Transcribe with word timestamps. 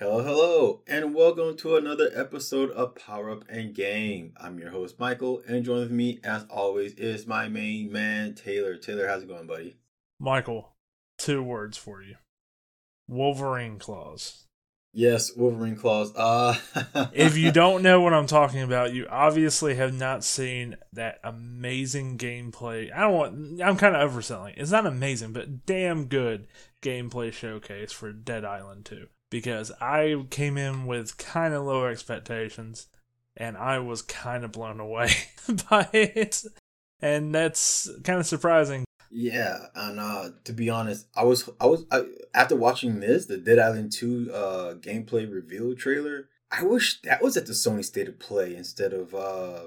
Hello, 0.00 0.22
hello, 0.22 0.82
and 0.86 1.14
welcome 1.14 1.58
to 1.58 1.76
another 1.76 2.08
episode 2.14 2.70
of 2.70 2.94
Power 2.94 3.28
Up 3.28 3.44
and 3.50 3.74
Game. 3.74 4.32
I'm 4.38 4.58
your 4.58 4.70
host, 4.70 4.98
Michael, 4.98 5.42
and 5.46 5.62
joining 5.62 5.82
with 5.82 5.90
me, 5.90 6.20
as 6.24 6.46
always, 6.48 6.94
is 6.94 7.26
my 7.26 7.48
main 7.48 7.92
man, 7.92 8.34
Taylor. 8.34 8.76
Taylor, 8.76 9.06
how's 9.06 9.24
it 9.24 9.28
going, 9.28 9.46
buddy? 9.46 9.76
Michael, 10.18 10.72
two 11.18 11.42
words 11.42 11.76
for 11.76 12.00
you 12.02 12.14
Wolverine 13.08 13.78
claws. 13.78 14.46
Yes, 14.94 15.36
Wolverine 15.36 15.76
claws. 15.76 16.16
Uh 16.16 16.56
if 17.12 17.36
you 17.36 17.52
don't 17.52 17.82
know 17.82 18.00
what 18.00 18.14
I'm 18.14 18.26
talking 18.40 18.62
about, 18.62 18.94
you 18.94 19.06
obviously 19.10 19.74
have 19.74 19.92
not 19.92 20.24
seen 20.24 20.76
that 20.94 21.20
amazing 21.22 22.16
gameplay. 22.16 22.90
I 22.90 23.00
don't 23.00 23.12
want 23.12 23.62
I'm 23.62 23.76
kind 23.76 23.94
of 23.94 24.10
overselling. 24.10 24.54
It's 24.56 24.70
not 24.70 24.86
amazing, 24.86 25.34
but 25.34 25.66
damn 25.66 26.06
good 26.06 26.46
gameplay 26.80 27.34
showcase 27.34 27.92
for 27.92 28.14
Dead 28.14 28.46
Island 28.46 28.86
2 28.86 29.06
because 29.30 29.72
I 29.80 30.24
came 30.30 30.58
in 30.58 30.86
with 30.86 31.16
kind 31.16 31.54
of 31.54 31.64
low 31.64 31.86
expectations 31.86 32.88
and 33.36 33.56
I 33.56 33.78
was 33.78 34.02
kind 34.02 34.44
of 34.44 34.52
blown 34.52 34.80
away 34.80 35.10
by 35.70 35.88
it. 35.92 36.44
And 37.00 37.34
that's 37.34 37.88
kind 38.04 38.20
of 38.20 38.26
surprising 38.26 38.84
yeah, 39.10 39.66
and 39.74 39.98
uh, 39.98 40.30
to 40.44 40.52
be 40.52 40.70
honest, 40.70 41.06
I 41.16 41.24
was 41.24 41.50
I 41.60 41.66
was 41.66 41.84
I, 41.90 42.04
after 42.32 42.54
watching 42.54 43.00
this, 43.00 43.26
the 43.26 43.38
Dead 43.38 43.58
Island 43.58 43.90
Two 43.90 44.30
uh, 44.32 44.74
gameplay 44.74 45.30
reveal 45.30 45.74
trailer. 45.74 46.28
I 46.52 46.62
wish 46.62 47.00
that 47.02 47.22
was 47.22 47.36
at 47.36 47.46
the 47.46 47.52
Sony 47.52 47.84
State 47.84 48.08
of 48.08 48.20
Play 48.20 48.54
instead 48.54 48.92
of 48.92 49.12
uh, 49.14 49.62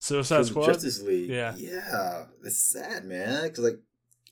Suicide 0.00 0.46
Squad, 0.46 0.66
Justice 0.66 1.02
League. 1.02 1.28
Yeah, 1.28 1.54
yeah, 1.58 2.24
it's 2.42 2.58
sad, 2.58 3.04
man. 3.04 3.44
Because 3.44 3.64
like, 3.64 3.80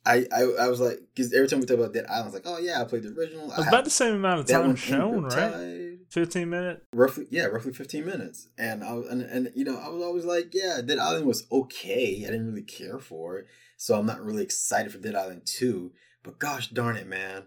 I, 0.06 0.26
I 0.32 0.42
I 0.60 0.68
was 0.68 0.80
like, 0.80 1.00
because 1.14 1.32
every 1.32 1.48
time 1.48 1.60
we 1.60 1.66
talk 1.66 1.78
about 1.78 1.94
Dead 1.94 2.06
Island, 2.06 2.22
I 2.22 2.26
was 2.26 2.34
like, 2.34 2.46
oh 2.46 2.58
yeah, 2.58 2.80
I 2.80 2.84
played 2.84 3.04
the 3.04 3.10
original. 3.18 3.50
It 3.50 3.58
was 3.58 3.66
about 3.66 3.84
the 3.84 3.90
same 3.90 4.14
amount 4.14 4.40
of 4.40 4.46
time 4.46 4.76
shown, 4.76 5.24
right? 5.24 5.98
Fifteen 6.10 6.50
minutes, 6.50 6.82
roughly. 6.92 7.26
Yeah, 7.30 7.46
roughly 7.46 7.72
fifteen 7.72 8.04
minutes. 8.04 8.48
And 8.58 8.84
I 8.84 8.92
was, 8.92 9.08
and, 9.08 9.22
and 9.22 9.50
you 9.54 9.64
know, 9.64 9.78
I 9.78 9.88
was 9.88 10.02
always 10.02 10.24
like, 10.24 10.52
yeah, 10.52 10.80
Dead 10.84 10.98
Island 10.98 11.26
was 11.26 11.46
okay. 11.50 12.24
I 12.26 12.30
didn't 12.30 12.46
really 12.46 12.62
care 12.62 12.98
for 12.98 13.38
it 13.38 13.46
so 13.76 13.98
I'm 13.98 14.06
not 14.06 14.24
really 14.24 14.42
excited 14.42 14.92
for 14.92 14.98
Dead 14.98 15.14
Island 15.14 15.42
2. 15.44 15.92
But 16.22 16.38
gosh 16.38 16.68
darn 16.68 16.96
it, 16.96 17.06
man. 17.06 17.44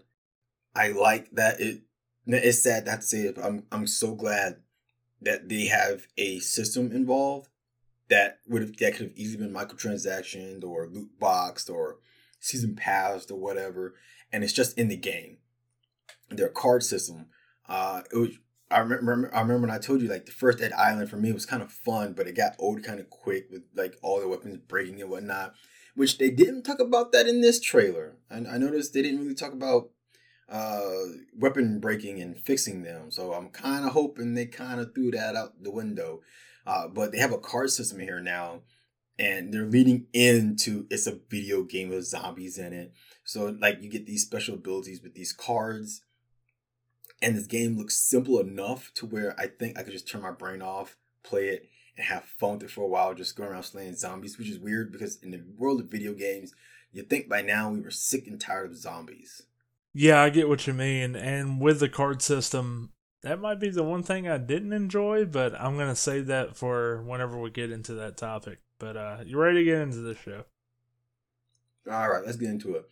I 0.74 0.88
like 0.88 1.30
that 1.32 1.60
it 1.60 1.82
it's 2.26 2.62
sad 2.62 2.84
to 2.84 2.90
have 2.92 3.00
to 3.00 3.06
say 3.06 3.22
it, 3.22 3.34
but 3.34 3.44
I'm 3.44 3.64
I'm 3.72 3.86
so 3.86 4.14
glad 4.14 4.58
that 5.20 5.48
they 5.48 5.66
have 5.66 6.06
a 6.16 6.38
system 6.38 6.92
involved 6.92 7.48
that 8.08 8.38
would 8.46 8.62
have 8.62 8.76
that 8.76 8.94
could 8.94 9.08
have 9.08 9.16
easily 9.18 9.44
been 9.44 9.52
microtransactions 9.52 10.62
or 10.62 10.86
loot 10.86 11.18
boxed 11.18 11.68
or 11.68 11.96
season 12.40 12.74
passed 12.76 13.30
or 13.30 13.38
whatever, 13.38 13.94
and 14.32 14.44
it's 14.44 14.52
just 14.52 14.78
in 14.78 14.88
the 14.88 14.96
game. 14.96 15.38
Their 16.30 16.48
card 16.48 16.82
system, 16.82 17.26
uh, 17.68 18.02
it 18.12 18.16
was. 18.16 18.30
I 18.70 18.80
remember, 18.80 19.34
I 19.34 19.40
remember 19.40 19.66
when 19.66 19.74
I 19.74 19.78
told 19.78 20.02
you 20.02 20.08
like 20.08 20.26
the 20.26 20.32
first 20.32 20.58
Dead 20.58 20.74
Island 20.74 21.08
for 21.08 21.16
me 21.16 21.32
was 21.32 21.46
kind 21.46 21.62
of 21.62 21.72
fun, 21.72 22.12
but 22.12 22.26
it 22.26 22.36
got 22.36 22.54
old 22.58 22.84
kind 22.84 23.00
of 23.00 23.08
quick 23.08 23.46
with 23.50 23.62
like 23.74 23.96
all 24.02 24.20
the 24.20 24.28
weapons 24.28 24.58
breaking 24.58 25.00
and 25.00 25.10
whatnot 25.10 25.54
which 25.98 26.18
they 26.18 26.30
didn't 26.30 26.62
talk 26.62 26.78
about 26.78 27.10
that 27.10 27.26
in 27.26 27.40
this 27.40 27.60
trailer. 27.60 28.14
I 28.30 28.38
noticed 28.38 28.94
they 28.94 29.02
didn't 29.02 29.18
really 29.18 29.34
talk 29.34 29.52
about 29.52 29.90
uh, 30.48 30.92
weapon 31.36 31.80
breaking 31.80 32.22
and 32.22 32.38
fixing 32.38 32.84
them. 32.84 33.10
So 33.10 33.32
I'm 33.32 33.48
kind 33.48 33.84
of 33.84 33.90
hoping 33.92 34.34
they 34.34 34.46
kind 34.46 34.80
of 34.80 34.94
threw 34.94 35.10
that 35.10 35.34
out 35.34 35.60
the 35.60 35.72
window. 35.72 36.20
Uh, 36.64 36.86
but 36.86 37.10
they 37.10 37.18
have 37.18 37.32
a 37.32 37.38
card 37.38 37.70
system 37.70 37.98
here 37.98 38.20
now, 38.20 38.60
and 39.18 39.52
they're 39.52 39.66
leading 39.66 40.06
into 40.12 40.86
it's 40.90 41.06
a 41.06 41.18
video 41.28 41.62
game 41.62 41.88
with 41.88 42.06
zombies 42.06 42.58
in 42.58 42.72
it. 42.72 42.92
So 43.24 43.56
like 43.60 43.82
you 43.82 43.90
get 43.90 44.06
these 44.06 44.24
special 44.24 44.54
abilities 44.54 45.02
with 45.02 45.14
these 45.14 45.32
cards, 45.32 46.02
and 47.20 47.36
this 47.36 47.46
game 47.46 47.76
looks 47.76 47.96
simple 47.96 48.38
enough 48.38 48.92
to 48.94 49.06
where 49.06 49.38
I 49.38 49.48
think 49.48 49.78
I 49.78 49.82
could 49.82 49.92
just 49.92 50.08
turn 50.08 50.22
my 50.22 50.30
brain 50.30 50.62
off, 50.62 50.96
play 51.22 51.48
it, 51.48 51.68
and 51.96 52.06
have 52.06 52.24
fun 52.24 52.54
with 52.54 52.64
it 52.64 52.70
for 52.70 52.82
a 52.82 52.88
while, 52.88 53.14
just 53.14 53.36
going 53.36 53.50
around 53.50 53.64
slaying 53.64 53.96
zombies, 53.96 54.38
which 54.38 54.48
is 54.48 54.58
weird 54.58 54.92
because 54.92 55.16
in 55.22 55.32
the 55.32 55.42
world 55.56 55.80
of 55.80 55.90
video 55.90 56.14
games, 56.14 56.54
you 56.92 57.02
think 57.02 57.28
by 57.28 57.42
now 57.42 57.70
we 57.70 57.80
were 57.80 57.90
sick 57.90 58.26
and 58.26 58.40
tired 58.40 58.70
of 58.70 58.76
zombies. 58.76 59.42
Yeah, 59.92 60.22
I 60.22 60.30
get 60.30 60.48
what 60.48 60.66
you 60.66 60.74
mean. 60.74 61.16
And 61.16 61.60
with 61.60 61.80
the 61.80 61.88
card 61.88 62.22
system, 62.22 62.92
that 63.22 63.40
might 63.40 63.58
be 63.58 63.70
the 63.70 63.82
one 63.82 64.04
thing 64.04 64.28
I 64.28 64.38
didn't 64.38 64.72
enjoy, 64.72 65.24
but 65.24 65.60
I'm 65.60 65.74
going 65.74 65.88
to 65.88 65.96
save 65.96 66.28
that 66.28 66.56
for 66.56 67.02
whenever 67.02 67.36
we 67.38 67.50
get 67.50 67.72
into 67.72 67.94
that 67.94 68.16
topic. 68.16 68.60
But 68.78 68.96
uh, 68.96 69.18
you 69.24 69.38
ready 69.38 69.58
to 69.58 69.64
get 69.64 69.80
into 69.80 69.98
the 69.98 70.14
show? 70.14 70.44
All 71.90 72.08
right, 72.08 72.24
let's 72.24 72.36
get 72.36 72.50
into 72.50 72.74
it. 72.74 72.88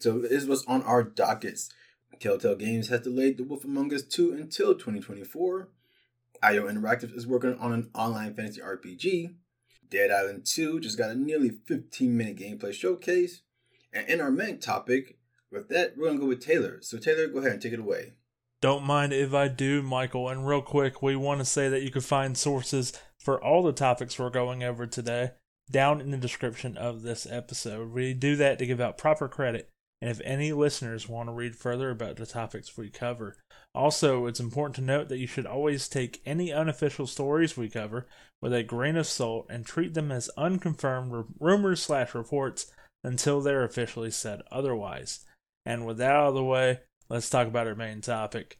So 0.00 0.18
this 0.18 0.46
was 0.46 0.64
on 0.66 0.82
our 0.82 1.02
dockets. 1.02 1.70
Telltale 2.18 2.56
Games 2.56 2.88
has 2.88 3.00
delayed 3.00 3.36
The 3.36 3.44
Wolf 3.44 3.64
Among 3.64 3.92
Us 3.94 4.02
2 4.02 4.32
until 4.32 4.74
2024. 4.74 5.68
IO 6.42 6.66
Interactive 6.66 7.14
is 7.16 7.26
working 7.26 7.56
on 7.58 7.72
an 7.72 7.90
online 7.94 8.34
fantasy 8.34 8.60
RPG. 8.60 9.34
Dead 9.88 10.10
Island 10.10 10.46
2 10.46 10.80
just 10.80 10.98
got 10.98 11.10
a 11.10 11.14
nearly 11.14 11.50
15 11.50 12.16
minute 12.16 12.36
gameplay 12.36 12.72
showcase. 12.72 13.42
And 13.92 14.08
in 14.08 14.20
our 14.20 14.30
main 14.30 14.58
topic, 14.58 15.18
with 15.50 15.68
that, 15.68 15.96
we're 15.96 16.06
going 16.06 16.18
to 16.18 16.22
go 16.22 16.28
with 16.28 16.44
Taylor. 16.44 16.78
So, 16.80 16.96
Taylor, 16.96 17.26
go 17.26 17.40
ahead 17.40 17.52
and 17.52 17.62
take 17.62 17.72
it 17.72 17.80
away. 17.80 18.12
Don't 18.60 18.84
mind 18.84 19.12
if 19.12 19.34
I 19.34 19.48
do, 19.48 19.82
Michael. 19.82 20.28
And 20.28 20.46
real 20.46 20.62
quick, 20.62 21.02
we 21.02 21.16
want 21.16 21.40
to 21.40 21.44
say 21.44 21.68
that 21.68 21.82
you 21.82 21.90
can 21.90 22.02
find 22.02 22.36
sources 22.36 22.92
for 23.20 23.42
all 23.42 23.62
the 23.62 23.72
topics 23.72 24.18
we're 24.18 24.30
going 24.30 24.64
over 24.64 24.86
today 24.86 25.32
down 25.70 26.00
in 26.00 26.10
the 26.10 26.16
description 26.16 26.76
of 26.76 27.02
this 27.02 27.26
episode. 27.30 27.92
We 27.92 28.14
do 28.14 28.36
that 28.36 28.58
to 28.58 28.66
give 28.66 28.80
out 28.80 28.98
proper 28.98 29.28
credit. 29.28 29.68
And 30.02 30.10
if 30.10 30.20
any 30.24 30.52
listeners 30.52 31.08
want 31.08 31.28
to 31.28 31.32
read 31.32 31.54
further 31.54 31.90
about 31.90 32.16
the 32.16 32.26
topics 32.26 32.76
we 32.76 32.88
cover, 32.88 33.36
also, 33.74 34.26
it's 34.26 34.40
important 34.40 34.76
to 34.76 34.82
note 34.82 35.08
that 35.10 35.18
you 35.18 35.26
should 35.26 35.46
always 35.46 35.88
take 35.88 36.22
any 36.24 36.52
unofficial 36.52 37.06
stories 37.06 37.56
we 37.56 37.68
cover 37.68 38.06
with 38.40 38.52
a 38.52 38.62
grain 38.62 38.96
of 38.96 39.06
salt 39.06 39.46
and 39.50 39.64
treat 39.64 39.94
them 39.94 40.10
as 40.10 40.30
unconfirmed 40.36 41.12
r- 41.12 41.24
rumors 41.38 41.82
slash 41.82 42.14
reports 42.14 42.72
until 43.04 43.40
they're 43.40 43.62
officially 43.62 44.10
said 44.10 44.40
otherwise. 44.50 45.20
And 45.66 45.86
with 45.86 45.98
that 45.98 46.10
out 46.10 46.28
of 46.28 46.34
the 46.34 46.44
way, 46.44 46.80
let's 47.08 47.30
talk 47.30 47.46
about 47.46 47.66
our 47.66 47.74
main 47.74 48.00
topic. 48.00 48.58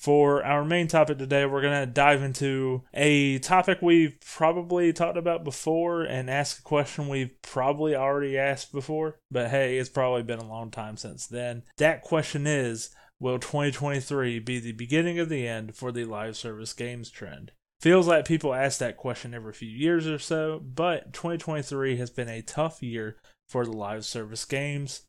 For 0.00 0.42
our 0.42 0.64
main 0.64 0.88
topic 0.88 1.18
today, 1.18 1.44
we're 1.44 1.60
going 1.60 1.78
to 1.78 1.92
dive 1.92 2.22
into 2.22 2.84
a 2.94 3.38
topic 3.40 3.82
we've 3.82 4.18
probably 4.24 4.94
talked 4.94 5.18
about 5.18 5.44
before 5.44 6.04
and 6.04 6.30
ask 6.30 6.60
a 6.60 6.62
question 6.62 7.06
we've 7.06 7.42
probably 7.42 7.94
already 7.94 8.38
asked 8.38 8.72
before. 8.72 9.18
But 9.30 9.50
hey, 9.50 9.76
it's 9.76 9.90
probably 9.90 10.22
been 10.22 10.38
a 10.38 10.48
long 10.48 10.70
time 10.70 10.96
since 10.96 11.26
then. 11.26 11.64
That 11.76 12.00
question 12.00 12.46
is 12.46 12.88
Will 13.18 13.38
2023 13.38 14.38
be 14.38 14.58
the 14.58 14.72
beginning 14.72 15.18
of 15.18 15.28
the 15.28 15.46
end 15.46 15.76
for 15.76 15.92
the 15.92 16.06
live 16.06 16.34
service 16.34 16.72
games 16.72 17.10
trend? 17.10 17.52
Feels 17.82 18.08
like 18.08 18.26
people 18.26 18.54
ask 18.54 18.78
that 18.78 18.96
question 18.96 19.34
every 19.34 19.52
few 19.52 19.68
years 19.68 20.06
or 20.06 20.18
so, 20.18 20.60
but 20.60 21.12
2023 21.12 21.98
has 21.98 22.08
been 22.08 22.30
a 22.30 22.40
tough 22.40 22.82
year 22.82 23.16
for 23.46 23.66
the 23.66 23.72
live 23.72 24.06
service 24.06 24.46
games 24.46 25.02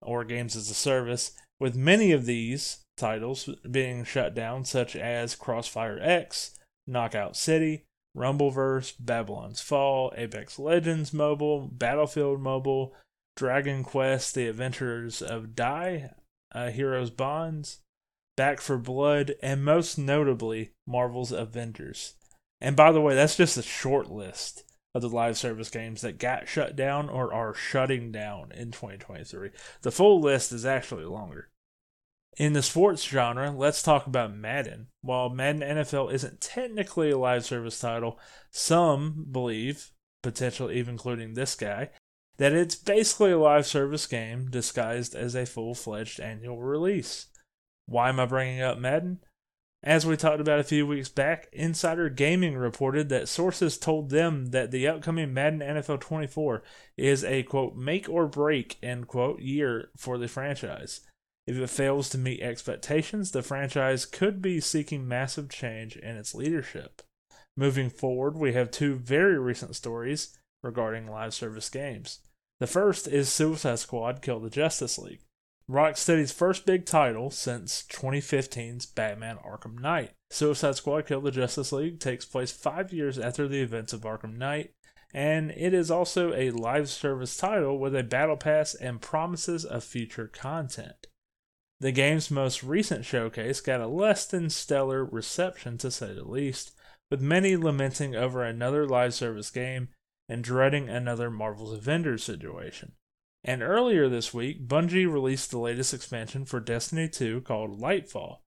or 0.00 0.22
games 0.22 0.54
as 0.54 0.70
a 0.70 0.74
service, 0.74 1.32
with 1.58 1.74
many 1.74 2.12
of 2.12 2.24
these 2.24 2.84
titles 2.98 3.48
being 3.70 4.04
shut 4.04 4.34
down, 4.34 4.64
such 4.64 4.96
as 4.96 5.34
Crossfire 5.34 5.98
X, 6.00 6.58
Knockout 6.86 7.36
City, 7.36 7.84
Rumbleverse, 8.16 8.94
Babylon's 8.98 9.60
Fall, 9.60 10.12
Apex 10.16 10.58
Legends 10.58 11.12
Mobile, 11.12 11.68
Battlefield 11.68 12.40
Mobile, 12.40 12.94
Dragon 13.36 13.84
Quest, 13.84 14.34
The 14.34 14.48
Adventures 14.48 15.22
of 15.22 15.54
Dai, 15.54 16.10
uh, 16.52 16.70
Heroes 16.70 17.10
Bonds, 17.10 17.80
Back 18.36 18.60
for 18.60 18.78
Blood, 18.78 19.34
and 19.42 19.64
most 19.64 19.98
notably, 19.98 20.72
Marvel's 20.86 21.32
Avengers. 21.32 22.14
And 22.60 22.74
by 22.74 22.90
the 22.92 23.00
way, 23.00 23.14
that's 23.14 23.36
just 23.36 23.56
a 23.56 23.62
short 23.62 24.10
list 24.10 24.64
of 24.94 25.02
the 25.02 25.08
live 25.08 25.36
service 25.36 25.70
games 25.70 26.00
that 26.00 26.18
got 26.18 26.48
shut 26.48 26.74
down 26.74 27.08
or 27.08 27.32
are 27.32 27.54
shutting 27.54 28.10
down 28.10 28.50
in 28.52 28.70
2023. 28.72 29.50
The 29.82 29.90
full 29.92 30.20
list 30.20 30.52
is 30.52 30.66
actually 30.66 31.04
longer. 31.04 31.48
In 32.38 32.52
the 32.52 32.62
sports 32.62 33.02
genre, 33.02 33.50
let's 33.50 33.82
talk 33.82 34.06
about 34.06 34.32
Madden. 34.32 34.86
While 35.00 35.28
Madden 35.28 35.60
NFL 35.60 36.12
isn't 36.12 36.40
technically 36.40 37.10
a 37.10 37.18
live 37.18 37.44
service 37.44 37.80
title, 37.80 38.16
some 38.52 39.26
believe, 39.32 39.90
potentially 40.22 40.78
even 40.78 40.92
including 40.92 41.34
this 41.34 41.56
guy, 41.56 41.90
that 42.36 42.52
it's 42.52 42.76
basically 42.76 43.32
a 43.32 43.38
live 43.38 43.66
service 43.66 44.06
game 44.06 44.50
disguised 44.50 45.16
as 45.16 45.34
a 45.34 45.46
full 45.46 45.74
fledged 45.74 46.20
annual 46.20 46.62
release. 46.62 47.26
Why 47.86 48.08
am 48.08 48.20
I 48.20 48.26
bringing 48.26 48.62
up 48.62 48.78
Madden? 48.78 49.18
As 49.82 50.06
we 50.06 50.16
talked 50.16 50.40
about 50.40 50.60
a 50.60 50.64
few 50.64 50.86
weeks 50.86 51.08
back, 51.08 51.48
Insider 51.52 52.08
Gaming 52.08 52.56
reported 52.56 53.08
that 53.08 53.28
sources 53.28 53.76
told 53.76 54.10
them 54.10 54.46
that 54.50 54.70
the 54.70 54.86
upcoming 54.86 55.34
Madden 55.34 55.58
NFL 55.58 56.00
24 56.00 56.62
is 56.96 57.24
a 57.24 57.42
quote 57.42 57.74
make 57.74 58.08
or 58.08 58.28
break 58.28 58.78
end 58.80 59.08
quote 59.08 59.40
year 59.40 59.90
for 59.96 60.18
the 60.18 60.28
franchise. 60.28 61.00
If 61.48 61.56
it 61.56 61.70
fails 61.70 62.10
to 62.10 62.18
meet 62.18 62.42
expectations, 62.42 63.30
the 63.30 63.42
franchise 63.42 64.04
could 64.04 64.42
be 64.42 64.60
seeking 64.60 65.08
massive 65.08 65.48
change 65.48 65.96
in 65.96 66.14
its 66.14 66.34
leadership. 66.34 67.00
Moving 67.56 67.88
forward, 67.88 68.36
we 68.36 68.52
have 68.52 68.70
two 68.70 68.96
very 68.96 69.38
recent 69.38 69.74
stories 69.74 70.36
regarding 70.62 71.10
live 71.10 71.32
service 71.32 71.70
games. 71.70 72.18
The 72.60 72.66
first 72.66 73.08
is 73.08 73.30
Suicide 73.30 73.78
Squad 73.78 74.20
Kill 74.20 74.40
the 74.40 74.50
Justice 74.50 74.98
League. 74.98 75.22
Rocksteady's 75.70 76.32
first 76.32 76.66
big 76.66 76.84
title 76.84 77.30
since 77.30 77.82
2015's 77.90 78.84
Batman 78.84 79.38
Arkham 79.38 79.80
Knight. 79.80 80.10
Suicide 80.28 80.76
Squad 80.76 81.06
Kill 81.06 81.22
the 81.22 81.30
Justice 81.30 81.72
League 81.72 81.98
takes 81.98 82.26
place 82.26 82.52
five 82.52 82.92
years 82.92 83.18
after 83.18 83.48
the 83.48 83.62
events 83.62 83.94
of 83.94 84.02
Arkham 84.02 84.36
Knight, 84.36 84.72
and 85.14 85.50
it 85.52 85.72
is 85.72 85.90
also 85.90 86.34
a 86.34 86.50
live 86.50 86.90
service 86.90 87.38
title 87.38 87.78
with 87.78 87.96
a 87.96 88.02
battle 88.02 88.36
pass 88.36 88.74
and 88.74 89.00
promises 89.00 89.64
of 89.64 89.82
future 89.82 90.28
content. 90.28 91.06
The 91.80 91.92
game's 91.92 92.30
most 92.30 92.62
recent 92.64 93.04
showcase 93.04 93.60
got 93.60 93.80
a 93.80 93.86
less 93.86 94.26
than 94.26 94.50
stellar 94.50 95.04
reception, 95.04 95.78
to 95.78 95.90
say 95.90 96.12
the 96.12 96.24
least, 96.24 96.72
with 97.10 97.20
many 97.20 97.56
lamenting 97.56 98.16
over 98.16 98.42
another 98.42 98.86
live 98.86 99.14
service 99.14 99.50
game 99.50 99.88
and 100.28 100.42
dreading 100.42 100.88
another 100.88 101.30
Marvel's 101.30 101.72
Avengers 101.72 102.24
situation. 102.24 102.92
And 103.44 103.62
earlier 103.62 104.08
this 104.08 104.34
week, 104.34 104.66
Bungie 104.66 105.10
released 105.10 105.52
the 105.52 105.58
latest 105.58 105.94
expansion 105.94 106.44
for 106.44 106.58
Destiny 106.58 107.08
2 107.08 107.42
called 107.42 107.80
Lightfall. 107.80 108.38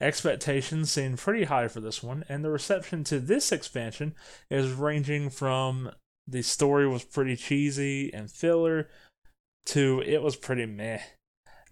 Expectations 0.00 0.90
seem 0.90 1.16
pretty 1.16 1.44
high 1.44 1.68
for 1.68 1.80
this 1.80 2.02
one, 2.02 2.24
and 2.28 2.44
the 2.44 2.50
reception 2.50 3.04
to 3.04 3.20
this 3.20 3.52
expansion 3.52 4.14
is 4.50 4.72
ranging 4.72 5.30
from 5.30 5.92
the 6.26 6.42
story 6.42 6.88
was 6.88 7.04
pretty 7.04 7.36
cheesy 7.36 8.12
and 8.12 8.30
filler 8.30 8.88
to 9.66 10.02
it 10.04 10.22
was 10.22 10.36
pretty 10.36 10.66
meh. 10.66 11.00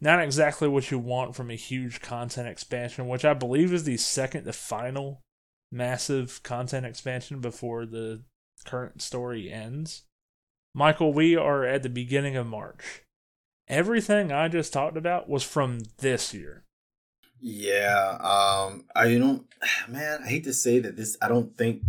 Not 0.00 0.22
exactly 0.22 0.68
what 0.68 0.90
you 0.90 0.98
want 0.98 1.34
from 1.34 1.50
a 1.50 1.56
huge 1.56 2.00
content 2.00 2.48
expansion, 2.48 3.08
which 3.08 3.24
I 3.24 3.34
believe 3.34 3.72
is 3.72 3.84
the 3.84 3.96
second 3.96 4.44
to 4.44 4.52
final 4.52 5.22
massive 5.72 6.42
content 6.42 6.86
expansion 6.86 7.40
before 7.40 7.84
the 7.84 8.22
current 8.64 9.02
story 9.02 9.52
ends. 9.52 10.04
Michael, 10.74 11.12
we 11.12 11.34
are 11.36 11.64
at 11.64 11.82
the 11.82 11.88
beginning 11.88 12.36
of 12.36 12.46
March. 12.46 13.02
Everything 13.66 14.32
I 14.32 14.48
just 14.48 14.72
talked 14.72 14.96
about 14.96 15.28
was 15.28 15.42
from 15.42 15.80
this 15.98 16.32
year. 16.32 16.64
Yeah, 17.40 18.18
um, 18.20 18.84
I 18.94 19.16
don't, 19.18 19.46
man, 19.88 20.20
I 20.24 20.28
hate 20.28 20.44
to 20.44 20.52
say 20.52 20.78
that 20.78 20.96
this, 20.96 21.16
I 21.20 21.28
don't 21.28 21.56
think 21.56 21.82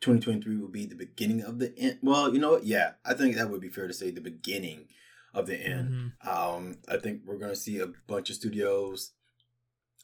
2023 0.00 0.56
will 0.56 0.68
be 0.68 0.84
the 0.84 0.94
beginning 0.94 1.42
of 1.42 1.58
the 1.58 1.72
end. 1.78 1.98
Well, 2.02 2.32
you 2.32 2.40
know 2.40 2.52
what? 2.52 2.66
Yeah, 2.66 2.92
I 3.04 3.14
think 3.14 3.36
that 3.36 3.50
would 3.50 3.60
be 3.60 3.68
fair 3.68 3.86
to 3.86 3.94
say 3.94 4.10
the 4.10 4.20
beginning 4.20 4.88
of 5.34 5.46
the 5.46 5.56
end. 5.56 6.14
Mm-hmm. 6.22 6.28
Um, 6.28 6.78
I 6.88 6.96
think 6.96 7.22
we're 7.24 7.38
going 7.38 7.52
to 7.52 7.56
see 7.56 7.78
a 7.78 7.88
bunch 8.06 8.30
of 8.30 8.36
studios 8.36 9.12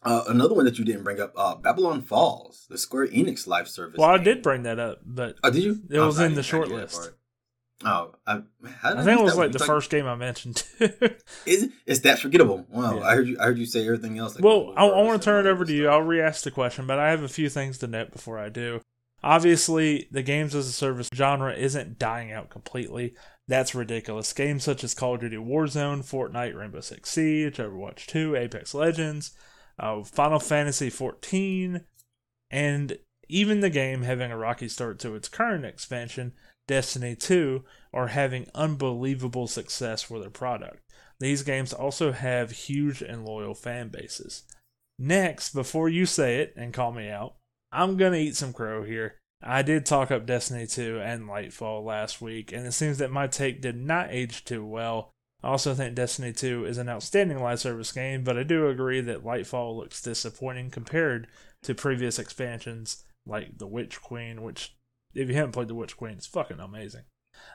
uh, 0.03 0.25
another 0.29 0.55
one 0.55 0.65
that 0.65 0.79
you 0.79 0.85
didn't 0.85 1.03
bring 1.03 1.21
up, 1.21 1.33
uh, 1.37 1.57
Babylon 1.57 2.03
Falls, 2.03 2.67
the 2.71 2.79
Square 2.79 3.09
Enix 3.09 3.47
live 3.47 3.69
service. 3.69 3.99
Well, 3.99 4.11
game. 4.13 4.21
I 4.21 4.25
did 4.25 4.43
bring 4.43 4.63
that 4.63 4.79
up, 4.79 5.01
but 5.05 5.37
oh, 5.43 5.51
did 5.51 5.63
you? 5.63 5.83
It 5.91 5.99
was 5.99 6.21
in 6.21 6.35
the 6.35 6.43
short 6.43 6.69
list. 6.69 7.13
Oh, 7.85 8.13
I, 8.27 8.43
I 8.83 9.05
think 9.05 9.21
it 9.21 9.25
was 9.25 9.37
like 9.37 9.53
the 9.53 9.61
first 9.61 9.91
game 9.91 10.07
I 10.07 10.17
mentioned. 10.17 10.65
is 10.81 11.65
it? 11.65 11.71
It's 11.87 12.01
that 12.01 12.19
forgettable? 12.19 12.67
Wow, 12.69 12.99
yeah. 12.99 13.03
I 13.03 13.15
heard 13.15 13.29
you. 13.29 13.39
I 13.41 13.45
heard 13.45 13.59
you 13.59 13.67
say 13.67 13.85
everything 13.87 14.19
else. 14.19 14.35
Like 14.35 14.45
well, 14.45 14.73
I, 14.77 14.87
I 14.87 15.03
want 15.03 15.21
to 15.21 15.25
turn 15.25 15.47
it 15.47 15.49
over 15.49 15.65
to 15.65 15.73
you. 15.73 15.89
I'll 15.89 16.03
re-ask 16.03 16.45
the 16.45 16.51
question, 16.51 16.87
but 16.87 16.99
I 16.99 17.11
have 17.11 17.23
a 17.23 17.29
few 17.29 17.49
things 17.49 17.79
to 17.79 17.87
note 17.87 18.13
before 18.13 18.39
I 18.39 18.49
do. 18.49 18.81
Obviously, 19.23 20.09
the 20.13 20.23
games 20.23 20.55
as 20.55 20.69
a 20.69 20.73
service 20.73 21.09
genre 21.13 21.53
isn't 21.53 21.99
dying 21.99 22.31
out 22.31 22.51
completely. 22.51 23.15
That's 23.49 23.75
ridiculous. 23.75 24.33
Games 24.35 24.63
such 24.63 24.85
as 24.85 24.95
Call 24.95 25.15
of 25.15 25.23
Duty 25.23 25.37
Warzone, 25.37 26.05
Fortnite, 26.05 26.55
Rainbow 26.55 26.81
Six 26.81 27.11
Siege, 27.11 27.57
Overwatch 27.57 28.07
2, 28.07 28.37
Apex 28.37 28.75
Legends, 28.75 29.33
uh, 29.81 30.05
Final 30.05 30.39
Fantasy 30.39 30.91
14, 30.91 31.81
and 32.51 32.99
even 33.29 33.61
the 33.61 33.71
game 33.71 34.03
having 34.03 34.31
a 34.31 34.37
rocky 34.37 34.69
start 34.69 34.99
to 35.01 35.15
its 35.15 35.29
current 35.29 35.65
expansion, 35.65 36.35
Destiny 36.67 37.17
2, 37.17 37.65
are 37.95 38.09
having 38.09 38.51
unbelievable 38.55 39.47
success 39.47 40.03
for 40.03 40.21
their 40.21 40.31
product. 40.31 40.83
These 41.19 41.43
games 41.43 41.73
also 41.73 42.13
have 42.13 42.51
huge 42.51 43.03
and 43.03 43.25
loyal 43.25 43.55
fan 43.55 43.89
bases. 43.89 44.45
Next, 44.99 45.55
before 45.55 45.89
you 45.89 46.07
say 46.07 46.41
it 46.41 46.53
and 46.57 46.75
call 46.75 46.93
me 46.93 47.09
out, 47.09 47.37
I'm 47.73 47.97
going 47.97 48.13
to 48.13 48.19
eat 48.19 48.37
some 48.37 48.53
crow 48.53 48.85
here. 48.85 49.17
I 49.43 49.63
did 49.63 49.87
talk 49.87 50.11
up 50.11 50.27
Destiny 50.27 50.67
2 50.67 51.01
and 51.01 51.29
Lightfall 51.29 51.85
last 51.85 52.21
week, 52.21 52.53
and 52.53 52.67
it 52.67 52.73
seems 52.73 52.99
that 52.99 53.11
my 53.11 53.27
take 53.27 53.61
did 53.61 53.77
not 53.77 54.11
age 54.11 54.45
too 54.45 54.65
well. 54.65 55.13
I 55.43 55.49
also 55.49 55.75
think 55.75 55.95
Destiny 55.95 56.33
2 56.33 56.65
is 56.65 56.79
an 56.79 56.89
outstanding 56.89 57.41
live 57.41 57.61
service 57.61 57.93
game, 57.93 58.25
but 58.25 58.37
I 58.37 58.43
do 58.43 58.67
agree 58.67 59.01
that 59.01 59.25
Lightfall 59.25 59.77
looks 59.77 60.03
disappointing 60.03 60.71
compared 60.71 61.29
to 61.63 61.75
previous 61.75 62.19
expansions 62.19 63.05
like 63.25 63.59
The 63.59 63.67
Witch 63.69 64.03
Queen, 64.03 64.43
which, 64.43 64.75
if 65.15 65.29
you 65.29 65.35
haven't 65.35 65.53
played 65.53 65.69
The 65.69 65.75
Witch 65.77 65.97
Queen, 65.97 66.15
it's 66.15 66.27
fucking 66.27 66.59
amazing. 66.59 67.05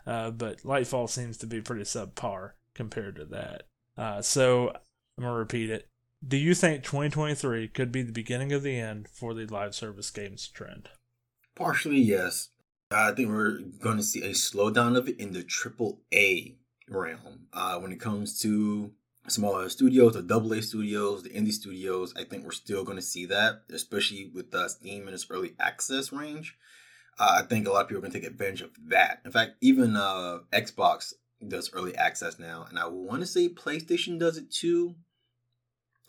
Uh, 0.08 0.32
but 0.32 0.62
Lightfall 0.62 1.10
seems 1.10 1.38
to 1.40 1.48
be 1.48 1.60
pretty 1.60 1.84
subpar 1.84 2.52
compared 2.74 3.18
to 3.18 3.26
that. 3.26 3.64
Uh, 3.98 4.22
so 4.22 4.70
I'm 5.18 5.24
going 5.24 5.34
to 5.34 5.38
repeat 5.38 5.70
it. 5.70 5.90
Do 6.26 6.38
you 6.38 6.56
think 6.56 6.84
2023 6.84 7.68
could 7.68 7.92
be 7.92 8.02
the 8.02 8.14
beginning 8.14 8.54
of 8.54 8.64
the 8.64 8.80
end 8.80 9.10
for 9.10 9.34
the 9.34 9.46
live 9.46 9.76
service 9.76 10.10
games 10.10 10.48
trend? 10.48 10.88
Partially, 11.56 12.00
yes. 12.00 12.50
I 12.92 13.12
think 13.12 13.30
we're 13.30 13.60
going 13.82 13.98
to 13.98 14.04
see 14.04 14.24
a 14.24 14.30
slowdown 14.30 14.98
of 14.98 15.08
it 15.08 15.20
in 15.20 15.34
the 15.34 15.44
triple 15.44 16.02
A 16.14 16.56
realm. 16.90 17.48
Uh, 17.52 17.80
when 17.80 17.92
it 17.92 18.00
comes 18.00 18.40
to 18.42 18.92
smaller 19.28 19.70
studios, 19.70 20.14
the 20.14 20.22
double 20.22 20.54
A 20.54 20.62
studios, 20.62 21.24
the 21.24 21.30
indie 21.30 21.52
studios, 21.52 22.14
I 22.18 22.24
think 22.24 22.44
we're 22.44 22.52
still 22.52 22.84
going 22.84 22.98
to 22.98 23.02
see 23.02 23.26
that, 23.28 23.64
especially 23.72 24.32
with 24.34 24.54
uh, 24.54 24.68
Steam 24.68 25.08
in 25.08 25.14
its 25.14 25.28
early 25.30 25.54
access 25.60 26.12
range. 26.12 26.58
Uh, 27.20 27.42
I 27.44 27.48
think 27.48 27.68
a 27.68 27.72
lot 27.72 27.84
of 27.84 27.88
people 27.88 28.00
are 28.00 28.02
going 28.02 28.12
to 28.12 28.20
take 28.20 28.28
advantage 28.28 28.62
of 28.62 28.72
that. 28.88 29.22
In 29.24 29.32
fact, 29.32 29.54
even 29.62 29.96
uh, 29.96 30.40
Xbox 30.52 31.14
does 31.48 31.72
early 31.74 31.96
access 31.96 32.40
now, 32.40 32.66
and 32.70 32.80
I 32.80 32.88
want 32.88 33.22
to 33.22 33.28
say 33.28 33.50
PlayStation 33.50 34.20
does 34.20 34.38
it 34.38 34.52
too. 34.52 34.96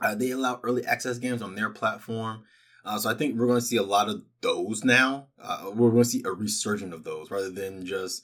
Uh, 0.01 0.15
they 0.15 0.31
allow 0.31 0.61
early 0.63 0.85
access 0.85 1.19
games 1.19 1.43
on 1.43 1.55
their 1.55 1.71
platform. 1.71 2.45
Uh, 2.85 2.99
so 2.99 3.09
I 3.09 3.15
think 3.15 3.39
we're 3.39 3.47
going 3.47 3.61
to 3.61 3.67
see 3.67 3.77
a 3.77 3.83
lot 3.83 4.09
of 4.09 4.23
those 4.41 4.85
now. 4.85 5.29
Uh, 5.43 5.71
we're 5.75 5.91
going 5.91 6.03
to 6.03 6.09
see 6.09 6.23
a 6.25 6.31
resurgence 6.31 6.95
of 6.95 7.05
those 7.05 7.31
rather 7.31 7.51
than 7.51 7.87
just 7.87 8.23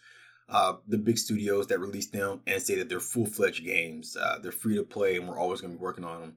uh, 0.48 0.74
the 0.86 0.98
big 0.98 1.16
studios 1.16 1.68
that 1.68 1.78
release 1.78 2.08
them 2.10 2.42
and 2.46 2.60
say 2.60 2.76
that 2.76 2.88
they're 2.88 3.00
full 3.00 3.26
fledged 3.26 3.64
games. 3.64 4.16
Uh, 4.16 4.38
they're 4.42 4.52
free 4.52 4.76
to 4.76 4.82
play 4.82 5.16
and 5.16 5.28
we're 5.28 5.38
always 5.38 5.60
going 5.60 5.72
to 5.72 5.78
be 5.78 5.82
working 5.82 6.04
on 6.04 6.20
them. 6.20 6.36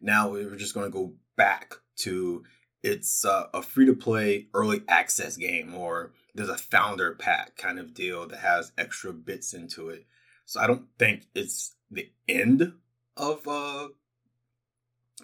Now 0.00 0.30
we're 0.30 0.56
just 0.56 0.74
going 0.74 0.90
to 0.90 0.98
go 0.98 1.12
back 1.36 1.74
to 1.98 2.42
it's 2.82 3.24
uh, 3.24 3.48
a 3.52 3.62
free 3.62 3.86
to 3.86 3.94
play 3.94 4.48
early 4.54 4.82
access 4.88 5.36
game 5.36 5.74
or 5.74 6.12
there's 6.34 6.48
a 6.48 6.56
founder 6.56 7.14
pack 7.14 7.56
kind 7.56 7.78
of 7.78 7.92
deal 7.92 8.26
that 8.26 8.40
has 8.40 8.72
extra 8.78 9.12
bits 9.12 9.52
into 9.52 9.90
it. 9.90 10.06
So 10.46 10.60
I 10.60 10.66
don't 10.66 10.86
think 10.98 11.26
it's 11.34 11.76
the 11.90 12.10
end 12.28 12.72
of 13.16 13.46
uh 13.46 13.88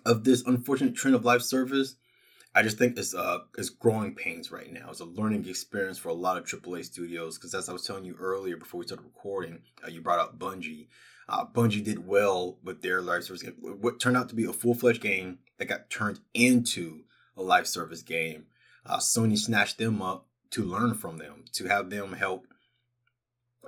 of 0.05 0.25
this 0.25 0.43
unfortunate 0.47 0.95
trend 0.95 1.15
of 1.15 1.25
live 1.25 1.43
service. 1.43 1.97
I 2.57 2.63
just 2.63 2.79
think 2.79 2.97
it's 2.97 3.15
uh 3.15 3.41
it's 3.59 3.69
growing 3.69 4.15
pains 4.15 4.51
right 4.51 4.73
now. 4.73 4.89
It's 4.89 5.01
a 5.01 5.05
learning 5.05 5.47
experience 5.47 5.99
for 5.99 6.09
a 6.09 6.15
lot 6.15 6.39
of 6.39 6.45
AAA 6.45 6.87
studios 6.87 7.37
because 7.37 7.55
as 7.55 7.69
I 7.69 7.73
was 7.75 7.87
telling 7.87 8.07
you 8.07 8.17
earlier 8.19 8.57
before 8.57 8.79
we 8.81 8.87
started 8.87 9.05
recording, 9.05 9.61
uh, 9.85 9.89
you 9.89 10.01
brought 10.01 10.21
up 10.21 10.39
Bungie. 10.39 10.89
Uh, 11.29 11.45
Bungie 11.45 11.85
did 11.85 12.07
well 12.07 12.57
with 12.65 12.81
their 12.81 13.03
live 13.03 13.25
service 13.25 13.43
game. 13.43 13.57
What 13.61 14.01
turned 14.01 14.17
out 14.17 14.31
to 14.31 14.35
be 14.35 14.45
a 14.45 14.55
full 14.55 14.75
fledged 14.75 15.03
game 15.03 15.41
that 15.59 15.67
got 15.67 15.91
turned 15.91 16.21
into 16.33 17.03
a 17.37 17.43
live 17.43 17.69
service 17.69 18.03
game. 18.03 18.47
Uh, 18.87 18.99
Sony 18.99 19.37
snatched 19.37 19.77
them 19.77 20.01
up 20.01 20.27
to 20.51 20.65
learn 20.65 20.95
from 20.95 21.19
them, 21.19 21.45
to 21.53 21.67
have 21.67 21.91
them 21.91 22.15
help 22.15 22.47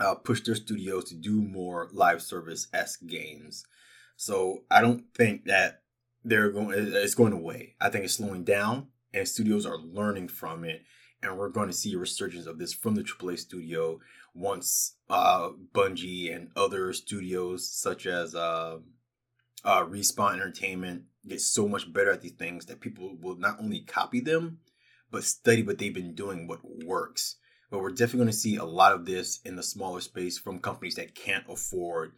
uh, 0.00 0.14
push 0.14 0.40
their 0.40 0.54
studios 0.54 1.04
to 1.04 1.14
do 1.14 1.42
more 1.42 1.88
live 1.92 2.22
service 2.22 2.68
esque 2.72 3.06
games. 3.06 3.66
So 4.16 4.62
I 4.70 4.80
don't 4.80 5.04
think 5.14 5.44
that 5.44 5.82
they're 6.24 6.50
going 6.50 6.74
it's 6.76 7.14
going 7.14 7.32
away. 7.32 7.74
I 7.80 7.90
think 7.90 8.04
it's 8.04 8.14
slowing 8.14 8.44
down 8.44 8.88
and 9.12 9.26
studios 9.26 9.66
are 9.66 9.78
learning 9.78 10.28
from 10.28 10.64
it 10.64 10.82
and 11.22 11.36
we're 11.36 11.48
going 11.48 11.68
to 11.68 11.74
see 11.74 11.94
a 11.94 11.98
resurgence 11.98 12.46
of 12.46 12.58
this 12.58 12.72
from 12.72 12.94
the 12.94 13.02
AAA 13.02 13.38
studio 13.38 13.98
once 14.34 14.94
uh, 15.10 15.50
Bungie 15.74 16.34
and 16.34 16.50
other 16.54 16.92
studios 16.92 17.68
such 17.68 18.06
as 18.06 18.34
uh, 18.34 18.78
uh, 19.64 19.84
Respawn 19.84 20.34
Entertainment 20.34 21.04
get 21.26 21.40
so 21.40 21.66
much 21.66 21.92
better 21.92 22.12
at 22.12 22.20
these 22.20 22.32
things 22.32 22.66
that 22.66 22.80
people 22.80 23.16
will 23.20 23.36
not 23.36 23.58
only 23.60 23.80
copy 23.80 24.20
them 24.20 24.58
but 25.10 25.24
study 25.24 25.62
what 25.62 25.78
they've 25.78 25.94
been 25.94 26.14
doing, 26.14 26.46
what 26.46 26.60
works. 26.84 27.36
But 27.70 27.80
we're 27.80 27.90
definitely 27.90 28.18
going 28.18 28.28
to 28.28 28.36
see 28.36 28.56
a 28.56 28.64
lot 28.64 28.92
of 28.92 29.04
this 29.04 29.40
in 29.44 29.56
the 29.56 29.62
smaller 29.62 30.00
space 30.00 30.38
from 30.38 30.58
companies 30.58 30.94
that 30.94 31.14
can't 31.14 31.44
afford 31.48 32.12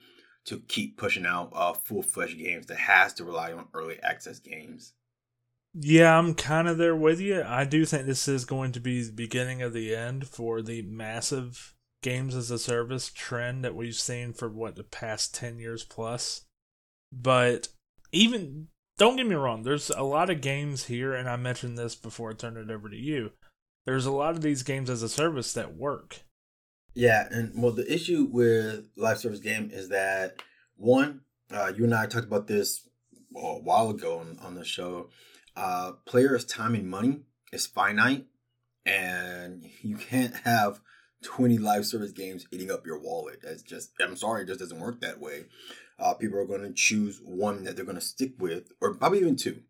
to 0.46 0.60
keep 0.68 0.96
pushing 0.96 1.26
out 1.26 1.50
uh, 1.54 1.72
full 1.72 2.02
fledged 2.02 2.38
games 2.38 2.66
that 2.66 2.78
has 2.78 3.12
to 3.14 3.24
rely 3.24 3.52
on 3.52 3.68
early 3.74 3.98
access 4.02 4.38
games. 4.38 4.94
Yeah, 5.72 6.18
I'm 6.18 6.34
kind 6.34 6.66
of 6.66 6.78
there 6.78 6.96
with 6.96 7.20
you. 7.20 7.42
I 7.46 7.64
do 7.64 7.84
think 7.84 8.06
this 8.06 8.26
is 8.26 8.44
going 8.44 8.72
to 8.72 8.80
be 8.80 9.02
the 9.02 9.12
beginning 9.12 9.62
of 9.62 9.72
the 9.72 9.94
end 9.94 10.26
for 10.26 10.62
the 10.62 10.82
massive 10.82 11.74
games 12.02 12.34
as 12.34 12.50
a 12.50 12.58
service 12.58 13.10
trend 13.10 13.64
that 13.64 13.74
we've 13.74 13.94
seen 13.94 14.32
for 14.32 14.48
what 14.48 14.74
the 14.74 14.82
past 14.82 15.34
10 15.34 15.58
years 15.58 15.84
plus. 15.84 16.42
But 17.12 17.68
even 18.10 18.68
don't 18.98 19.16
get 19.16 19.26
me 19.26 19.34
wrong, 19.34 19.62
there's 19.62 19.90
a 19.90 20.02
lot 20.02 20.30
of 20.30 20.40
games 20.40 20.86
here 20.86 21.14
and 21.14 21.28
I 21.28 21.36
mentioned 21.36 21.78
this 21.78 21.94
before 21.94 22.30
I 22.30 22.34
turned 22.34 22.56
it 22.56 22.70
over 22.70 22.88
to 22.88 22.96
you. 22.96 23.32
There's 23.86 24.06
a 24.06 24.12
lot 24.12 24.34
of 24.34 24.42
these 24.42 24.62
games 24.62 24.90
as 24.90 25.02
a 25.02 25.08
service 25.08 25.52
that 25.54 25.76
work. 25.76 26.20
Yeah, 26.94 27.28
and 27.30 27.52
well, 27.62 27.72
the 27.72 27.92
issue 27.92 28.28
with 28.30 28.86
live 28.96 29.18
service 29.18 29.40
game 29.40 29.70
is 29.72 29.88
that 29.90 30.42
one, 30.76 31.20
uh, 31.52 31.72
you 31.76 31.84
and 31.84 31.94
I 31.94 32.06
talked 32.06 32.26
about 32.26 32.46
this 32.46 32.88
a 33.36 33.58
while 33.58 33.90
ago 33.90 34.18
on, 34.18 34.38
on 34.42 34.54
the 34.54 34.64
show. 34.64 35.10
Uh, 35.56 35.92
players' 36.04 36.44
time 36.44 36.74
and 36.74 36.88
money 36.88 37.20
is 37.52 37.66
finite, 37.66 38.26
and 38.84 39.64
you 39.82 39.96
can't 39.96 40.34
have 40.44 40.80
20 41.22 41.58
live 41.58 41.86
service 41.86 42.12
games 42.12 42.46
eating 42.50 42.70
up 42.70 42.86
your 42.86 42.98
wallet. 42.98 43.40
That's 43.42 43.62
just, 43.62 43.90
I'm 44.00 44.16
sorry, 44.16 44.42
it 44.42 44.46
just 44.46 44.60
doesn't 44.60 44.80
work 44.80 45.00
that 45.00 45.20
way. 45.20 45.44
Uh, 45.98 46.14
people 46.14 46.38
are 46.38 46.46
going 46.46 46.62
to 46.62 46.72
choose 46.72 47.20
one 47.22 47.64
that 47.64 47.76
they're 47.76 47.84
going 47.84 47.96
to 47.96 48.00
stick 48.00 48.32
with, 48.38 48.72
or 48.80 48.94
probably 48.94 49.20
even 49.20 49.36
two. 49.36 49.60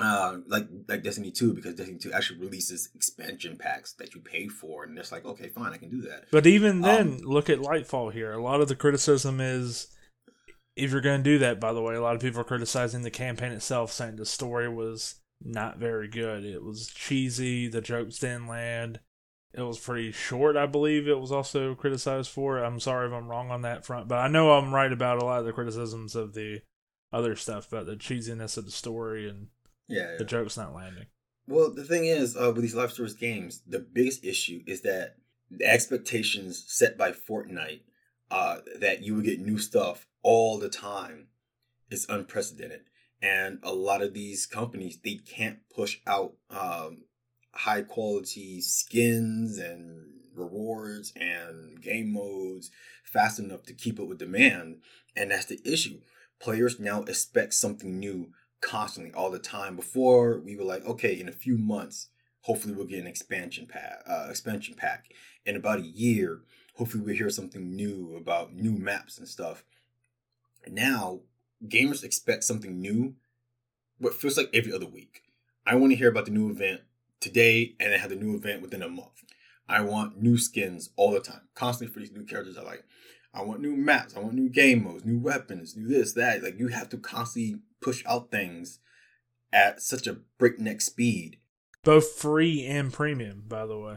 Uh, 0.00 0.38
like 0.46 0.66
like 0.88 1.02
Destiny 1.02 1.30
2, 1.30 1.54
because 1.54 1.74
Destiny 1.74 1.98
2 1.98 2.12
actually 2.12 2.40
releases 2.40 2.88
expansion 2.94 3.56
packs 3.56 3.92
that 3.94 4.14
you 4.14 4.20
pay 4.20 4.48
for, 4.48 4.84
and 4.84 4.98
it's 4.98 5.12
like, 5.12 5.24
okay, 5.24 5.48
fine, 5.48 5.72
I 5.72 5.76
can 5.76 5.90
do 5.90 6.02
that. 6.02 6.26
But 6.30 6.46
even 6.46 6.80
then, 6.80 7.08
um, 7.08 7.18
look 7.18 7.50
at 7.50 7.58
Lightfall 7.58 8.12
here. 8.12 8.32
A 8.32 8.42
lot 8.42 8.60
of 8.60 8.68
the 8.68 8.76
criticism 8.76 9.40
is 9.40 9.88
if 10.76 10.92
you're 10.92 11.00
going 11.00 11.22
to 11.22 11.30
do 11.30 11.38
that, 11.38 11.60
by 11.60 11.72
the 11.72 11.82
way, 11.82 11.94
a 11.94 12.00
lot 12.00 12.14
of 12.14 12.22
people 12.22 12.40
are 12.40 12.44
criticizing 12.44 13.02
the 13.02 13.10
campaign 13.10 13.52
itself, 13.52 13.92
saying 13.92 14.16
the 14.16 14.26
story 14.26 14.68
was 14.68 15.16
not 15.42 15.78
very 15.78 16.08
good. 16.08 16.44
It 16.44 16.62
was 16.62 16.88
cheesy, 16.88 17.68
the 17.68 17.80
jokes 17.80 18.18
didn't 18.18 18.46
land. 18.48 19.00
It 19.52 19.62
was 19.62 19.78
pretty 19.78 20.12
short, 20.12 20.56
I 20.56 20.66
believe 20.66 21.08
it 21.08 21.18
was 21.18 21.32
also 21.32 21.74
criticized 21.74 22.30
for. 22.30 22.58
I'm 22.58 22.78
sorry 22.78 23.08
if 23.08 23.12
I'm 23.12 23.28
wrong 23.28 23.50
on 23.50 23.62
that 23.62 23.84
front, 23.84 24.06
but 24.06 24.18
I 24.18 24.28
know 24.28 24.52
I'm 24.52 24.72
right 24.72 24.92
about 24.92 25.20
a 25.20 25.24
lot 25.24 25.40
of 25.40 25.44
the 25.46 25.52
criticisms 25.52 26.14
of 26.14 26.34
the 26.34 26.60
other 27.12 27.34
stuff 27.34 27.72
about 27.72 27.86
the 27.86 27.96
cheesiness 27.96 28.56
of 28.56 28.64
the 28.64 28.70
story 28.70 29.28
and 29.28 29.48
yeah, 29.90 30.12
yeah. 30.12 30.16
the 30.18 30.24
jokes 30.24 30.56
not 30.56 30.74
landing. 30.74 31.06
Well, 31.46 31.72
the 31.72 31.84
thing 31.84 32.04
is, 32.04 32.36
uh, 32.36 32.52
with 32.52 32.62
these 32.62 32.74
live 32.74 32.92
service 32.92 33.14
games, 33.14 33.62
the 33.66 33.80
biggest 33.80 34.24
issue 34.24 34.62
is 34.66 34.82
that 34.82 35.16
the 35.50 35.66
expectations 35.66 36.64
set 36.68 36.96
by 36.96 37.10
Fortnite 37.10 37.80
uh, 38.30 38.58
that 38.78 39.02
you 39.02 39.16
would 39.16 39.24
get 39.24 39.40
new 39.40 39.58
stuff 39.58 40.06
all 40.22 40.58
the 40.58 40.68
time 40.68 41.26
is 41.90 42.06
unprecedented. 42.08 42.82
And 43.20 43.58
a 43.62 43.72
lot 43.72 44.02
of 44.02 44.14
these 44.14 44.46
companies, 44.46 44.98
they 45.02 45.16
can't 45.16 45.58
push 45.74 45.98
out 46.06 46.34
um, 46.48 47.02
high 47.52 47.82
quality 47.82 48.60
skins 48.60 49.58
and 49.58 50.06
rewards 50.34 51.12
and 51.16 51.82
game 51.82 52.12
modes 52.12 52.70
fast 53.04 53.38
enough 53.38 53.64
to 53.64 53.74
keep 53.74 53.98
up 53.98 54.06
with 54.06 54.18
demand. 54.18 54.76
And 55.16 55.30
that's 55.30 55.46
the 55.46 55.60
issue. 55.64 56.00
Players 56.40 56.78
now 56.80 57.02
expect 57.02 57.54
something 57.54 57.98
new 57.98 58.30
constantly 58.60 59.12
all 59.12 59.30
the 59.30 59.38
time. 59.38 59.76
Before 59.76 60.38
we 60.38 60.56
were 60.56 60.64
like, 60.64 60.84
okay, 60.84 61.18
in 61.18 61.28
a 61.28 61.32
few 61.32 61.56
months, 61.56 62.08
hopefully 62.42 62.74
we'll 62.74 62.86
get 62.86 63.00
an 63.00 63.06
expansion 63.06 63.66
pack. 63.66 64.02
Uh, 64.08 64.26
expansion 64.30 64.74
pack. 64.76 65.12
In 65.44 65.56
about 65.56 65.80
a 65.80 65.86
year, 65.86 66.40
hopefully 66.74 67.02
we'll 67.02 67.16
hear 67.16 67.30
something 67.30 67.74
new 67.74 68.16
about 68.16 68.54
new 68.54 68.72
maps 68.72 69.18
and 69.18 69.28
stuff. 69.28 69.64
Now, 70.68 71.20
gamers 71.66 72.04
expect 72.04 72.44
something 72.44 72.80
new, 72.80 73.14
but 74.00 74.14
feels 74.14 74.36
like 74.36 74.50
every 74.52 74.72
other 74.72 74.86
week. 74.86 75.22
I 75.66 75.74
want 75.76 75.92
to 75.92 75.96
hear 75.96 76.08
about 76.08 76.24
the 76.24 76.30
new 76.30 76.50
event 76.50 76.80
today 77.20 77.74
and 77.78 77.92
then 77.92 78.00
have 78.00 78.10
the 78.10 78.16
new 78.16 78.34
event 78.34 78.62
within 78.62 78.82
a 78.82 78.88
month. 78.88 79.24
I 79.68 79.82
want 79.82 80.20
new 80.20 80.36
skins 80.36 80.90
all 80.96 81.12
the 81.12 81.20
time, 81.20 81.42
constantly 81.54 81.92
for 81.92 82.00
these 82.00 82.12
new 82.12 82.24
characters 82.24 82.58
I 82.58 82.62
like. 82.62 82.84
I 83.32 83.42
want 83.42 83.60
new 83.60 83.76
maps, 83.76 84.16
I 84.16 84.20
want 84.20 84.34
new 84.34 84.48
game 84.48 84.84
modes, 84.84 85.04
new 85.04 85.18
weapons, 85.18 85.76
new 85.76 85.86
this, 85.86 86.12
that. 86.14 86.42
Like 86.42 86.58
you 86.58 86.68
have 86.68 86.88
to 86.90 86.98
constantly 86.98 87.60
push 87.80 88.04
out 88.06 88.30
things 88.30 88.80
at 89.52 89.80
such 89.80 90.06
a 90.06 90.18
breakneck 90.38 90.80
speed. 90.80 91.38
Both 91.82 92.12
free 92.12 92.66
and 92.66 92.92
premium, 92.92 93.44
by 93.48 93.66
the 93.66 93.78
way. 93.78 93.96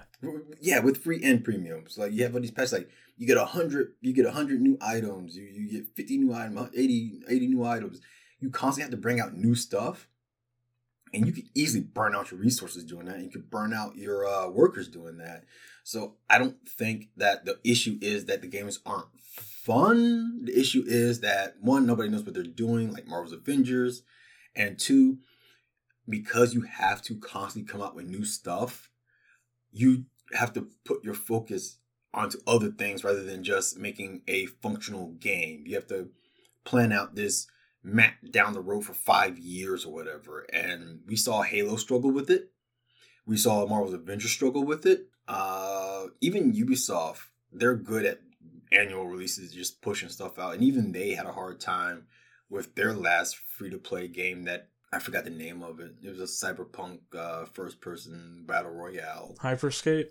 Yeah, 0.62 0.80
with 0.80 1.04
free 1.04 1.22
and 1.24 1.44
premiums. 1.44 1.98
Like 1.98 2.14
you 2.14 2.24
have 2.24 2.34
all 2.34 2.42
these 2.42 2.52
packs 2.52 2.72
like 2.72 2.90
you 3.18 3.28
get 3.28 3.38
a 3.38 3.46
hundred 3.46 3.94
you 4.02 4.14
get 4.14 4.26
a 4.26 4.32
hundred 4.32 4.62
new 4.62 4.78
items, 4.82 5.36
you, 5.36 5.44
you 5.44 5.70
get 5.70 5.96
50 5.96 6.18
new 6.20 6.34
items, 6.34 6.70
80, 6.76 7.22
80 7.28 7.48
new 7.48 7.66
items. 7.66 8.02
You 8.40 8.50
constantly 8.50 8.84
have 8.84 8.92
to 8.92 9.02
bring 9.02 9.20
out 9.20 9.36
new 9.36 9.56
stuff 9.56 10.08
and 11.14 11.28
you 11.28 11.32
could 11.32 11.50
easily 11.54 11.84
burn 11.84 12.16
out 12.16 12.32
your 12.32 12.40
resources 12.40 12.84
doing 12.84 13.06
that. 13.06 13.22
You 13.22 13.30
could 13.30 13.50
burn 13.50 13.74
out 13.74 13.96
your 13.96 14.28
uh, 14.28 14.50
workers 14.50 14.88
doing 14.88 15.18
that. 15.18 15.44
So 15.84 16.16
I 16.30 16.40
don't 16.40 16.58
think 16.68 17.10
that 17.18 17.46
the 17.46 17.60
issue 17.64 17.98
is 18.02 18.26
that 18.26 18.42
the 18.42 18.48
games 18.48 18.80
aren't 18.86 19.20
fun. 19.20 20.46
The 20.46 20.58
issue 20.58 20.84
is 20.88 21.20
that 21.20 21.56
one, 21.60 21.86
nobody 21.86 22.10
knows 22.10 22.24
what 22.24 22.34
they're 22.34 22.44
doing, 22.44 22.92
like 22.92 23.08
Marvel's 23.08 23.34
Avengers, 23.34 24.04
and 24.56 24.80
two, 24.80 25.20
because 26.08 26.54
you 26.54 26.62
have 26.62 27.02
to 27.04 27.16
constantly 27.18 27.70
come 27.70 27.82
out 27.82 27.96
with 27.96 28.08
new 28.08 28.24
stuff, 28.26 28.90
you 29.72 30.06
have 30.34 30.54
to 30.54 30.68
put 30.86 31.04
your 31.04 31.14
focus 31.14 31.78
onto 32.14 32.40
other 32.46 32.70
things 32.70 33.04
rather 33.04 33.24
than 33.24 33.44
just 33.44 33.78
making 33.78 34.22
a 34.28 34.46
functional 34.46 35.14
game. 35.20 35.64
You 35.66 35.76
have 35.76 35.88
to 35.88 36.10
plan 36.64 36.92
out 36.92 37.16
this 37.16 37.48
map 37.84 38.16
down 38.32 38.54
the 38.54 38.62
road 38.62 38.86
for 38.86 38.94
five 38.94 39.38
years 39.38 39.86
or 39.86 39.94
whatever. 39.94 40.46
And 40.54 41.02
we 41.08 41.16
saw 41.16 41.42
Halo 41.42 41.76
struggle 41.76 42.12
with 42.12 42.30
it. 42.30 42.52
We 43.26 43.38
saw 43.38 43.66
Marvel's 43.66 43.94
Avengers 43.94 44.32
struggle 44.32 44.64
with 44.64 44.86
it. 44.86 45.08
Uh, 45.28 46.08
even 46.22 46.54
Ubisoft, 46.54 47.20
they're 47.52 47.76
good 47.76 48.06
at 48.06 48.20
annual 48.72 49.08
releases, 49.08 49.54
just 49.54 49.82
pushing 49.82 50.10
stuff 50.10 50.40
out. 50.40 50.54
And 50.54 50.64
even 50.64 50.92
they 50.92 51.12
had 51.12 51.26
a 51.26 51.32
hard 51.32 51.60
time 51.60 52.08
with 52.50 52.76
their 52.76 52.94
last 52.94 53.38
free 53.38 53.70
to 53.70 53.78
play 53.78 54.08
game 54.08 54.44
that 54.44 54.70
I 54.92 55.00
forgot 55.00 55.24
the 55.24 55.32
name 55.32 55.64
of 55.64 55.80
it. 55.80 55.96
It 56.04 56.10
was 56.10 56.20
a 56.20 56.46
cyberpunk 56.46 57.00
uh, 57.18 57.46
first 57.46 57.82
person 57.82 58.44
battle 58.46 58.72
royale. 58.72 59.36
Hyperscape? 59.42 60.08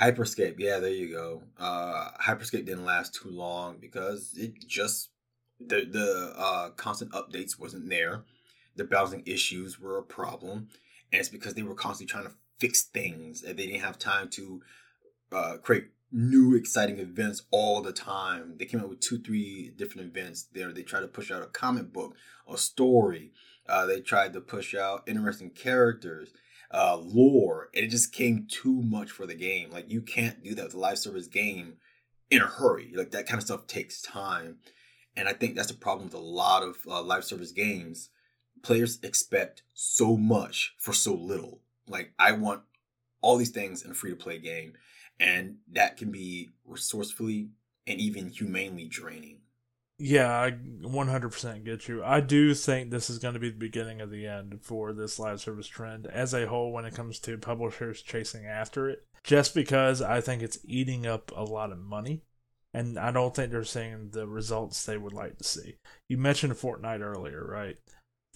Hyperscape, 0.00 0.58
yeah, 0.58 0.78
there 0.78 0.90
you 0.90 1.12
go. 1.12 1.42
Uh, 1.58 2.10
Hyperscape 2.20 2.64
didn't 2.64 2.84
last 2.84 3.14
too 3.14 3.30
long 3.30 3.76
because 3.80 4.34
it 4.36 4.66
just 4.66 5.10
the 5.60 5.84
the 5.84 6.32
uh, 6.36 6.70
constant 6.70 7.12
updates 7.12 7.58
wasn't 7.58 7.88
there. 7.88 8.24
The 8.74 8.84
browsing 8.84 9.22
issues 9.26 9.78
were 9.78 9.98
a 9.98 10.02
problem, 10.02 10.68
and 11.12 11.20
it's 11.20 11.28
because 11.28 11.54
they 11.54 11.62
were 11.62 11.74
constantly 11.74 12.10
trying 12.10 12.24
to 12.24 12.32
fix 12.62 12.82
things 12.82 13.42
and 13.42 13.58
they 13.58 13.66
didn't 13.66 13.80
have 13.80 13.98
time 13.98 14.28
to 14.28 14.62
uh, 15.32 15.56
create 15.60 15.88
new 16.12 16.54
exciting 16.54 17.00
events 17.00 17.42
all 17.50 17.82
the 17.82 17.92
time. 17.92 18.54
They 18.56 18.66
came 18.66 18.80
out 18.80 18.88
with 18.88 19.00
two, 19.00 19.18
three 19.18 19.72
different 19.76 20.06
events 20.06 20.46
there. 20.52 20.70
They 20.70 20.84
tried 20.84 21.00
to 21.00 21.08
push 21.08 21.32
out 21.32 21.42
a 21.42 21.46
comic 21.46 21.92
book, 21.92 22.14
a 22.48 22.56
story. 22.56 23.32
Uh, 23.68 23.86
they 23.86 24.00
tried 24.00 24.32
to 24.34 24.40
push 24.40 24.76
out 24.76 25.02
interesting 25.08 25.50
characters, 25.50 26.32
uh, 26.72 26.98
lore, 27.02 27.68
and 27.74 27.84
it 27.84 27.88
just 27.88 28.12
came 28.12 28.46
too 28.48 28.80
much 28.80 29.10
for 29.10 29.26
the 29.26 29.34
game. 29.34 29.70
Like 29.72 29.90
you 29.90 30.00
can't 30.00 30.44
do 30.44 30.54
that 30.54 30.66
with 30.66 30.74
a 30.74 30.78
live 30.78 30.98
service 30.98 31.26
game 31.26 31.78
in 32.30 32.42
a 32.42 32.46
hurry. 32.46 32.92
Like 32.94 33.10
that 33.10 33.26
kind 33.26 33.38
of 33.38 33.44
stuff 33.44 33.66
takes 33.66 34.00
time. 34.00 34.58
And 35.16 35.28
I 35.28 35.32
think 35.32 35.56
that's 35.56 35.72
the 35.72 35.74
problem 35.74 36.06
with 36.06 36.14
a 36.14 36.18
lot 36.18 36.62
of 36.62 36.76
uh, 36.86 37.02
live 37.02 37.24
service 37.24 37.50
games. 37.50 38.10
Players 38.62 39.00
expect 39.02 39.62
so 39.74 40.16
much 40.16 40.76
for 40.78 40.92
so 40.92 41.12
little. 41.12 41.60
Like, 41.88 42.12
I 42.18 42.32
want 42.32 42.62
all 43.20 43.36
these 43.36 43.50
things 43.50 43.84
in 43.84 43.90
a 43.90 43.94
free 43.94 44.10
to 44.10 44.16
play 44.16 44.38
game, 44.38 44.74
and 45.20 45.56
that 45.72 45.96
can 45.96 46.10
be 46.10 46.50
resourcefully 46.64 47.50
and 47.86 48.00
even 48.00 48.28
humanely 48.28 48.86
draining. 48.86 49.40
Yeah, 49.98 50.28
I 50.28 50.50
100% 50.50 51.64
get 51.64 51.86
you. 51.86 52.02
I 52.02 52.20
do 52.20 52.54
think 52.54 52.90
this 52.90 53.08
is 53.08 53.18
going 53.18 53.34
to 53.34 53.40
be 53.40 53.50
the 53.50 53.56
beginning 53.56 54.00
of 54.00 54.10
the 54.10 54.26
end 54.26 54.58
for 54.62 54.92
this 54.92 55.18
live 55.18 55.40
service 55.40 55.68
trend 55.68 56.06
as 56.06 56.34
a 56.34 56.46
whole 56.46 56.72
when 56.72 56.84
it 56.84 56.94
comes 56.94 57.20
to 57.20 57.38
publishers 57.38 58.02
chasing 58.02 58.46
after 58.46 58.88
it. 58.88 59.06
Just 59.22 59.54
because 59.54 60.02
I 60.02 60.20
think 60.20 60.42
it's 60.42 60.58
eating 60.64 61.06
up 61.06 61.30
a 61.36 61.44
lot 61.44 61.70
of 61.70 61.78
money 61.78 62.22
and 62.74 62.98
I 62.98 63.10
don't 63.10 63.34
think 63.34 63.52
they're 63.52 63.64
seeing 63.64 64.10
the 64.10 64.26
results 64.26 64.84
they 64.84 64.96
would 64.96 65.12
like 65.12 65.38
to 65.38 65.44
see. 65.44 65.76
You 66.08 66.18
mentioned 66.18 66.54
Fortnite 66.54 67.00
earlier, 67.00 67.44
right? 67.44 67.76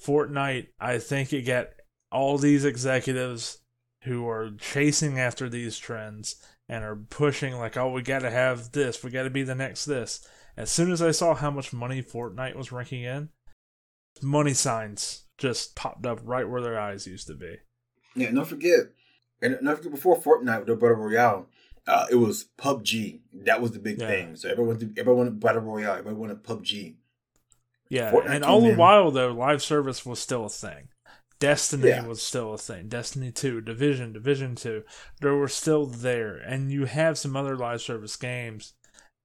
Fortnite, 0.01 0.69
I 0.79 0.99
think 0.99 1.33
it 1.33 1.43
got 1.43 1.69
all 2.17 2.39
these 2.39 2.65
executives 2.65 3.59
who 4.05 4.27
are 4.27 4.51
chasing 4.59 5.21
after 5.21 5.51
these 5.51 5.77
trends 5.77 6.37
and 6.67 6.83
are 6.83 6.97
pushing 6.97 7.59
like, 7.59 7.77
oh, 7.77 7.93
we 7.93 8.01
got 8.01 8.21
to 8.21 8.31
have 8.31 8.73
this, 8.73 9.05
we 9.05 9.11
got 9.11 9.25
to 9.25 9.31
be 9.31 9.43
the 9.43 9.55
next 9.55 9.85
this. 9.85 10.27
As 10.57 10.71
soon 10.71 10.91
as 10.91 11.03
I 11.03 11.11
saw 11.11 11.35
how 11.35 11.51
much 11.51 11.75
money 11.75 12.03
Fortnite 12.03 12.57
was 12.57 12.73
ranking 12.73 13.03
in, 13.03 13.29
money 14.23 14.55
signs 14.55 15.25
just 15.37 15.77
popped 15.77 16.07
up 16.07 16.21
right 16.25 16.49
where 16.49 16.63
their 16.63 16.81
eyes 16.81 17.07
used 17.07 17.27
to 17.27 17.35
be. 17.35 17.57
Yeah, 18.15 18.31
don't 18.31 18.47
forget, 18.47 18.81
and 19.43 19.59
don't 19.63 19.77
forget 19.77 19.93
before 19.93 20.19
Fortnite 20.19 20.61
with 20.61 20.69
the 20.69 20.77
Battle 20.77 20.97
Royale, 20.97 21.49
uh, 21.87 22.07
it 22.11 22.15
was 22.15 22.47
PUBG. 22.57 23.21
That 23.45 23.61
was 23.61 23.73
the 23.73 23.79
big 23.79 24.01
yeah. 24.01 24.09
thing. 24.09 24.37
So 24.37 24.49
everyone, 24.49 24.95
everyone 24.97 25.27
wanted 25.27 25.41
battle 25.41 25.61
royale. 25.61 25.99
Everyone 25.99 26.21
wanted 26.21 26.43
PUBG. 26.43 26.95
Yeah, 27.91 28.11
Fortnite 28.11 28.37
and 28.37 28.45
all 28.45 28.63
the 28.63 28.75
while 28.75 29.11
though, 29.11 29.33
live 29.33 29.63
service 29.63 30.07
was 30.07 30.19
still 30.19 30.47
a 30.47 30.49
thing. 30.49 30.89
Destiny 31.39 31.89
yeah. 31.89 32.07
was 32.07 32.23
still 32.23 32.55
a 32.55 32.59
thing. 32.59 32.89
Destiny 32.89 33.31
two, 33.31 33.61
Division, 33.61 34.13
Division 34.13 34.55
two, 34.55 34.83
they 35.21 35.31
were 35.31 35.49
still 35.49 35.87
there, 35.87 36.37
and 36.37 36.73
you 36.73 36.87
have 36.87 37.19
some 37.19 37.37
other 37.37 37.57
live 37.57 37.83
service 37.83 38.17
games 38.17 38.75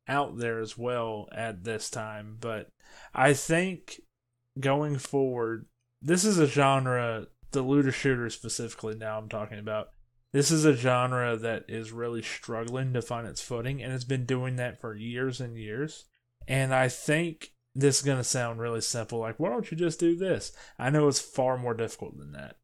out 0.07 0.37
there 0.37 0.59
as 0.59 0.77
well 0.77 1.29
at 1.31 1.63
this 1.63 1.89
time. 1.89 2.37
But 2.39 2.69
I 3.13 3.33
think 3.33 4.01
going 4.59 4.97
forward, 4.97 5.67
this 6.01 6.25
is 6.25 6.37
a 6.37 6.47
genre, 6.47 7.27
the 7.51 7.61
looter 7.61 7.91
shooter 7.91 8.29
specifically. 8.29 8.95
Now 8.95 9.17
I'm 9.17 9.29
talking 9.29 9.59
about 9.59 9.89
this 10.33 10.51
is 10.51 10.65
a 10.65 10.75
genre 10.75 11.37
that 11.37 11.65
is 11.67 11.91
really 11.91 12.21
struggling 12.21 12.93
to 12.93 13.01
find 13.01 13.27
its 13.27 13.41
footing, 13.41 13.81
and 13.81 13.93
it's 13.93 14.03
been 14.03 14.25
doing 14.25 14.57
that 14.57 14.79
for 14.79 14.95
years 14.95 15.39
and 15.39 15.57
years. 15.57 16.05
And 16.47 16.73
I 16.73 16.89
think 16.89 17.53
this 17.73 17.99
is 17.99 18.05
going 18.05 18.17
to 18.17 18.23
sound 18.23 18.59
really 18.59 18.81
simple. 18.81 19.19
Like, 19.19 19.39
why 19.39 19.49
don't 19.49 19.69
you 19.71 19.77
just 19.77 19.99
do 19.99 20.15
this? 20.15 20.51
I 20.77 20.89
know 20.89 21.07
it's 21.07 21.21
far 21.21 21.57
more 21.57 21.73
difficult 21.73 22.17
than 22.17 22.33
that. 22.33 22.57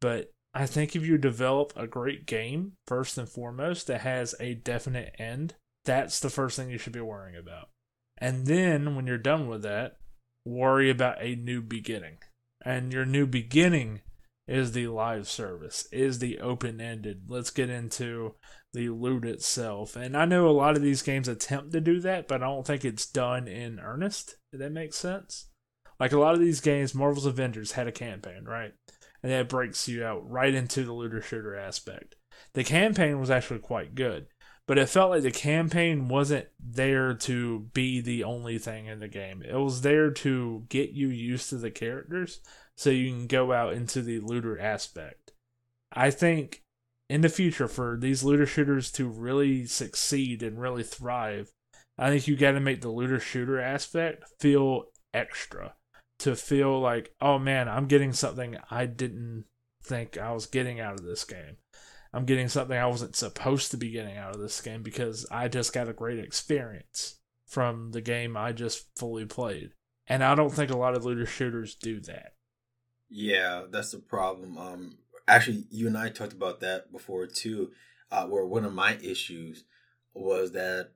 But 0.00 0.30
I 0.54 0.66
think 0.66 0.94
if 0.94 1.04
you 1.04 1.18
develop 1.18 1.72
a 1.76 1.86
great 1.86 2.26
game, 2.26 2.72
first 2.86 3.18
and 3.18 3.28
foremost, 3.28 3.86
that 3.86 4.02
has 4.02 4.34
a 4.38 4.54
definite 4.54 5.14
end, 5.18 5.54
that's 5.84 6.20
the 6.20 6.30
first 6.30 6.56
thing 6.56 6.70
you 6.70 6.78
should 6.78 6.92
be 6.92 7.00
worrying 7.00 7.36
about. 7.36 7.70
And 8.18 8.46
then 8.46 8.94
when 8.94 9.06
you're 9.06 9.18
done 9.18 9.48
with 9.48 9.62
that, 9.62 9.96
worry 10.44 10.90
about 10.90 11.16
a 11.20 11.34
new 11.34 11.60
beginning. 11.60 12.18
And 12.64 12.92
your 12.92 13.04
new 13.04 13.26
beginning 13.26 14.02
is 14.46 14.72
the 14.72 14.86
live 14.88 15.28
service, 15.28 15.88
is 15.90 16.18
the 16.18 16.38
open 16.38 16.80
ended. 16.80 17.24
Let's 17.28 17.50
get 17.50 17.70
into 17.70 18.34
the 18.72 18.88
loot 18.88 19.24
itself. 19.24 19.96
And 19.96 20.16
I 20.16 20.24
know 20.24 20.48
a 20.48 20.50
lot 20.50 20.76
of 20.76 20.82
these 20.82 21.02
games 21.02 21.28
attempt 21.28 21.72
to 21.72 21.80
do 21.80 22.00
that, 22.00 22.28
but 22.28 22.42
I 22.42 22.46
don't 22.46 22.66
think 22.66 22.84
it's 22.84 23.06
done 23.06 23.46
in 23.48 23.80
earnest. 23.80 24.36
Did 24.50 24.60
that 24.60 24.72
make 24.72 24.94
sense? 24.94 25.46
Like 26.00 26.12
a 26.12 26.18
lot 26.18 26.34
of 26.34 26.40
these 26.40 26.60
games, 26.60 26.94
Marvel's 26.94 27.26
Avengers 27.26 27.72
had 27.72 27.86
a 27.86 27.92
campaign, 27.92 28.44
right? 28.44 28.72
And 29.22 29.30
that 29.30 29.48
breaks 29.48 29.88
you 29.88 30.04
out 30.04 30.28
right 30.28 30.52
into 30.52 30.84
the 30.84 30.92
looter 30.92 31.22
shooter 31.22 31.56
aspect. 31.56 32.16
The 32.54 32.64
campaign 32.64 33.20
was 33.20 33.30
actually 33.30 33.60
quite 33.60 33.94
good, 33.94 34.26
but 34.66 34.78
it 34.78 34.88
felt 34.88 35.10
like 35.10 35.22
the 35.22 35.30
campaign 35.30 36.08
wasn't 36.08 36.48
there 36.58 37.14
to 37.14 37.68
be 37.72 38.00
the 38.00 38.24
only 38.24 38.58
thing 38.58 38.86
in 38.86 38.98
the 38.98 39.08
game. 39.08 39.42
It 39.42 39.54
was 39.54 39.82
there 39.82 40.10
to 40.10 40.64
get 40.68 40.90
you 40.90 41.08
used 41.08 41.50
to 41.50 41.56
the 41.56 41.70
characters 41.70 42.40
so 42.76 42.90
you 42.90 43.10
can 43.10 43.26
go 43.26 43.52
out 43.52 43.74
into 43.74 44.02
the 44.02 44.18
looter 44.18 44.58
aspect. 44.58 45.32
I 45.92 46.10
think 46.10 46.64
in 47.08 47.20
the 47.20 47.28
future 47.28 47.68
for 47.68 47.98
these 48.00 48.24
looter 48.24 48.46
shooters 48.46 48.90
to 48.92 49.08
really 49.08 49.66
succeed 49.66 50.42
and 50.42 50.60
really 50.60 50.82
thrive, 50.82 51.52
I 51.98 52.10
think 52.10 52.26
you 52.26 52.36
got 52.36 52.52
to 52.52 52.60
make 52.60 52.80
the 52.80 52.90
looter 52.90 53.20
shooter 53.20 53.60
aspect 53.60 54.24
feel 54.40 54.84
extra. 55.12 55.74
To 56.20 56.36
feel 56.36 56.80
like, 56.80 57.14
oh 57.20 57.40
man, 57.40 57.68
I'm 57.68 57.86
getting 57.86 58.12
something 58.12 58.56
I 58.70 58.86
didn't 58.86 59.46
think 59.82 60.16
I 60.16 60.32
was 60.32 60.46
getting 60.46 60.78
out 60.78 60.94
of 60.94 61.04
this 61.04 61.24
game. 61.24 61.56
I'm 62.12 62.26
getting 62.26 62.48
something 62.48 62.76
I 62.76 62.86
wasn't 62.86 63.16
supposed 63.16 63.70
to 63.70 63.76
be 63.76 63.90
getting 63.90 64.16
out 64.16 64.34
of 64.34 64.40
this 64.40 64.60
game 64.60 64.82
because 64.82 65.26
I 65.30 65.48
just 65.48 65.72
got 65.72 65.88
a 65.88 65.94
great 65.94 66.20
experience 66.20 67.18
from 67.48 67.90
the 67.90 68.00
game 68.00 68.36
I 68.36 68.52
just 68.52 68.86
fully 68.96 69.24
played. 69.24 69.70
And 70.06 70.22
I 70.22 70.34
don't 70.34 70.52
think 70.52 70.70
a 70.70 70.76
lot 70.76 70.94
of 70.94 71.04
looter 71.04 71.26
shooters 71.26 71.74
do 71.74 72.00
that. 72.02 72.34
Yeah, 73.08 73.64
that's 73.70 73.90
the 73.92 73.98
problem. 73.98 74.56
Um, 74.58 74.98
actually, 75.28 75.64
you 75.70 75.86
and 75.86 75.96
I 75.96 76.08
talked 76.08 76.32
about 76.32 76.60
that 76.60 76.92
before 76.92 77.26
too. 77.26 77.72
Uh, 78.10 78.26
where 78.26 78.44
one 78.44 78.64
of 78.66 78.74
my 78.74 78.98
issues 79.02 79.64
was 80.12 80.52
that 80.52 80.90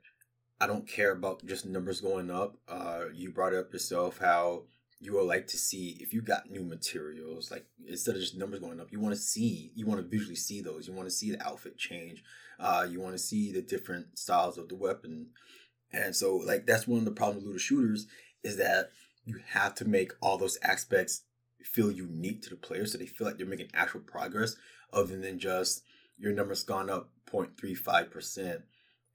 I 0.61 0.67
don't 0.67 0.87
care 0.87 1.13
about 1.13 1.45
just 1.47 1.65
numbers 1.65 2.01
going 2.01 2.31
up. 2.31 2.57
Uh, 2.69 3.05
you 3.15 3.31
brought 3.31 3.55
up 3.55 3.73
yourself 3.73 4.19
how 4.19 4.65
you 5.01 5.13
would 5.13 5.27
like 5.27 5.47
to 5.49 5.59
see 5.59 5.99
if 6.01 6.15
you 6.15 6.23
got 6.23 6.51
new 6.51 6.63
materials, 6.63 7.51
like 7.51 7.67
instead 7.87 8.15
of 8.15 8.21
just 8.21 8.37
numbers 8.37 8.61
going 8.61 8.81
up, 8.81 8.91
you 8.91 9.01
want 9.01 9.15
to 9.15 9.21
see, 9.21 9.71
you 9.75 9.87
want 9.87 10.01
to 10.01 10.07
visually 10.07 10.37
see 10.37 10.63
those. 10.63 10.89
You 10.89 10.95
want 10.95 11.09
to 11.09 11.15
see 11.15 11.31
the 11.31 11.47
outfit 11.47 11.77
change. 11.77 12.23
Uh, 12.59 12.87
you 12.89 13.01
want 13.01 13.15
to 13.15 13.19
see 13.19 13.53
the 13.53 13.61
different 13.61 14.19
styles 14.19 14.57
of 14.57 14.69
the 14.69 14.75
weapon. 14.75 15.29
And 15.93 16.17
so, 16.17 16.37
like, 16.37 16.67
that's 16.67 16.89
one 16.89 17.01
of 17.01 17.05
the 17.05 17.11
problems 17.11 17.45
with 17.45 17.49
looter 17.49 17.59
shooters 17.59 18.07
is 18.43 18.57
that 18.57 18.91
you 19.25 19.41
have 19.49 19.75
to 19.77 19.85
make 19.85 20.13
all 20.23 20.39
those 20.39 20.59
aspects 20.63 21.23
feel 21.67 21.91
unique 21.91 22.43
to 22.43 22.51
the 22.51 22.57
player 22.57 22.87
so 22.87 22.99
they 22.99 23.07
feel 23.07 23.27
like 23.27 23.37
they're 23.37 23.47
making 23.47 23.71
actual 23.75 24.01
progress 24.01 24.57
other 24.93 25.19
than 25.19 25.39
just 25.39 25.83
your 26.19 26.33
number's 26.33 26.63
gone 26.63 26.89
up 26.89 27.11
0.35%. 27.31 28.63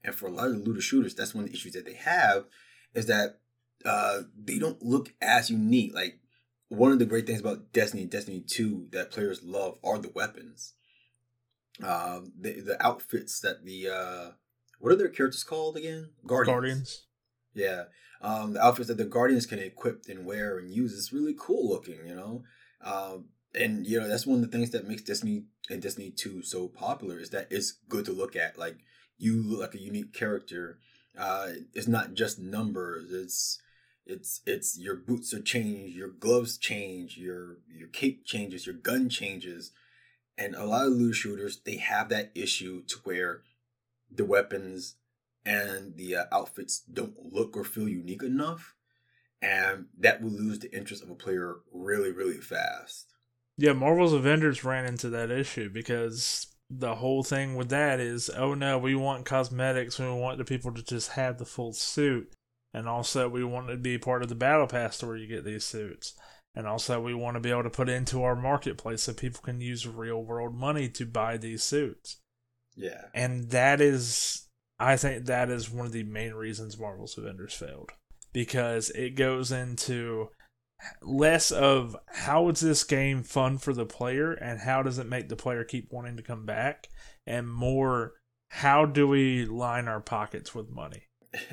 And 0.04 0.14
for 0.14 0.26
a 0.26 0.30
lot 0.30 0.48
of 0.48 0.52
the 0.52 0.58
looter 0.58 0.80
shooters, 0.80 1.14
that's 1.14 1.34
one 1.34 1.44
of 1.44 1.50
the 1.50 1.56
issues 1.56 1.72
that 1.72 1.84
they 1.84 1.94
have 1.94 2.44
is 2.94 3.06
that 3.06 3.38
uh, 3.84 4.22
they 4.36 4.58
don't 4.58 4.82
look 4.82 5.14
as 5.20 5.50
unique. 5.50 5.94
Like 5.94 6.18
one 6.68 6.92
of 6.92 6.98
the 6.98 7.06
great 7.06 7.26
things 7.26 7.40
about 7.40 7.72
Destiny, 7.72 8.04
Destiny 8.04 8.40
2 8.46 8.88
that 8.92 9.10
players 9.10 9.42
love 9.42 9.78
are 9.82 9.98
the 9.98 10.12
weapons. 10.14 10.74
Uh, 11.82 12.20
the, 12.38 12.60
the 12.60 12.84
outfits 12.84 13.40
that 13.40 13.64
the, 13.64 13.88
uh, 13.88 14.30
what 14.78 14.92
are 14.92 14.96
their 14.96 15.08
characters 15.08 15.44
called 15.44 15.76
again? 15.76 16.10
Guardians. 16.26 16.52
Guardians. 16.54 17.06
Yeah 17.54 17.84
um, 18.22 18.52
the 18.52 18.64
outfits 18.64 18.88
that 18.88 18.96
the 18.96 19.04
Guardians 19.04 19.46
can 19.46 19.58
equip 19.58 20.08
and 20.08 20.24
wear 20.24 20.58
and 20.58 20.70
use 20.70 20.92
is 20.92 21.12
really 21.12 21.34
cool 21.38 21.68
looking, 21.68 22.06
you 22.06 22.14
know. 22.14 22.44
Um, 22.82 23.26
and 23.54 23.86
you 23.86 24.00
know 24.00 24.08
that's 24.08 24.26
one 24.26 24.42
of 24.42 24.50
the 24.50 24.56
things 24.56 24.70
that 24.70 24.88
makes 24.88 25.02
Destiny 25.02 25.44
and 25.68 25.82
Destiny 25.82 26.10
Two 26.10 26.42
so 26.42 26.68
popular 26.68 27.18
is 27.18 27.30
that 27.30 27.48
it's 27.50 27.72
good 27.88 28.04
to 28.06 28.12
look 28.12 28.36
at. 28.36 28.58
Like 28.58 28.78
you 29.18 29.42
look 29.42 29.60
like 29.60 29.74
a 29.74 29.82
unique 29.82 30.14
character. 30.14 30.78
Uh, 31.18 31.48
it's 31.74 31.88
not 31.88 32.14
just 32.14 32.38
numbers. 32.38 33.12
It's 33.12 33.60
it's 34.06 34.40
it's 34.46 34.78
your 34.78 34.96
boots 34.96 35.34
are 35.34 35.42
changed, 35.42 35.94
your 35.94 36.08
gloves 36.08 36.56
change, 36.56 37.18
your 37.18 37.58
your 37.68 37.88
cape 37.88 38.24
changes, 38.24 38.66
your 38.66 38.74
gun 38.74 39.08
changes, 39.08 39.72
and 40.38 40.54
a 40.54 40.64
lot 40.64 40.86
of 40.86 40.92
looter 40.92 41.14
shooters 41.14 41.60
they 41.64 41.76
have 41.76 42.08
that 42.08 42.30
issue 42.34 42.82
to 42.84 42.96
where 43.04 43.42
the 44.10 44.24
weapons 44.24 44.96
and 45.44 45.96
the 45.96 46.16
uh, 46.16 46.24
outfits 46.32 46.80
don't 46.92 47.14
look 47.32 47.56
or 47.56 47.64
feel 47.64 47.88
unique 47.88 48.22
enough, 48.22 48.74
and 49.40 49.86
that 49.98 50.22
will 50.22 50.30
lose 50.30 50.58
the 50.60 50.74
interest 50.76 51.02
of 51.02 51.10
a 51.10 51.14
player 51.14 51.56
really, 51.72 52.12
really 52.12 52.38
fast. 52.38 53.12
Yeah, 53.56 53.72
Marvel's 53.72 54.12
Avengers 54.12 54.64
ran 54.64 54.86
into 54.86 55.10
that 55.10 55.30
issue 55.30 55.68
because 55.68 56.46
the 56.70 56.94
whole 56.96 57.22
thing 57.22 57.54
with 57.54 57.68
that 57.68 58.00
is, 58.00 58.30
oh 58.30 58.54
no, 58.54 58.78
we 58.78 58.94
want 58.94 59.26
cosmetics, 59.26 59.98
we 59.98 60.10
want 60.10 60.38
the 60.38 60.44
people 60.44 60.72
to 60.72 60.82
just 60.82 61.12
have 61.12 61.38
the 61.38 61.44
full 61.44 61.72
suit, 61.72 62.32
and 62.72 62.88
also 62.88 63.28
we 63.28 63.44
want 63.44 63.68
to 63.68 63.76
be 63.76 63.98
part 63.98 64.22
of 64.22 64.28
the 64.28 64.34
battle 64.34 64.66
pass 64.66 64.98
to 64.98 65.06
where 65.06 65.16
you 65.16 65.26
get 65.26 65.44
these 65.44 65.64
suits. 65.64 66.14
And 66.54 66.66
also, 66.66 67.00
we 67.00 67.14
want 67.14 67.36
to 67.36 67.40
be 67.40 67.50
able 67.50 67.62
to 67.62 67.70
put 67.70 67.88
it 67.88 67.94
into 67.94 68.24
our 68.24 68.36
marketplace 68.36 69.04
so 69.04 69.14
people 69.14 69.40
can 69.42 69.60
use 69.60 69.86
real 69.86 70.22
world 70.22 70.54
money 70.54 70.88
to 70.90 71.06
buy 71.06 71.38
these 71.38 71.62
suits. 71.62 72.18
Yeah. 72.76 73.04
And 73.14 73.50
that 73.50 73.80
is 73.80 74.48
I 74.82 74.96
think 74.96 75.26
that 75.26 75.48
is 75.48 75.70
one 75.70 75.86
of 75.86 75.92
the 75.92 76.02
main 76.02 76.34
reasons 76.34 76.78
Marvel's 76.78 77.16
Avengers 77.16 77.54
failed 77.54 77.92
because 78.32 78.90
it 78.90 79.10
goes 79.10 79.52
into 79.52 80.30
less 81.00 81.52
of 81.52 81.96
how 82.08 82.48
is 82.48 82.60
this 82.60 82.82
game 82.82 83.22
fun 83.22 83.58
for 83.58 83.72
the 83.72 83.86
player 83.86 84.32
and 84.32 84.60
how 84.60 84.82
does 84.82 84.98
it 84.98 85.08
make 85.08 85.28
the 85.28 85.36
player 85.36 85.62
keep 85.62 85.92
wanting 85.92 86.16
to 86.16 86.22
come 86.22 86.44
back 86.44 86.88
and 87.26 87.48
more 87.48 88.14
how 88.48 88.84
do 88.84 89.06
we 89.06 89.44
line 89.44 89.86
our 89.86 90.00
pockets 90.00 90.52
with 90.52 90.68
money 90.68 91.04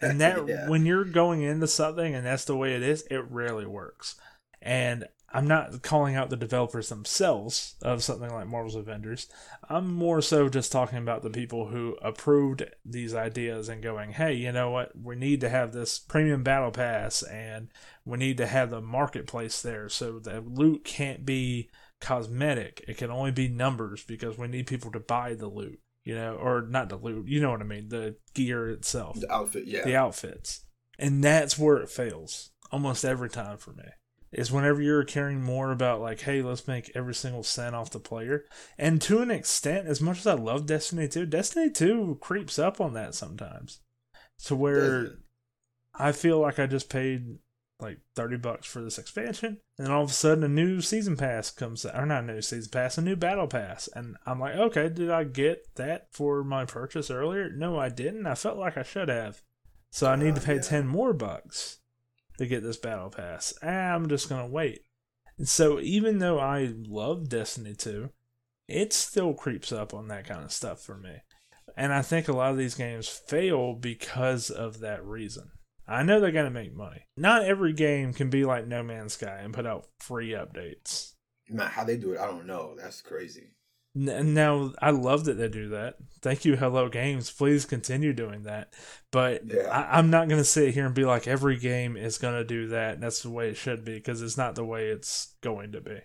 and 0.00 0.20
that 0.20 0.46
yeah. 0.46 0.68
when 0.68 0.86
you're 0.86 1.04
going 1.04 1.42
into 1.42 1.66
something 1.66 2.14
and 2.14 2.24
that's 2.24 2.44
the 2.44 2.56
way 2.56 2.74
it 2.74 2.82
is 2.82 3.02
it 3.10 3.28
rarely 3.28 3.66
works 3.66 4.14
and 4.62 5.04
I'm 5.32 5.46
not 5.46 5.82
calling 5.82 6.16
out 6.16 6.28
the 6.28 6.36
developers 6.36 6.88
themselves 6.88 7.76
of 7.82 8.02
something 8.02 8.30
like 8.30 8.48
Marvel's 8.48 8.74
Avengers. 8.74 9.28
I'm 9.68 9.92
more 9.92 10.20
so 10.20 10.48
just 10.48 10.72
talking 10.72 10.98
about 10.98 11.22
the 11.22 11.30
people 11.30 11.68
who 11.68 11.96
approved 12.02 12.64
these 12.84 13.14
ideas 13.14 13.68
and 13.68 13.82
going, 13.82 14.12
hey, 14.12 14.34
you 14.34 14.50
know 14.50 14.70
what? 14.70 14.90
We 15.00 15.14
need 15.14 15.40
to 15.42 15.48
have 15.48 15.72
this 15.72 16.00
premium 16.00 16.42
battle 16.42 16.72
pass 16.72 17.22
and 17.22 17.68
we 18.04 18.18
need 18.18 18.38
to 18.38 18.46
have 18.46 18.70
the 18.70 18.80
marketplace 18.80 19.62
there 19.62 19.88
so 19.88 20.18
the 20.18 20.40
loot 20.40 20.84
can't 20.84 21.24
be 21.24 21.70
cosmetic. 22.00 22.84
It 22.88 22.96
can 22.96 23.10
only 23.10 23.30
be 23.30 23.46
numbers 23.46 24.02
because 24.02 24.36
we 24.36 24.48
need 24.48 24.66
people 24.66 24.90
to 24.92 25.00
buy 25.00 25.34
the 25.34 25.48
loot, 25.48 25.78
you 26.02 26.16
know, 26.16 26.34
or 26.34 26.62
not 26.62 26.88
the 26.88 26.96
loot, 26.96 27.28
you 27.28 27.40
know 27.40 27.50
what 27.50 27.60
I 27.60 27.64
mean? 27.64 27.88
The 27.88 28.16
gear 28.34 28.68
itself. 28.68 29.20
The 29.20 29.32
outfit, 29.32 29.66
yeah. 29.66 29.84
The 29.84 29.94
outfits. 29.94 30.64
And 30.98 31.22
that's 31.22 31.56
where 31.56 31.76
it 31.76 31.88
fails 31.88 32.50
almost 32.72 33.04
every 33.04 33.30
time 33.30 33.56
for 33.58 33.72
me 33.72 33.84
is 34.32 34.52
whenever 34.52 34.80
you're 34.80 35.04
caring 35.04 35.42
more 35.42 35.72
about 35.72 36.00
like, 36.00 36.20
hey, 36.20 36.42
let's 36.42 36.68
make 36.68 36.90
every 36.94 37.14
single 37.14 37.42
cent 37.42 37.74
off 37.74 37.90
the 37.90 37.98
player. 37.98 38.44
And 38.78 39.00
to 39.02 39.20
an 39.20 39.30
extent, 39.30 39.88
as 39.88 40.00
much 40.00 40.18
as 40.18 40.26
I 40.26 40.34
love 40.34 40.66
Destiny 40.66 41.08
2, 41.08 41.26
Destiny 41.26 41.70
2 41.70 42.18
creeps 42.20 42.58
up 42.58 42.80
on 42.80 42.94
that 42.94 43.14
sometimes. 43.14 43.80
To 44.44 44.56
where 44.56 45.18
I 45.94 46.12
feel 46.12 46.38
like 46.38 46.58
I 46.58 46.66
just 46.66 46.88
paid 46.88 47.38
like 47.80 47.98
30 48.16 48.36
bucks 48.36 48.66
for 48.66 48.82
this 48.82 48.98
expansion 48.98 49.58
and 49.78 49.86
then 49.86 49.90
all 49.90 50.02
of 50.02 50.10
a 50.10 50.12
sudden 50.12 50.44
a 50.44 50.48
new 50.48 50.80
season 50.80 51.16
pass 51.16 51.50
comes 51.50 51.84
or 51.84 52.06
not 52.06 52.24
a 52.24 52.26
new 52.26 52.42
season 52.42 52.70
pass 52.70 52.98
a 52.98 53.02
new 53.02 53.16
battle 53.16 53.46
pass 53.46 53.88
and 53.94 54.16
i'm 54.26 54.38
like 54.38 54.54
okay 54.54 54.88
did 54.88 55.10
i 55.10 55.24
get 55.24 55.66
that 55.76 56.06
for 56.12 56.44
my 56.44 56.64
purchase 56.64 57.10
earlier 57.10 57.50
no 57.50 57.78
i 57.78 57.88
didn't 57.88 58.26
i 58.26 58.34
felt 58.34 58.58
like 58.58 58.76
i 58.76 58.82
should 58.82 59.08
have 59.08 59.42
so 59.90 60.10
i 60.10 60.16
need 60.16 60.32
uh, 60.32 60.34
to 60.34 60.40
pay 60.40 60.56
yeah. 60.56 60.60
10 60.60 60.86
more 60.86 61.12
bucks 61.12 61.79
to 62.40 62.46
get 62.46 62.62
this 62.62 62.78
battle 62.78 63.10
pass. 63.10 63.52
I'm 63.62 64.08
just 64.08 64.30
gonna 64.30 64.48
wait. 64.48 64.80
And 65.36 65.46
so 65.46 65.78
even 65.78 66.18
though 66.18 66.38
I 66.38 66.72
love 66.74 67.28
Destiny 67.28 67.74
2, 67.74 68.08
it 68.66 68.94
still 68.94 69.34
creeps 69.34 69.72
up 69.72 69.92
on 69.92 70.08
that 70.08 70.26
kind 70.26 70.42
of 70.42 70.50
stuff 70.50 70.80
for 70.80 70.96
me. 70.96 71.16
And 71.76 71.92
I 71.92 72.00
think 72.00 72.28
a 72.28 72.32
lot 72.32 72.50
of 72.50 72.56
these 72.56 72.74
games 72.74 73.08
fail 73.08 73.74
because 73.74 74.48
of 74.48 74.80
that 74.80 75.04
reason. 75.04 75.50
I 75.86 76.02
know 76.02 76.18
they're 76.18 76.32
gonna 76.32 76.50
make 76.50 76.74
money. 76.74 77.06
Not 77.14 77.44
every 77.44 77.74
game 77.74 78.14
can 78.14 78.30
be 78.30 78.44
like 78.46 78.66
No 78.66 78.82
Man's 78.82 79.12
Sky 79.12 79.40
and 79.42 79.52
put 79.52 79.66
out 79.66 79.88
free 79.98 80.30
updates. 80.30 81.12
Man, 81.50 81.68
how 81.68 81.84
they 81.84 81.98
do 81.98 82.12
it, 82.14 82.20
I 82.20 82.26
don't 82.26 82.46
know. 82.46 82.74
That's 82.80 83.02
crazy. 83.02 83.50
Now, 83.94 84.72
I 84.80 84.90
love 84.90 85.24
that 85.24 85.34
they 85.34 85.48
do 85.48 85.70
that. 85.70 85.96
Thank 86.22 86.44
you, 86.44 86.56
Hello 86.56 86.88
Games. 86.88 87.30
Please 87.30 87.64
continue 87.64 88.12
doing 88.12 88.44
that. 88.44 88.72
But 89.10 89.42
yeah. 89.46 89.62
I, 89.62 89.98
am 89.98 90.10
not 90.10 90.28
going 90.28 90.40
to 90.40 90.44
sit 90.44 90.74
here 90.74 90.86
and 90.86 90.94
be 90.94 91.04
like 91.04 91.26
every 91.26 91.56
game 91.56 91.96
is 91.96 92.18
going 92.18 92.34
to 92.34 92.44
do 92.44 92.68
that. 92.68 92.94
And 92.94 93.02
that's 93.02 93.22
the 93.22 93.30
way 93.30 93.48
it 93.48 93.56
should 93.56 93.84
be 93.84 93.94
because 93.94 94.22
it's 94.22 94.36
not 94.36 94.54
the 94.54 94.64
way 94.64 94.88
it's 94.88 95.34
going 95.40 95.72
to 95.72 95.80
be. 95.80 95.98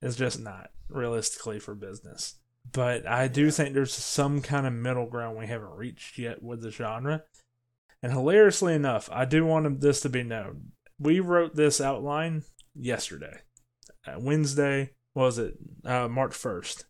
It's 0.00 0.16
just 0.16 0.40
not 0.40 0.70
realistically 0.88 1.58
for 1.58 1.74
business. 1.74 2.36
But 2.72 3.06
I 3.06 3.28
do 3.28 3.44
yeah. 3.44 3.50
think 3.50 3.74
there's 3.74 3.94
some 3.94 4.40
kind 4.40 4.66
of 4.66 4.72
middle 4.72 5.06
ground 5.06 5.36
we 5.36 5.46
haven't 5.46 5.76
reached 5.76 6.18
yet 6.18 6.42
with 6.42 6.62
the 6.62 6.70
genre. 6.70 7.24
And 8.02 8.12
hilariously 8.12 8.74
enough, 8.74 9.08
I 9.12 9.26
do 9.26 9.44
want 9.44 9.80
this 9.80 10.00
to 10.00 10.08
be 10.08 10.22
known. 10.22 10.72
We 10.98 11.20
wrote 11.20 11.56
this 11.56 11.80
outline 11.80 12.44
yesterday, 12.74 13.40
uh, 14.06 14.18
Wednesday, 14.18 14.92
was 15.16 15.38
it 15.38 15.56
uh, 15.84 16.06
March 16.06 16.32
1st. 16.32 16.84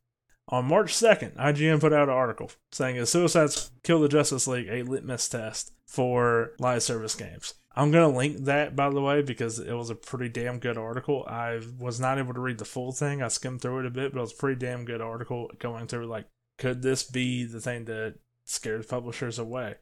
On 0.49 0.65
March 0.65 0.93
2nd, 0.93 1.37
IGN 1.37 1.81
put 1.81 1.93
out 1.93 2.09
an 2.09 2.15
article 2.15 2.51
saying 2.71 2.97
"The 2.97 3.07
Suicide 3.07 3.51
Squad 3.51 3.83
Kill 3.83 4.01
the 4.01 4.09
Justice 4.09 4.47
League, 4.47 4.69
a 4.69 4.83
litmus 4.83 5.29
test 5.29 5.73
for 5.87 6.53
live 6.59 6.83
service 6.83 7.15
games. 7.15 7.55
I'm 7.75 7.91
going 7.91 8.11
to 8.11 8.17
link 8.17 8.45
that, 8.45 8.75
by 8.75 8.89
the 8.91 9.03
way, 9.03 9.23
because 9.23 9.59
it 9.59 9.73
was 9.73 9.91
a 9.91 9.95
pretty 9.95 10.29
damn 10.29 10.59
good 10.59 10.79
article. 10.79 11.25
I 11.29 11.61
was 11.79 12.01
not 12.01 12.19
able 12.19 12.33
to 12.33 12.41
read 12.41 12.59
the 12.59 12.65
full 12.65 12.93
thing. 12.93 13.23
I 13.23 13.29
skimmed 13.29 13.61
through 13.61 13.81
it 13.81 13.87
a 13.87 13.91
bit, 13.91 14.13
but 14.13 14.19
it 14.19 14.23
was 14.23 14.33
a 14.33 14.37
pretty 14.37 14.59
damn 14.59 14.85
good 14.85 15.03
article 15.03 15.51
going 15.59 15.87
through, 15.87 16.07
like, 16.07 16.27
could 16.59 16.81
this 16.81 17.03
be 17.03 17.45
the 17.45 17.61
thing 17.61 17.85
that 17.85 18.15
scares 18.45 18.87
publishers 18.87 19.39
away? 19.39 19.75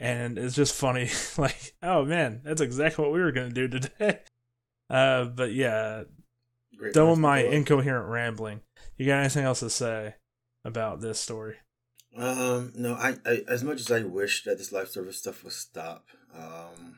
And 0.00 0.38
it's 0.38 0.56
just 0.56 0.74
funny, 0.74 1.08
like, 1.38 1.74
oh 1.82 2.04
man, 2.04 2.40
that's 2.44 2.60
exactly 2.60 3.04
what 3.04 3.14
we 3.14 3.20
were 3.20 3.32
going 3.32 3.52
to 3.52 3.68
do 3.68 3.80
today. 3.80 4.20
Uh, 4.88 5.24
but 5.24 5.52
yeah, 5.52 6.04
Great 6.76 6.94
done 6.94 7.10
with 7.10 7.18
my 7.18 7.40
incoherent 7.40 8.08
rambling. 8.08 8.60
You 8.96 9.06
got 9.06 9.20
anything 9.20 9.44
else 9.44 9.60
to 9.60 9.70
say 9.70 10.14
about 10.64 11.00
this 11.00 11.20
story? 11.20 11.56
Um, 12.16 12.72
no, 12.74 12.94
I, 12.94 13.16
I 13.26 13.42
as 13.48 13.62
much 13.62 13.80
as 13.80 13.90
I 13.90 14.00
wish 14.00 14.44
that 14.44 14.58
this 14.58 14.72
live 14.72 14.88
service 14.88 15.18
stuff 15.18 15.44
would 15.44 15.52
stop, 15.52 16.06
um, 16.34 16.96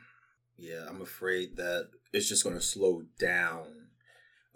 yeah, 0.56 0.86
I'm 0.88 1.02
afraid 1.02 1.56
that 1.56 1.88
it's 2.12 2.28
just 2.28 2.44
going 2.44 2.56
to 2.56 2.62
slow 2.62 3.02
down, 3.18 3.66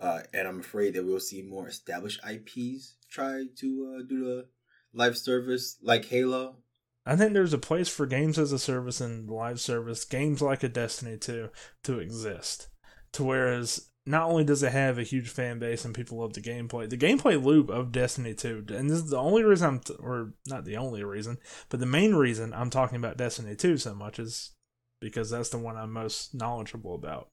uh, 0.00 0.20
and 0.32 0.46
I'm 0.46 0.60
afraid 0.60 0.94
that 0.94 1.04
we'll 1.04 1.20
see 1.20 1.42
more 1.42 1.68
established 1.68 2.20
IPs 2.28 2.96
try 3.10 3.44
to 3.58 3.96
uh, 3.96 4.02
do 4.08 4.24
the 4.24 4.46
live 4.94 5.18
service 5.18 5.78
like 5.82 6.06
Halo. 6.06 6.56
I 7.04 7.16
think 7.16 7.32
there's 7.32 7.52
a 7.52 7.58
place 7.58 7.88
for 7.88 8.06
games 8.06 8.38
as 8.38 8.52
a 8.52 8.58
service 8.58 9.00
and 9.00 9.28
live 9.28 9.60
service, 9.60 10.04
games 10.04 10.40
like 10.40 10.62
a 10.62 10.68
Destiny 10.68 11.16
2, 11.16 11.48
to 11.84 11.98
exist. 11.98 12.68
To 13.14 13.24
whereas 13.24 13.90
not 14.04 14.28
only 14.28 14.44
does 14.44 14.62
it 14.62 14.72
have 14.72 14.98
a 14.98 15.04
huge 15.04 15.28
fan 15.28 15.58
base 15.58 15.84
and 15.84 15.94
people 15.94 16.18
love 16.18 16.32
the 16.32 16.40
gameplay, 16.40 16.88
the 16.88 16.96
gameplay 16.96 17.42
loop 17.42 17.68
of 17.68 17.92
Destiny 17.92 18.34
2, 18.34 18.66
and 18.70 18.90
this 18.90 18.98
is 18.98 19.10
the 19.10 19.18
only 19.18 19.44
reason 19.44 19.68
I'm, 19.68 19.80
t- 19.80 19.94
or 19.98 20.32
not 20.46 20.64
the 20.64 20.76
only 20.76 21.04
reason, 21.04 21.38
but 21.68 21.78
the 21.78 21.86
main 21.86 22.14
reason 22.14 22.52
I'm 22.52 22.70
talking 22.70 22.96
about 22.96 23.16
Destiny 23.16 23.54
2 23.54 23.78
so 23.78 23.94
much 23.94 24.18
is 24.18 24.52
because 25.00 25.30
that's 25.30 25.50
the 25.50 25.58
one 25.58 25.76
I'm 25.76 25.92
most 25.92 26.34
knowledgeable 26.34 26.94
about. 26.94 27.28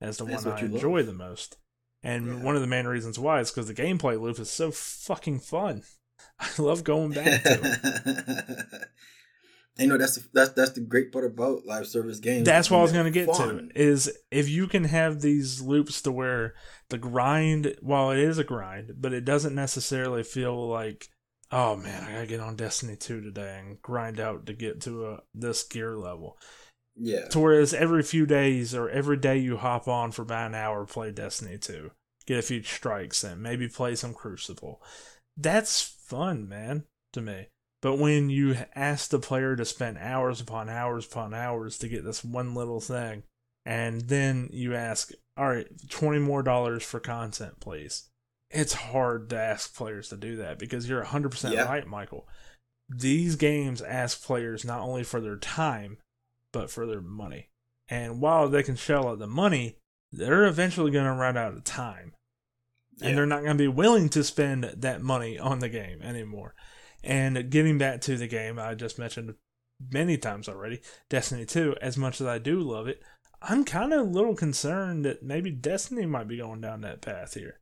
That's 0.00 0.18
the 0.18 0.24
that's 0.24 0.44
one 0.44 0.54
I 0.54 0.60
enjoy 0.60 0.98
love. 0.98 1.06
the 1.06 1.12
most. 1.12 1.58
And 2.02 2.26
yeah. 2.26 2.42
one 2.42 2.54
of 2.54 2.62
the 2.62 2.66
main 2.66 2.86
reasons 2.86 3.18
why 3.18 3.40
is 3.40 3.50
because 3.50 3.68
the 3.68 3.74
gameplay 3.74 4.20
loop 4.20 4.38
is 4.38 4.50
so 4.50 4.70
fucking 4.70 5.40
fun. 5.40 5.82
I 6.40 6.48
love 6.58 6.84
going 6.84 7.12
back 7.12 7.42
to 7.42 7.60
it. 7.62 8.88
you 9.80 9.88
know 9.88 9.98
that's 9.98 10.16
the, 10.16 10.28
that's 10.32 10.50
that's 10.50 10.72
the 10.72 10.80
great 10.80 11.12
part 11.12 11.24
about 11.24 11.64
live 11.66 11.86
service 11.86 12.18
games. 12.18 12.44
That's 12.44 12.70
what 12.70 12.78
I 12.78 12.82
was 12.82 12.92
going 12.92 13.04
to 13.04 13.10
get 13.10 13.28
fun. 13.28 13.70
to. 13.74 13.80
Is 13.80 14.10
if 14.30 14.48
you 14.48 14.66
can 14.66 14.84
have 14.84 15.20
these 15.20 15.60
loops 15.60 16.02
to 16.02 16.12
where 16.12 16.54
the 16.88 16.98
grind, 16.98 17.76
while 17.80 18.10
it 18.10 18.18
is 18.18 18.38
a 18.38 18.44
grind, 18.44 18.94
but 18.98 19.12
it 19.12 19.24
doesn't 19.24 19.54
necessarily 19.54 20.22
feel 20.22 20.68
like, 20.68 21.08
oh 21.50 21.76
man, 21.76 22.04
I 22.04 22.12
gotta 22.12 22.26
get 22.26 22.40
on 22.40 22.56
Destiny 22.56 22.96
two 22.96 23.20
today 23.20 23.58
and 23.58 23.80
grind 23.80 24.20
out 24.20 24.46
to 24.46 24.52
get 24.52 24.80
to 24.82 25.06
a 25.06 25.18
this 25.34 25.62
gear 25.62 25.96
level. 25.96 26.38
Yeah. 26.96 27.28
To 27.28 27.40
whereas 27.40 27.72
every 27.72 28.02
few 28.02 28.26
days 28.26 28.74
or 28.74 28.90
every 28.90 29.16
day 29.16 29.38
you 29.38 29.56
hop 29.56 29.88
on 29.88 30.12
for 30.12 30.22
about 30.22 30.48
an 30.48 30.54
hour, 30.54 30.84
play 30.84 31.12
Destiny 31.12 31.56
two, 31.56 31.92
get 32.26 32.38
a 32.38 32.42
few 32.42 32.62
strikes 32.62 33.24
and 33.24 33.42
maybe 33.42 33.68
play 33.68 33.94
some 33.94 34.12
Crucible. 34.12 34.82
That's 35.36 35.80
fun, 35.80 36.48
man, 36.48 36.84
to 37.12 37.22
me. 37.22 37.46
But 37.82 37.96
when 37.96 38.28
you 38.28 38.56
ask 38.74 39.10
the 39.10 39.18
player 39.18 39.56
to 39.56 39.64
spend 39.64 39.98
hours 39.98 40.40
upon 40.40 40.68
hours 40.68 41.06
upon 41.06 41.32
hours 41.32 41.78
to 41.78 41.88
get 41.88 42.04
this 42.04 42.22
one 42.22 42.54
little 42.54 42.80
thing, 42.80 43.22
and 43.64 44.02
then 44.02 44.50
you 44.52 44.74
ask, 44.74 45.12
all 45.36 45.48
right, 45.48 45.66
20 45.88 46.18
more 46.18 46.42
dollars 46.42 46.82
for 46.82 47.00
content, 47.00 47.60
please. 47.60 48.10
It's 48.50 48.74
hard 48.74 49.30
to 49.30 49.38
ask 49.38 49.74
players 49.74 50.08
to 50.08 50.16
do 50.16 50.36
that 50.36 50.58
because 50.58 50.88
you're 50.88 51.04
100% 51.04 51.52
yeah. 51.52 51.64
right, 51.64 51.86
Michael. 51.86 52.28
These 52.88 53.36
games 53.36 53.80
ask 53.80 54.24
players 54.24 54.64
not 54.64 54.80
only 54.80 55.04
for 55.04 55.20
their 55.20 55.36
time, 55.36 55.98
but 56.52 56.70
for 56.70 56.86
their 56.86 57.00
money. 57.00 57.48
And 57.88 58.20
while 58.20 58.48
they 58.48 58.62
can 58.62 58.76
shell 58.76 59.08
out 59.08 59.20
the 59.20 59.26
money, 59.26 59.76
they're 60.12 60.46
eventually 60.46 60.90
going 60.90 61.04
to 61.04 61.12
run 61.12 61.36
out 61.36 61.52
of 61.52 61.64
time. 61.64 62.14
Yeah. 62.96 63.08
And 63.08 63.18
they're 63.18 63.26
not 63.26 63.42
going 63.42 63.56
to 63.56 63.62
be 63.62 63.68
willing 63.68 64.08
to 64.10 64.24
spend 64.24 64.64
that 64.64 65.00
money 65.00 65.38
on 65.38 65.60
the 65.60 65.68
game 65.68 66.02
anymore. 66.02 66.54
And 67.02 67.50
getting 67.50 67.78
back 67.78 68.00
to 68.02 68.16
the 68.16 68.26
game, 68.26 68.58
I 68.58 68.74
just 68.74 68.98
mentioned 68.98 69.34
many 69.90 70.16
times 70.16 70.48
already, 70.48 70.80
Destiny 71.08 71.46
2, 71.46 71.76
as 71.80 71.96
much 71.96 72.20
as 72.20 72.26
I 72.26 72.38
do 72.38 72.60
love 72.60 72.88
it, 72.88 73.02
I'm 73.42 73.64
kind 73.64 73.92
of 73.92 74.00
a 74.00 74.10
little 74.10 74.34
concerned 74.34 75.04
that 75.04 75.22
maybe 75.22 75.50
Destiny 75.50 76.04
might 76.04 76.28
be 76.28 76.38
going 76.38 76.60
down 76.60 76.82
that 76.82 77.00
path 77.00 77.34
here. 77.34 77.60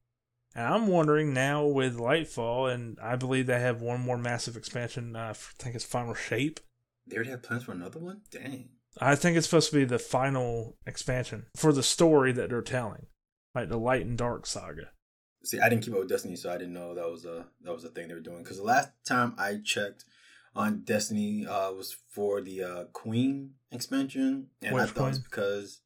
And 0.54 0.66
I'm 0.66 0.86
wondering 0.88 1.32
now 1.32 1.64
with 1.66 1.98
Lightfall, 1.98 2.72
and 2.72 2.98
I 3.00 3.14
believe 3.14 3.46
they 3.46 3.60
have 3.60 3.80
one 3.80 4.00
more 4.00 4.18
massive 4.18 4.56
expansion. 4.56 5.14
Uh, 5.14 5.28
I 5.30 5.32
think 5.32 5.76
it's 5.76 5.84
Final 5.84 6.14
Shape. 6.14 6.58
They 7.06 7.16
already 7.16 7.30
have 7.30 7.42
plans 7.42 7.64
for 7.64 7.72
another 7.72 8.00
one? 8.00 8.22
Dang. 8.30 8.70
I 9.00 9.14
think 9.14 9.36
it's 9.36 9.46
supposed 9.46 9.70
to 9.70 9.76
be 9.76 9.84
the 9.84 9.98
final 9.98 10.76
expansion 10.84 11.46
for 11.56 11.72
the 11.72 11.82
story 11.82 12.32
that 12.32 12.50
they're 12.50 12.62
telling, 12.62 13.06
like 13.54 13.68
the 13.68 13.78
Light 13.78 14.04
and 14.04 14.18
Dark 14.18 14.46
saga. 14.46 14.90
See, 15.48 15.58
I 15.60 15.70
didn't 15.70 15.82
keep 15.82 15.94
up 15.94 16.00
with 16.00 16.10
Destiny, 16.10 16.36
so 16.36 16.52
I 16.52 16.58
didn't 16.58 16.74
know 16.74 16.94
that 16.94 17.10
was 17.10 17.24
a 17.24 17.46
that 17.62 17.72
was 17.72 17.82
a 17.82 17.88
thing 17.88 18.08
they 18.08 18.14
were 18.14 18.20
doing. 18.20 18.42
Because 18.42 18.58
the 18.58 18.64
last 18.64 18.90
time 19.06 19.34
I 19.38 19.60
checked 19.64 20.04
on 20.54 20.82
Destiny 20.84 21.46
uh, 21.46 21.72
was 21.72 21.96
for 22.10 22.42
the 22.42 22.62
uh, 22.62 22.84
Queen 22.92 23.52
expansion, 23.72 24.48
and 24.60 24.74
Which 24.74 24.82
I 24.82 24.86
thought 24.86 24.94
Queen? 24.94 25.06
it 25.06 25.10
was 25.10 25.18
because 25.20 25.80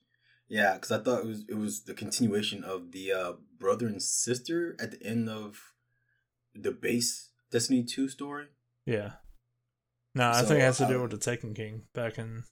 yeah, 0.49 0.75
because 0.75 0.91
I 0.91 0.99
thought 0.99 1.21
it 1.21 1.27
was 1.27 1.45
it 1.49 1.57
was 1.57 1.85
the 1.85 1.95
continuation 1.95 2.65
of 2.65 2.91
the 2.91 3.13
uh, 3.13 3.33
brother 3.57 3.87
and 3.87 4.03
sister 4.03 4.75
at 4.81 4.91
the 4.91 5.07
end 5.07 5.29
of 5.29 5.73
the 6.57 6.73
base 6.73 7.29
Destiny 7.53 7.85
two 7.85 8.09
story. 8.09 8.47
Yeah. 8.85 9.13
No, 10.17 10.29
I 10.29 10.43
think 10.43 10.59
it 10.59 10.63
has 10.63 10.79
to 10.79 10.89
do 10.89 11.01
with 11.01 11.13
the 11.13 11.19
Taken 11.19 11.55
King 11.55 11.83
back 11.95 12.19
in 12.19 12.43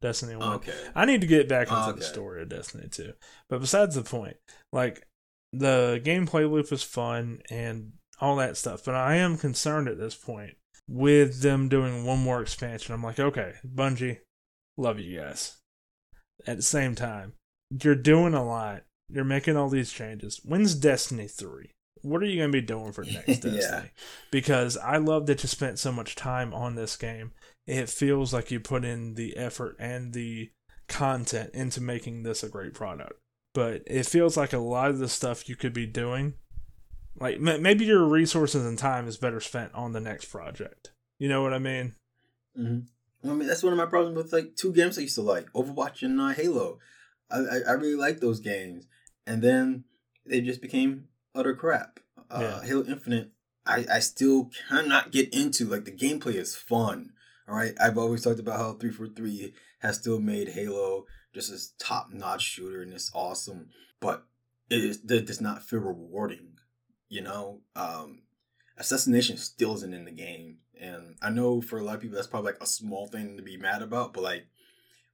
Destiny 0.00 0.36
One. 0.36 0.54
Okay. 0.54 0.72
I 0.94 1.04
need 1.04 1.20
to 1.20 1.26
get 1.26 1.48
back 1.48 1.66
into 1.66 1.80
okay. 1.80 1.98
the 1.98 2.04
story 2.04 2.42
of 2.42 2.48
Destiny 2.48 2.88
Two. 2.88 3.14
But 3.48 3.60
besides 3.60 3.96
the 3.96 4.02
point, 4.02 4.36
like 4.72 5.06
the 5.52 6.00
gameplay 6.04 6.50
loop 6.50 6.72
is 6.72 6.82
fun 6.82 7.42
and 7.50 7.92
all 8.20 8.36
that 8.36 8.56
stuff, 8.56 8.84
but 8.84 8.94
I 8.94 9.16
am 9.16 9.38
concerned 9.38 9.88
at 9.88 9.98
this 9.98 10.14
point 10.14 10.54
with 10.88 11.42
them 11.42 11.68
doing 11.68 12.04
one 12.04 12.18
more 12.20 12.42
expansion. 12.42 12.94
I'm 12.94 13.02
like, 13.02 13.18
okay, 13.18 13.54
Bungie, 13.66 14.18
love 14.76 14.98
you 14.98 15.20
guys. 15.20 15.56
At 16.46 16.56
the 16.56 16.62
same 16.62 16.94
time, 16.94 17.34
you're 17.82 17.94
doing 17.94 18.34
a 18.34 18.44
lot. 18.44 18.82
You're 19.08 19.24
making 19.24 19.56
all 19.56 19.68
these 19.68 19.92
changes. 19.92 20.40
When's 20.44 20.74
Destiny 20.74 21.28
3? 21.28 21.70
What 22.02 22.22
are 22.22 22.26
you 22.26 22.38
going 22.38 22.52
to 22.52 22.60
be 22.60 22.66
doing 22.66 22.92
for 22.92 23.04
next 23.04 23.26
Destiny? 23.26 23.58
yeah. 23.58 23.84
Because 24.30 24.76
I 24.76 24.96
love 24.96 25.26
that 25.26 25.42
you 25.42 25.48
spent 25.48 25.78
so 25.78 25.92
much 25.92 26.14
time 26.14 26.54
on 26.54 26.74
this 26.74 26.96
game. 26.96 27.32
It 27.66 27.88
feels 27.88 28.32
like 28.32 28.50
you 28.50 28.60
put 28.60 28.84
in 28.84 29.14
the 29.14 29.36
effort 29.36 29.76
and 29.78 30.12
the 30.12 30.50
content 30.88 31.50
into 31.54 31.80
making 31.80 32.22
this 32.22 32.42
a 32.42 32.48
great 32.48 32.74
product 32.74 33.14
but 33.54 33.82
it 33.86 34.06
feels 34.06 34.36
like 34.36 34.52
a 34.52 34.58
lot 34.58 34.90
of 34.90 34.98
the 34.98 35.08
stuff 35.08 35.48
you 35.48 35.56
could 35.56 35.72
be 35.72 35.86
doing 35.86 36.34
like 37.18 37.40
maybe 37.40 37.84
your 37.84 38.04
resources 38.04 38.64
and 38.64 38.78
time 38.78 39.06
is 39.06 39.16
better 39.16 39.40
spent 39.40 39.74
on 39.74 39.92
the 39.92 40.00
next 40.00 40.26
project. 40.26 40.92
You 41.18 41.28
know 41.28 41.42
what 41.42 41.52
i 41.52 41.58
mean? 41.58 41.94
Mm-hmm. 42.58 43.30
i 43.30 43.34
mean 43.34 43.46
that's 43.46 43.62
one 43.62 43.72
of 43.72 43.76
my 43.76 43.86
problems 43.86 44.16
with 44.16 44.32
like 44.32 44.56
two 44.56 44.72
games 44.72 44.98
i 44.98 45.02
used 45.02 45.14
to 45.14 45.22
like 45.22 45.46
overwatch 45.52 46.02
and 46.02 46.20
uh, 46.20 46.28
halo. 46.28 46.78
I, 47.30 47.38
I, 47.38 47.58
I 47.68 47.72
really 47.72 47.94
like 47.94 48.20
those 48.20 48.40
games 48.40 48.86
and 49.26 49.40
then 49.40 49.84
they 50.26 50.40
just 50.40 50.60
became 50.60 51.08
utter 51.34 51.54
crap. 51.54 52.00
Uh, 52.30 52.40
yeah. 52.40 52.66
halo 52.66 52.84
infinite 52.84 53.30
I, 53.66 53.84
I 53.92 53.98
still 54.00 54.50
cannot 54.68 55.12
get 55.12 55.32
into 55.34 55.66
like 55.66 55.84
the 55.84 55.92
gameplay 55.92 56.34
is 56.34 56.56
fun 56.56 57.12
all 57.48 57.56
right? 57.56 57.74
I've 57.80 57.98
always 57.98 58.22
talked 58.22 58.38
about 58.38 58.58
how 58.58 58.72
343 58.74 59.52
has 59.80 59.96
still 59.96 60.20
made 60.20 60.50
halo 60.50 61.06
just 61.34 61.50
this 61.50 61.72
top 61.78 62.12
notch 62.12 62.42
shooter 62.42 62.82
and 62.82 62.92
it's 62.92 63.10
awesome, 63.14 63.68
but 64.00 64.24
it, 64.68 64.84
is, 64.84 65.00
it 65.08 65.26
does 65.26 65.40
not 65.40 65.62
feel 65.62 65.80
rewarding. 65.80 66.58
You 67.08 67.22
know, 67.22 67.60
um, 67.74 68.22
assassination 68.76 69.36
still 69.36 69.74
isn't 69.74 69.94
in 69.94 70.04
the 70.04 70.12
game, 70.12 70.58
and 70.80 71.16
I 71.20 71.30
know 71.30 71.60
for 71.60 71.78
a 71.78 71.82
lot 71.82 71.96
of 71.96 72.00
people 72.00 72.14
that's 72.14 72.28
probably 72.28 72.52
like 72.52 72.62
a 72.62 72.66
small 72.66 73.06
thing 73.06 73.36
to 73.36 73.42
be 73.42 73.56
mad 73.56 73.82
about, 73.82 74.12
but 74.12 74.22
like 74.22 74.46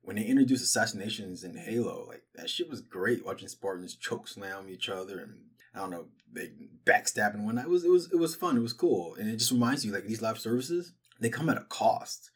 when 0.02 0.16
they 0.16 0.24
introduced 0.24 0.62
assassinations 0.62 1.42
in 1.42 1.56
Halo, 1.56 2.04
like 2.06 2.22
that 2.34 2.50
shit 2.50 2.68
was 2.68 2.82
great. 2.82 3.24
Watching 3.24 3.48
Spartans 3.48 3.96
choke 3.96 4.28
slam 4.28 4.68
each 4.68 4.90
other, 4.90 5.18
and 5.18 5.38
I 5.74 5.78
don't 5.78 5.90
know, 5.90 6.06
they 6.30 6.50
backstabbing 6.84 7.44
one. 7.44 7.58
It 7.58 7.68
was 7.68 7.84
it 7.84 7.90
was 7.90 8.12
it 8.12 8.16
was 8.16 8.34
fun. 8.34 8.58
It 8.58 8.62
was 8.62 8.74
cool, 8.74 9.14
and 9.14 9.28
it 9.28 9.36
just 9.36 9.52
reminds 9.52 9.84
you 9.84 9.92
like 9.92 10.06
these 10.06 10.22
live 10.22 10.38
services 10.38 10.92
they 11.20 11.28
come 11.28 11.48
at 11.48 11.56
a 11.56 11.64
cost. 11.68 12.30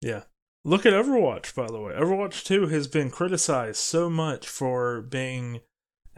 Yeah. 0.00 0.22
Look 0.66 0.84
at 0.84 0.92
Overwatch, 0.92 1.54
by 1.54 1.68
the 1.68 1.78
way. 1.78 1.92
Overwatch 1.92 2.42
2 2.42 2.66
has 2.66 2.88
been 2.88 3.08
criticized 3.08 3.76
so 3.76 4.10
much 4.10 4.48
for 4.48 5.00
being 5.00 5.60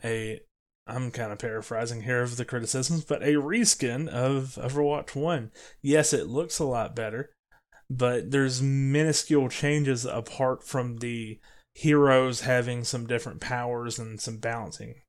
a, 0.02 0.40
I'm 0.86 1.10
kind 1.10 1.32
of 1.32 1.38
paraphrasing 1.38 2.04
here 2.04 2.22
of 2.22 2.38
the 2.38 2.46
criticisms, 2.46 3.04
but 3.04 3.22
a 3.22 3.34
reskin 3.34 4.08
of 4.08 4.58
Overwatch 4.58 5.14
1. 5.14 5.50
Yes, 5.82 6.14
it 6.14 6.28
looks 6.28 6.58
a 6.58 6.64
lot 6.64 6.96
better, 6.96 7.28
but 7.90 8.30
there's 8.30 8.62
minuscule 8.62 9.50
changes 9.50 10.06
apart 10.06 10.64
from 10.64 10.96
the 10.96 11.38
heroes 11.74 12.40
having 12.40 12.84
some 12.84 13.06
different 13.06 13.42
powers 13.42 13.98
and 13.98 14.18
some 14.18 14.38
balancing 14.38 15.02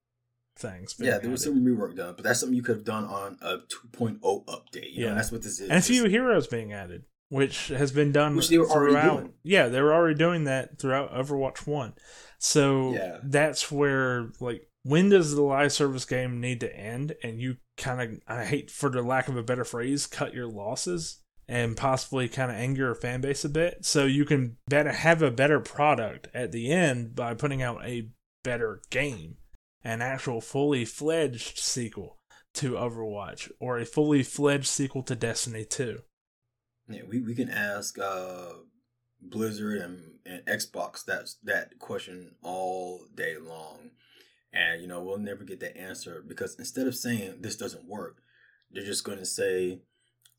things. 0.58 0.96
Yeah, 1.00 1.18
there 1.18 1.32
was 1.32 1.46
some 1.46 1.64
rework 1.64 1.96
done, 1.96 2.16
but 2.18 2.26
that's 2.26 2.42
something 2.42 2.58
you 2.58 2.62
could 2.62 2.76
have 2.76 2.86
done 2.86 3.06
on 3.06 3.38
a 3.42 3.60
2.0 3.96 4.20
update. 4.20 4.92
You 4.92 5.04
yeah, 5.04 5.10
know, 5.12 5.16
that's 5.16 5.32
what 5.32 5.44
this 5.44 5.62
is. 5.62 5.70
And 5.70 5.80
a 5.80 5.82
few 5.82 6.10
heroes 6.10 6.48
being 6.48 6.74
added 6.74 7.06
which 7.30 7.68
has 7.68 7.92
been 7.92 8.12
done 8.12 8.36
which 8.36 8.50
they 8.50 8.58
were 8.58 8.68
throughout. 8.68 9.04
Already 9.06 9.18
doing. 9.18 9.34
Yeah, 9.44 9.68
they 9.68 9.82
were 9.82 9.94
already 9.94 10.16
doing 10.16 10.44
that 10.46 10.80
throughout 10.80 11.14
Overwatch 11.14 11.66
One. 11.66 11.94
So 12.40 12.94
yeah. 12.94 13.20
that's 13.24 13.72
where 13.72 14.32
like 14.40 14.68
when 14.84 15.10
does 15.10 15.36
the 15.36 15.42
live 15.42 15.72
service 15.72 16.06
game 16.06 16.42
need 16.42 16.60
to 16.62 16.76
end? 16.76 17.16
And 17.24 17.40
you 17.40 17.58
kind 17.78 18.02
of 18.02 18.20
I 18.28 18.46
hate 18.46 18.72
for 18.72 18.90
the 18.90 19.02
lack 19.02 19.28
of 19.28 19.38
a 19.38 19.44
better 19.44 19.64
phrase, 19.64 20.08
cut 20.08 20.34
your 20.34 20.48
losses 20.48 21.22
and 21.48 21.76
possibly 21.76 22.28
kind 22.30 22.52
of 22.52 22.58
anger 22.58 22.86
your 22.86 22.96
fan 22.96 23.22
base 23.22 23.44
a 23.44 23.50
bit, 23.50 23.84
so 23.84 24.06
you 24.06 24.24
can 24.24 24.58
better 24.68 24.92
have 24.92 25.24
a 25.24 25.32
better 25.32 25.60
product 25.60 26.28
at 26.32 26.52
the 26.52 26.72
end 26.72 27.16
by 27.16 27.34
putting 27.34 27.60
out 27.60 27.84
a 27.84 28.08
better 28.44 28.82
game, 28.92 29.38
an 29.84 30.00
actual 30.00 30.42
fully 30.42 30.86
fledged 30.86 31.58
sequel 31.58 32.20
to 32.54 32.74
Overwatch 32.74 33.50
or 33.60 33.80
a 33.80 33.86
fully 33.86 34.22
fledged 34.22 34.68
sequel 34.68 35.02
to 35.02 35.16
Destiny 35.16 35.66
2 35.66 36.00
yeah, 36.90 37.04
we, 37.08 37.22
we 37.22 37.36
can 37.36 37.50
ask 37.50 37.98
uh, 38.00 38.54
Blizzard 39.22 39.82
and, 39.82 40.16
and 40.26 40.46
Xbox 40.46 41.06
that 41.06 41.30
that 41.44 41.78
question 41.80 42.36
all 42.42 43.06
day 43.14 43.38
long, 43.38 43.92
and 44.52 44.82
you 44.82 44.88
know 44.88 45.02
we'll 45.02 45.18
never 45.18 45.44
get 45.44 45.60
the 45.60 45.76
answer 45.78 46.24
because 46.28 46.56
instead 46.56 46.88
of 46.88 46.96
saying 46.96 47.36
this 47.42 47.56
doesn't 47.56 47.88
work, 47.88 48.18
they're 48.72 48.84
just 48.84 49.06
to 49.20 49.26
say, 49.26 49.82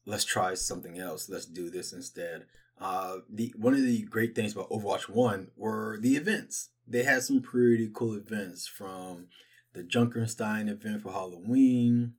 "Let's 0.05 0.25
try 0.25 0.55
something 0.55 0.99
else. 0.99 1.29
Let's 1.29 1.47
do 1.47 1.71
this 1.71 1.93
instead." 1.93 2.47
Uh, 2.81 3.19
the 3.29 3.55
one 3.57 3.75
of 3.75 3.83
the 3.83 4.03
great 4.03 4.35
things 4.35 4.53
about 4.53 4.71
Overwatch 4.71 5.09
One 5.09 5.49
were 5.57 5.99
the 6.01 6.17
events. 6.17 6.71
They 6.89 7.05
had 7.05 7.23
some 7.23 7.43
pretty 7.43 7.91
cool 7.93 8.15
events 8.15 8.67
from 8.67 9.29
the 9.73 9.83
Junkenstein 9.85 10.69
event 10.69 11.03
for 11.03 11.13
Halloween 11.13 12.15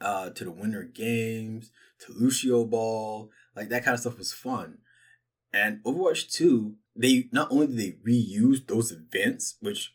uh, 0.00 0.30
to 0.30 0.44
the 0.44 0.50
Winter 0.50 0.82
Games, 0.82 1.70
to 2.00 2.12
Lucio 2.12 2.64
Ball, 2.64 3.30
like 3.54 3.68
that 3.68 3.84
kind 3.84 3.94
of 3.94 4.00
stuff 4.00 4.18
was 4.18 4.32
fun. 4.32 4.78
And 5.52 5.82
Overwatch 5.84 6.30
2, 6.32 6.74
they 6.94 7.28
not 7.32 7.50
only 7.50 7.66
did 7.66 7.78
they 7.78 7.92
reuse 8.06 8.66
those 8.66 8.92
events, 8.92 9.56
which 9.60 9.94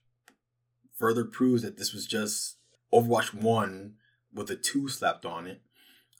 further 0.97 1.25
proves 1.25 1.61
that 1.61 1.77
this 1.77 1.93
was 1.93 2.05
just 2.05 2.57
Overwatch 2.93 3.33
1 3.33 3.93
with 4.33 4.49
a 4.49 4.55
2 4.55 4.89
slapped 4.89 5.25
on 5.25 5.47
it. 5.47 5.61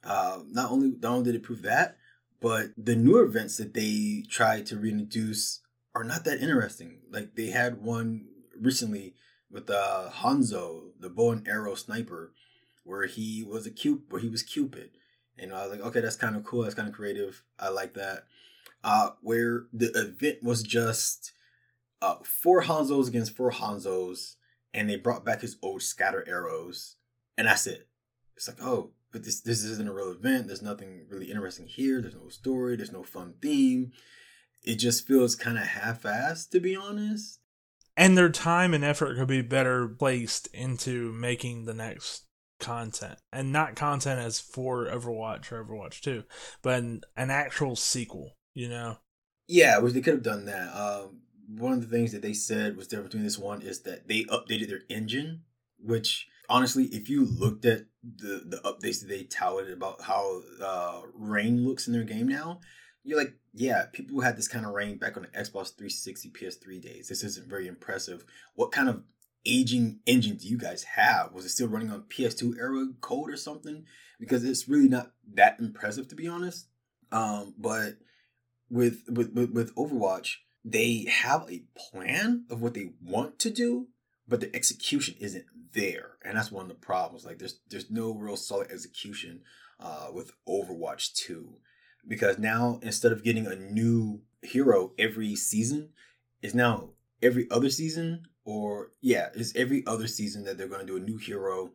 Uh, 0.04 0.40
not 0.50 0.72
only 0.72 0.94
not 1.00 1.12
only 1.12 1.26
did 1.26 1.36
it 1.36 1.44
prove 1.44 1.62
that, 1.62 1.98
but 2.40 2.70
the 2.76 2.96
newer 2.96 3.24
events 3.24 3.58
that 3.58 3.74
they 3.74 4.24
tried 4.28 4.66
to 4.68 4.78
reintroduce 4.78 5.62
are 5.94 6.04
not 6.04 6.24
that 6.26 6.42
interesting. 6.42 7.00
Like 7.12 7.36
they 7.36 7.48
had 7.48 7.84
one 7.84 8.26
recently 8.60 9.14
with 9.52 9.70
uh, 9.70 10.10
Hanzo, 10.12 10.92
the 11.00 11.10
bow 11.10 11.32
and 11.32 11.48
arrow 11.48 11.76
sniper, 11.76 12.34
where 12.84 13.06
he 13.06 13.44
was 13.44 13.66
a 13.66 13.72
cute, 13.72 14.04
where 14.10 14.22
he 14.22 14.30
was 14.30 14.44
Cupid. 14.44 14.92
And 15.38 15.54
I 15.54 15.64
was 15.64 15.72
like, 15.72 15.88
okay, 15.88 16.02
that's 16.02 16.16
kind 16.16 16.36
of 16.36 16.44
cool. 16.44 16.64
That's 16.64 16.76
kind 16.76 16.88
of 16.88 16.94
creative. 16.94 17.44
I 17.60 17.70
like 17.70 17.94
that. 17.96 18.26
Uh, 18.84 19.12
where 19.22 19.66
the 19.74 19.92
event 19.96 20.44
was 20.44 20.64
just 20.64 21.34
uh, 22.02 22.16
four 22.24 22.64
Hanzos 22.64 23.08
against 23.08 23.36
four 23.36 23.52
Hanzos, 23.52 24.36
and 24.74 24.90
they 24.90 24.96
brought 24.96 25.26
back 25.26 25.42
his 25.42 25.58
old 25.62 25.82
scatter 25.82 26.24
arrows, 26.28 26.96
and 27.38 27.48
that's 27.48 27.68
it. 27.68 27.88
It's 28.36 28.48
like, 28.48 28.62
oh, 28.62 28.92
but 29.12 29.24
this 29.24 29.42
this 29.42 29.64
isn't 29.64 29.88
a 29.88 29.94
real 29.94 30.12
event. 30.12 30.48
There's 30.48 30.62
nothing 30.62 31.06
really 31.10 31.30
interesting 31.30 31.68
here. 31.68 32.02
There's 32.02 32.16
no 32.16 32.30
story. 32.30 32.76
There's 32.76 32.92
no 32.92 33.04
fun 33.04 33.36
theme. 33.42 33.92
It 34.64 34.76
just 34.76 35.08
feels 35.08 35.36
kind 35.36 35.58
of 35.58 35.66
half-assed, 35.66 36.50
to 36.52 36.60
be 36.60 36.76
honest. 36.76 37.40
And 37.98 38.18
their 38.18 38.30
time 38.30 38.74
and 38.74 38.84
effort 38.84 39.18
could 39.18 39.28
be 39.28 39.42
better 39.42 39.88
placed 39.88 40.48
into 40.54 41.12
making 41.12 41.66
the 41.66 41.74
next 41.74 42.24
content 42.62 43.20
and 43.34 43.52
not 43.52 43.76
content 43.76 44.20
as 44.20 44.40
for 44.40 44.86
Overwatch 44.86 45.52
or 45.52 45.64
Overwatch 45.64 46.00
2, 46.00 46.24
but 46.62 46.80
an, 46.80 47.02
an 47.18 47.30
actual 47.30 47.76
sequel, 47.76 48.38
you 48.54 48.70
know? 48.70 48.98
Yeah, 49.48 49.80
which 49.80 49.94
they 49.94 50.02
could 50.02 50.14
have 50.14 50.24
done 50.24 50.46
that. 50.46 50.74
Um, 50.74 51.22
one 51.50 51.74
of 51.74 51.82
the 51.82 51.88
things 51.88 52.14
that 52.14 52.22
they 52.22 52.34
said 52.34 52.78
was 52.78 52.88
different 52.88 53.10
between 53.10 53.26
this 53.26 53.38
one 53.38 53.62
is 53.62 53.82
that 53.82 54.08
they 54.08 54.24
updated 54.26 54.70
their 54.70 54.84
engine, 54.90 55.42
which 55.78 56.28
honestly, 56.50 56.86
if 56.86 57.10
you 57.10 57.26
looked 57.26 57.66
at 57.66 57.86
the, 58.04 58.44
the 58.46 58.62
updates 58.64 59.02
that 59.02 59.10
they 59.10 59.24
touted 59.24 59.74
about 59.74 60.02
how 60.02 60.42
uh, 60.64 61.02
rain 61.14 61.66
looks 61.66 61.88
in 61.88 61.94
their 61.94 62.04
game 62.04 62.28
now, 62.28 62.60
you're 63.04 63.18
like, 63.18 63.34
yeah, 63.54 63.86
people 63.92 64.22
had 64.22 64.38
this 64.38 64.48
kind 64.48 64.66
of 64.66 64.74
rain 64.74 64.98
back 64.98 65.18
on 65.18 65.24
the 65.24 65.30
Xbox 65.30 65.76
360 65.76 66.30
PS3 66.30 66.82
days. 66.82 67.08
This 67.08 67.24
isn't 67.24 67.50
very 67.50 67.68
impressive. 67.68 68.24
What 68.56 68.72
kind 68.72 68.90
of 68.90 69.04
aging 69.46 70.00
engine 70.06 70.38
do 70.38 70.48
you 70.48 70.58
guys 70.58 70.84
have? 70.84 71.34
Was 71.34 71.46
it 71.46 71.50
still 71.50 71.68
running 71.68 71.92
on 71.92 72.04
PS2 72.04 72.58
era 72.60 72.88
code 73.02 73.30
or 73.30 73.38
something? 73.38 73.86
Because 74.20 74.44
it's 74.44 74.68
really 74.68 74.90
not 74.90 75.12
that 75.34 75.60
impressive 75.60 76.08
to 76.10 76.16
be 76.16 76.28
honest. 76.28 76.68
Um, 77.12 77.56
but 77.58 77.98
with, 78.70 79.04
with 79.10 79.34
with 79.34 79.52
with 79.52 79.76
Overwatch, 79.76 80.36
they 80.64 81.06
have 81.10 81.50
a 81.50 81.64
plan 81.76 82.46
of 82.50 82.62
what 82.62 82.74
they 82.74 82.92
want 83.02 83.40
to 83.40 83.50
do, 83.50 83.88
but 84.28 84.40
the 84.40 84.56
execution 84.56 85.16
isn't 85.20 85.46
there, 85.74 86.12
and 86.24 86.38
that's 86.38 86.52
one 86.52 86.64
of 86.64 86.70
the 86.70 86.76
problems. 86.76 87.26
Like 87.26 87.40
there's 87.40 87.60
there's 87.70 87.92
no 87.92 88.14
real 88.14 88.38
solid 88.38 88.72
execution 88.72 89.42
uh, 89.80 90.08
with 90.14 90.32
Overwatch 90.48 91.14
2 91.16 91.56
because 92.08 92.38
now 92.38 92.80
instead 92.82 93.12
of 93.12 93.24
getting 93.24 93.48
a 93.48 93.56
new 93.56 94.22
hero 94.42 94.94
every 94.98 95.36
season, 95.36 95.90
is 96.42 96.56
now 96.56 96.90
every 97.22 97.48
other 97.52 97.70
season 97.70 98.26
or 98.44 98.92
yeah, 99.02 99.30
it's 99.36 99.56
every 99.56 99.84
other 99.86 100.08
season 100.08 100.44
that 100.46 100.58
they're 100.58 100.68
going 100.68 100.82
to 100.82 100.88
do 100.88 100.98
a 100.98 101.00
new 101.00 101.18
hero 101.18 101.72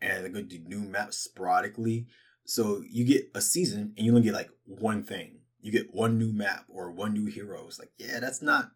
and 0.00 0.24
they're 0.24 0.32
going 0.32 0.48
to 0.48 0.58
do 0.58 0.68
new 0.68 0.80
maps 0.80 1.18
sporadically. 1.18 2.06
So 2.44 2.82
you 2.88 3.04
get 3.04 3.30
a 3.34 3.40
season 3.40 3.94
and 3.96 4.06
you 4.06 4.12
only 4.12 4.22
get 4.22 4.34
like 4.34 4.50
one 4.64 5.02
thing. 5.02 5.38
You 5.60 5.70
get 5.70 5.94
one 5.94 6.18
new 6.18 6.32
map 6.32 6.64
or 6.68 6.90
one 6.90 7.12
new 7.12 7.26
hero. 7.26 7.64
It's 7.66 7.78
like, 7.78 7.92
yeah, 7.96 8.18
that's 8.20 8.42
not. 8.42 8.72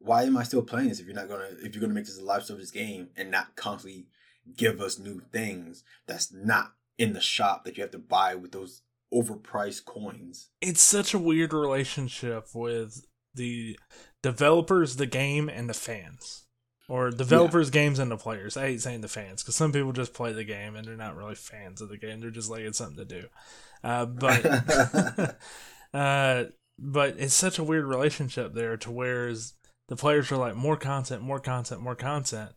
Why 0.00 0.24
am 0.24 0.36
I 0.36 0.42
still 0.42 0.62
playing 0.62 0.88
this 0.88 1.00
if 1.00 1.06
you're 1.06 1.14
not 1.14 1.28
gonna 1.28 1.48
if 1.62 1.74
you're 1.74 1.80
gonna 1.80 1.94
make 1.94 2.06
this 2.06 2.18
a 2.18 2.24
live 2.24 2.44
service 2.44 2.70
game 2.70 3.08
and 3.16 3.30
not 3.30 3.56
constantly 3.56 4.08
give 4.54 4.80
us 4.80 4.98
new 4.98 5.22
things 5.32 5.84
that's 6.06 6.32
not 6.32 6.72
in 6.98 7.14
the 7.14 7.20
shop 7.20 7.64
that 7.64 7.76
you 7.76 7.82
have 7.82 7.92
to 7.92 7.98
buy 7.98 8.34
with 8.34 8.52
those 8.52 8.82
overpriced 9.14 9.84
coins? 9.84 10.50
It's 10.60 10.82
such 10.82 11.14
a 11.14 11.18
weird 11.18 11.54
relationship 11.54 12.48
with 12.52 13.06
the 13.32 13.78
developers, 14.22 14.96
the 14.96 15.06
game, 15.06 15.48
and 15.48 15.70
the 15.70 15.74
fans 15.74 16.43
or 16.88 17.10
developers, 17.10 17.68
yeah. 17.68 17.72
games, 17.72 17.98
and 17.98 18.10
the 18.10 18.16
players. 18.16 18.56
I 18.56 18.66
hate 18.66 18.82
saying 18.82 19.00
the 19.00 19.08
fans 19.08 19.42
because 19.42 19.56
some 19.56 19.72
people 19.72 19.92
just 19.92 20.14
play 20.14 20.32
the 20.32 20.44
game 20.44 20.76
and 20.76 20.86
they're 20.86 20.96
not 20.96 21.16
really 21.16 21.34
fans 21.34 21.80
of 21.80 21.88
the 21.88 21.96
game. 21.96 22.20
They're 22.20 22.30
just 22.30 22.50
like 22.50 22.62
it's 22.62 22.78
something 22.78 22.96
to 22.96 23.04
do. 23.04 23.26
Uh, 23.82 24.06
but 24.06 24.46
uh, 25.94 26.44
but 26.78 27.14
it's 27.18 27.34
such 27.34 27.58
a 27.58 27.64
weird 27.64 27.86
relationship 27.86 28.54
there 28.54 28.76
to 28.78 28.90
where 28.90 29.32
the 29.88 29.96
players 29.96 30.30
are 30.32 30.36
like 30.36 30.56
more 30.56 30.76
content, 30.76 31.22
more 31.22 31.40
content, 31.40 31.80
more 31.80 31.94
content. 31.94 32.50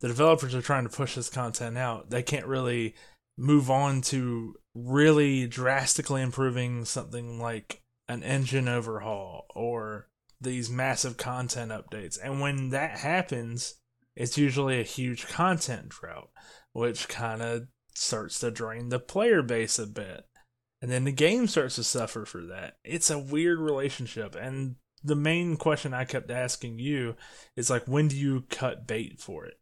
The 0.00 0.08
developers 0.08 0.54
are 0.54 0.62
trying 0.62 0.84
to 0.84 0.96
push 0.96 1.14
this 1.14 1.28
content 1.28 1.76
out. 1.76 2.10
They 2.10 2.22
can't 2.22 2.46
really 2.46 2.94
move 3.36 3.70
on 3.70 4.00
to 4.02 4.54
really 4.74 5.46
drastically 5.46 6.22
improving 6.22 6.84
something 6.84 7.40
like 7.40 7.82
an 8.08 8.22
engine 8.22 8.68
overhaul 8.68 9.46
or 9.54 10.08
these 10.40 10.70
massive 10.70 11.16
content 11.16 11.70
updates. 11.70 12.18
And 12.22 12.40
when 12.40 12.70
that 12.70 12.98
happens, 12.98 13.74
it's 14.16 14.38
usually 14.38 14.80
a 14.80 14.84
huge 14.84 15.26
content 15.28 15.90
drought, 15.90 16.30
which 16.72 17.08
kind 17.08 17.42
of 17.42 17.68
starts 17.94 18.38
to 18.40 18.50
drain 18.50 18.88
the 18.88 18.98
player 18.98 19.42
base 19.42 19.78
a 19.78 19.86
bit. 19.86 20.24
And 20.80 20.90
then 20.90 21.04
the 21.04 21.12
game 21.12 21.46
starts 21.46 21.74
to 21.76 21.84
suffer 21.84 22.24
for 22.24 22.42
that. 22.46 22.76
It's 22.84 23.10
a 23.10 23.18
weird 23.18 23.58
relationship. 23.58 24.36
And 24.36 24.76
the 25.02 25.16
main 25.16 25.56
question 25.56 25.92
I 25.92 26.04
kept 26.04 26.30
asking 26.30 26.78
you 26.78 27.16
is 27.56 27.70
like, 27.70 27.86
when 27.86 28.08
do 28.08 28.16
you 28.16 28.44
cut 28.48 28.86
bait 28.86 29.20
for 29.20 29.44
it? 29.44 29.58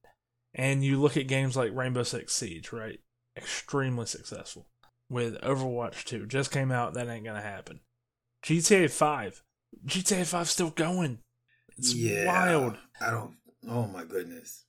And 0.55 0.85
you 0.85 1.01
look 1.01 1.17
at 1.17 1.29
games 1.29 1.57
like 1.57 1.75
Rainbow 1.75 2.03
Six 2.03 2.35
Siege, 2.35 2.73
right? 2.73 3.01
Extremely 3.37 4.07
successful. 4.07 4.69
With 5.09 5.41
Overwatch 5.43 6.05
2, 6.05 6.27
just 6.27 6.51
came 6.51 6.73
out, 6.73 6.95
that 6.95 7.09
ain't 7.09 7.25
gonna 7.25 7.43
happen. 7.43 7.81
GTA 8.45 8.91
5, 8.91 9.43
GTA 9.85 10.27
5 10.27 10.49
still 10.49 10.71
going. 10.71 11.19
It's 11.77 11.95
yeah, 11.95 12.27
wild. 12.27 12.77
I 13.01 13.11
don't. 13.11 13.35
Oh 13.69 13.87
my 13.87 14.05
goodness. 14.05 14.65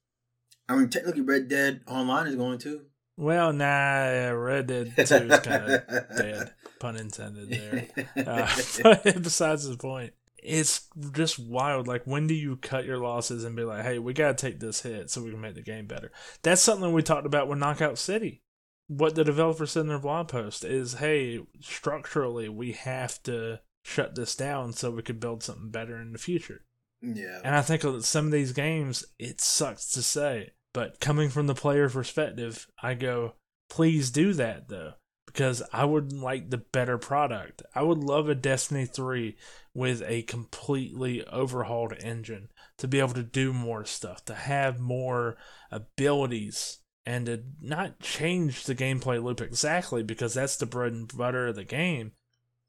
I 0.68 0.76
mean, 0.76 0.90
technically, 0.90 1.22
Red 1.22 1.48
Dead 1.48 1.82
Online 1.88 2.28
is 2.28 2.36
going 2.36 2.60
to. 2.60 2.82
Well, 3.16 3.52
nah, 3.52 4.30
Red 4.30 4.68
Dead 4.68 4.94
2 4.96 5.02
is 5.02 5.40
kind 5.40 5.72
of 5.72 5.88
dead, 6.18 6.54
pun 6.80 6.98
intended 6.98 7.50
there. 7.50 7.88
Uh, 8.18 8.48
but 8.84 9.04
besides 9.24 9.68
the 9.68 9.78
point, 9.78 10.14
it's 10.44 10.88
just 11.14 11.40
wild. 11.40 11.88
Like, 11.88 12.04
when 12.06 12.28
do 12.28 12.34
you 12.34 12.58
cut 12.58 12.86
your 12.86 12.98
losses 12.98 13.44
and 13.44 13.56
be 13.56 13.64
like, 13.64 13.84
hey, 13.84 14.00
we 14.00 14.14
got 14.14 14.38
to 14.38 14.46
take 14.46 14.60
this 14.60 14.82
hit 14.82 15.10
so 15.10 15.24
we 15.24 15.32
can 15.32 15.42
make 15.42 15.56
the 15.56 15.62
game 15.62 15.88
better? 15.88 16.12
That's 16.44 16.62
something 16.62 16.92
we 16.92 17.04
talked 17.04 17.26
about 17.26 17.48
with 17.48 17.60
Knockout 17.60 17.98
City. 17.98 18.42
What 18.88 19.16
the 19.16 19.24
developers 19.24 19.72
said 19.72 19.82
in 19.82 19.88
their 19.88 20.00
blog 20.00 20.28
post 20.28 20.64
is, 20.64 20.96
hey, 20.96 21.46
structurally, 21.60 22.50
we 22.50 22.74
have 22.74 23.22
to 23.24 23.62
shut 23.88 24.16
this 24.16 24.36
down 24.36 24.74
so 24.74 24.92
we 24.92 25.02
could 25.02 25.20
build 25.20 25.42
something 25.42 25.70
better 25.70 26.00
in 26.02 26.12
the 26.12 26.20
future. 26.20 26.66
Yeah. 27.02 27.40
And 27.44 27.56
I 27.56 27.62
think 27.62 27.84
some 28.04 28.26
of 28.26 28.32
these 28.32 28.52
games, 28.52 29.06
it 29.18 29.40
sucks 29.40 29.90
to 29.92 30.04
say, 30.04 30.52
but 30.74 31.00
coming 31.00 31.30
from 31.30 31.48
the 31.48 31.56
player 31.56 31.90
perspective, 31.90 32.68
I 32.84 32.96
go, 32.96 33.36
please 33.70 34.12
do 34.12 34.34
that 34.34 34.68
though, 34.68 34.94
because 35.26 35.64
I 35.72 35.86
would 35.86 36.12
like 36.12 36.50
the 36.50 36.58
better 36.58 36.98
product. 36.98 37.62
I 37.74 37.84
would 37.84 38.00
love 38.00 38.28
a 38.28 38.36
Destiny 38.36 38.86
3 38.86 39.38
with 39.74 40.04
a 40.06 40.24
completely 40.24 41.26
overhauled 41.28 41.94
engine 42.04 42.50
to 42.80 42.88
be 42.88 43.00
able 43.00 43.14
to 43.14 43.24
do 43.24 43.54
more 43.54 43.86
stuff, 43.86 44.26
to 44.26 44.36
have 44.36 44.80
more 44.80 45.38
abilities, 45.72 46.80
and 47.06 47.28
to 47.28 47.44
not 47.62 48.00
change 48.02 48.66
the 48.66 48.76
gameplay 48.76 49.24
loop 49.24 49.40
exactly 49.40 50.04
because 50.04 50.34
that's 50.34 50.58
the 50.58 50.66
bread 50.66 50.92
and 50.92 51.16
butter 51.16 51.48
of 51.48 51.56
the 51.56 51.64
game, 51.64 52.12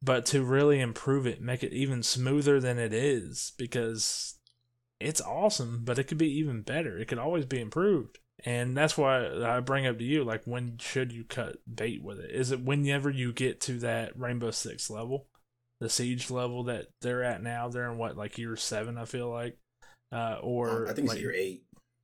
but 0.02 0.26
to 0.26 0.42
really 0.42 0.80
improve 0.80 1.26
it, 1.26 1.40
make 1.40 1.62
it 1.62 1.72
even 1.72 2.02
smoother 2.02 2.60
than 2.60 2.78
it 2.78 2.92
is 2.92 3.52
because 3.58 4.36
it's 5.00 5.20
awesome, 5.20 5.82
but 5.84 5.98
it 5.98 6.04
could 6.04 6.18
be 6.18 6.38
even 6.38 6.62
better. 6.62 6.98
It 6.98 7.08
could 7.08 7.18
always 7.18 7.46
be 7.46 7.60
improved. 7.60 8.18
And 8.44 8.76
that's 8.76 8.96
why 8.96 9.26
I 9.44 9.58
bring 9.60 9.86
up 9.86 9.98
to 9.98 10.04
you 10.04 10.22
like 10.22 10.44
when 10.44 10.78
should 10.78 11.12
you 11.12 11.24
cut 11.24 11.56
bait 11.72 12.02
with 12.02 12.20
it? 12.20 12.30
Is 12.30 12.52
it 12.52 12.62
whenever 12.64 13.10
you 13.10 13.32
get 13.32 13.60
to 13.62 13.80
that 13.80 14.18
Rainbow 14.18 14.52
Six 14.52 14.88
level? 14.88 15.26
The 15.80 15.88
siege 15.88 16.30
level 16.30 16.64
that 16.64 16.88
they're 17.00 17.22
at 17.22 17.42
now, 17.42 17.68
they're 17.68 17.90
in 17.90 17.98
what, 17.98 18.16
like 18.16 18.38
year 18.38 18.56
seven, 18.56 18.98
I 18.98 19.04
feel 19.04 19.30
like. 19.30 19.56
Uh, 20.10 20.38
or 20.40 20.88
I 20.88 20.92
think 20.92 21.08
like, 21.08 21.20
year 21.20 21.32
eight. 21.32 21.62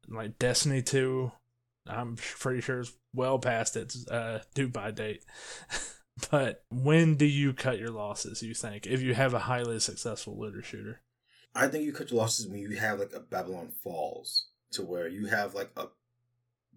Like 0.09 0.39
Destiny 0.39 0.83
two, 0.83 1.33
I'm 1.87 2.17
pretty 2.17 2.61
sure 2.61 2.81
it's 2.81 2.93
well 3.15 3.39
past 3.39 3.77
its 3.77 4.07
uh, 4.09 4.43
due 4.55 4.69
by 4.69 4.91
date. 4.91 5.25
but 6.31 6.65
when 6.71 7.17
do 7.17 7.27
you 7.27 7.53
cut 7.53 7.79
your 7.79 7.91
losses? 7.91 8.43
You 8.43 8.55
think 8.55 8.87
if 8.87 9.03
you 9.03 9.15
have 9.15 9.35
a 9.35 9.41
highly 9.41 9.81
successful 9.81 10.39
looter 10.39 10.63
shooter? 10.63 11.01
I 11.55 11.69
think 11.69 11.85
you 11.85 11.93
cut 11.93 12.11
your 12.11 12.21
losses 12.21 12.47
when 12.47 12.59
you 12.59 12.77
have 12.77 12.99
like 12.99 13.13
a 13.15 13.21
Babylon's 13.21 13.75
Fall, 13.83 14.27
to 14.73 14.83
where 14.83 15.09
you 15.09 15.27
have 15.27 15.55
like 15.55 15.71
a 15.77 15.87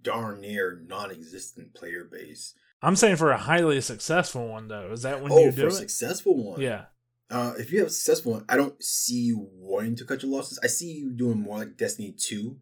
darn 0.01 0.41
near 0.41 0.81
non-existent 0.87 1.73
player 1.73 2.03
base. 2.03 2.53
I'm 2.81 2.95
saying 2.95 3.15
for 3.15 3.31
a 3.31 3.37
highly 3.37 3.81
successful 3.81 4.47
one 4.47 4.67
though. 4.67 4.91
Is 4.91 5.01
that 5.01 5.21
when 5.21 5.31
oh, 5.31 5.45
you 5.45 5.51
for 5.51 5.57
do 5.57 5.63
a 5.65 5.67
it? 5.67 5.73
successful 5.73 6.51
one. 6.51 6.61
Yeah. 6.61 6.85
Uh, 7.29 7.53
if 7.57 7.71
you 7.71 7.79
have 7.79 7.87
a 7.87 7.91
successful 7.91 8.33
one, 8.33 8.45
I 8.47 8.55
don't 8.55 8.81
see 8.81 9.21
you 9.21 9.49
wanting 9.51 9.95
to 9.97 10.05
cut 10.05 10.23
your 10.23 10.31
losses. 10.31 10.59
I 10.63 10.67
see 10.67 10.93
you 10.93 11.11
doing 11.11 11.41
more 11.41 11.57
like 11.57 11.75
Destiny 11.75 12.13
2. 12.17 12.57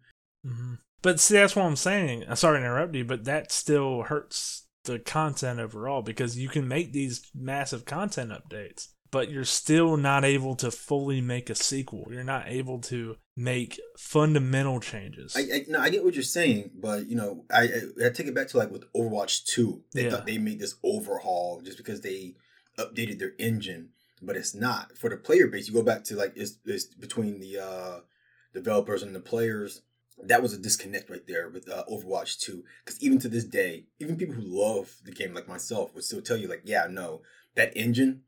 Mm-hmm. 0.45 0.73
But 1.01 1.19
see, 1.19 1.35
that's 1.35 1.55
what 1.55 1.65
I'm 1.65 1.75
saying. 1.75 2.25
I'm 2.27 2.35
sorry 2.35 2.59
to 2.59 2.65
interrupt 2.65 2.95
you, 2.95 3.05
but 3.05 3.25
that 3.25 3.51
still 3.51 4.03
hurts 4.03 4.64
the 4.85 4.99
content 4.99 5.59
overall 5.59 6.01
because 6.01 6.37
you 6.37 6.49
can 6.49 6.67
make 6.67 6.93
these 6.93 7.29
massive 7.35 7.85
content 7.85 8.31
updates, 8.31 8.87
but 9.11 9.29
you're 9.29 9.43
still 9.43 9.97
not 9.97 10.23
able 10.25 10.55
to 10.55 10.71
fully 10.71 11.21
make 11.21 11.49
a 11.49 11.55
sequel. 11.55 12.07
You're 12.11 12.23
not 12.23 12.45
able 12.47 12.79
to 12.81 13.17
make 13.37 13.79
fundamental 13.97 14.79
changes. 14.79 15.35
I, 15.35 15.41
I 15.41 15.65
no, 15.67 15.79
I 15.79 15.89
get 15.89 16.03
what 16.03 16.13
you're 16.15 16.23
saying, 16.23 16.71
but 16.75 17.07
you 17.07 17.15
know, 17.15 17.45
I, 17.51 17.63
I, 17.63 18.05
I 18.05 18.09
take 18.09 18.27
it 18.27 18.35
back 18.35 18.47
to 18.49 18.57
like 18.57 18.71
with 18.71 18.91
Overwatch 18.93 19.45
2. 19.45 19.81
They 19.93 20.03
Yeah. 20.03 20.09
thought 20.11 20.25
they 20.25 20.37
made 20.37 20.59
this 20.59 20.75
overhaul 20.83 21.61
just 21.61 21.77
because 21.77 22.01
they 22.01 22.35
updated 22.79 23.19
their 23.19 23.33
engine, 23.39 23.89
but 24.21 24.35
it's 24.35 24.55
not. 24.55 24.97
For 24.97 25.09
the 25.09 25.17
player 25.17 25.47
base, 25.47 25.67
you 25.67 25.73
go 25.73 25.83
back 25.83 26.03
to 26.05 26.15
like 26.15 26.33
it's, 26.35 26.57
it's 26.65 26.85
between 26.85 27.39
the 27.39 27.59
uh 27.59 27.99
developers 28.53 29.03
and 29.03 29.13
the 29.15 29.19
players. 29.19 29.81
That 30.23 30.41
was 30.41 30.53
a 30.53 30.57
disconnect 30.57 31.09
right 31.09 31.25
there 31.27 31.49
with 31.49 31.69
uh, 31.69 31.83
Overwatch 31.91 32.39
2. 32.39 32.63
Because 32.83 33.01
even 33.03 33.19
to 33.19 33.29
this 33.29 33.43
day, 33.43 33.85
even 33.99 34.17
people 34.17 34.35
who 34.35 34.43
love 34.43 34.95
the 35.03 35.11
game 35.11 35.33
like 35.33 35.47
myself 35.47 35.93
would 35.93 36.03
still 36.03 36.21
tell 36.21 36.37
you, 36.37 36.47
like, 36.47 36.61
yeah, 36.63 36.87
no, 36.89 37.21
that 37.55 37.75
engine 37.75 38.21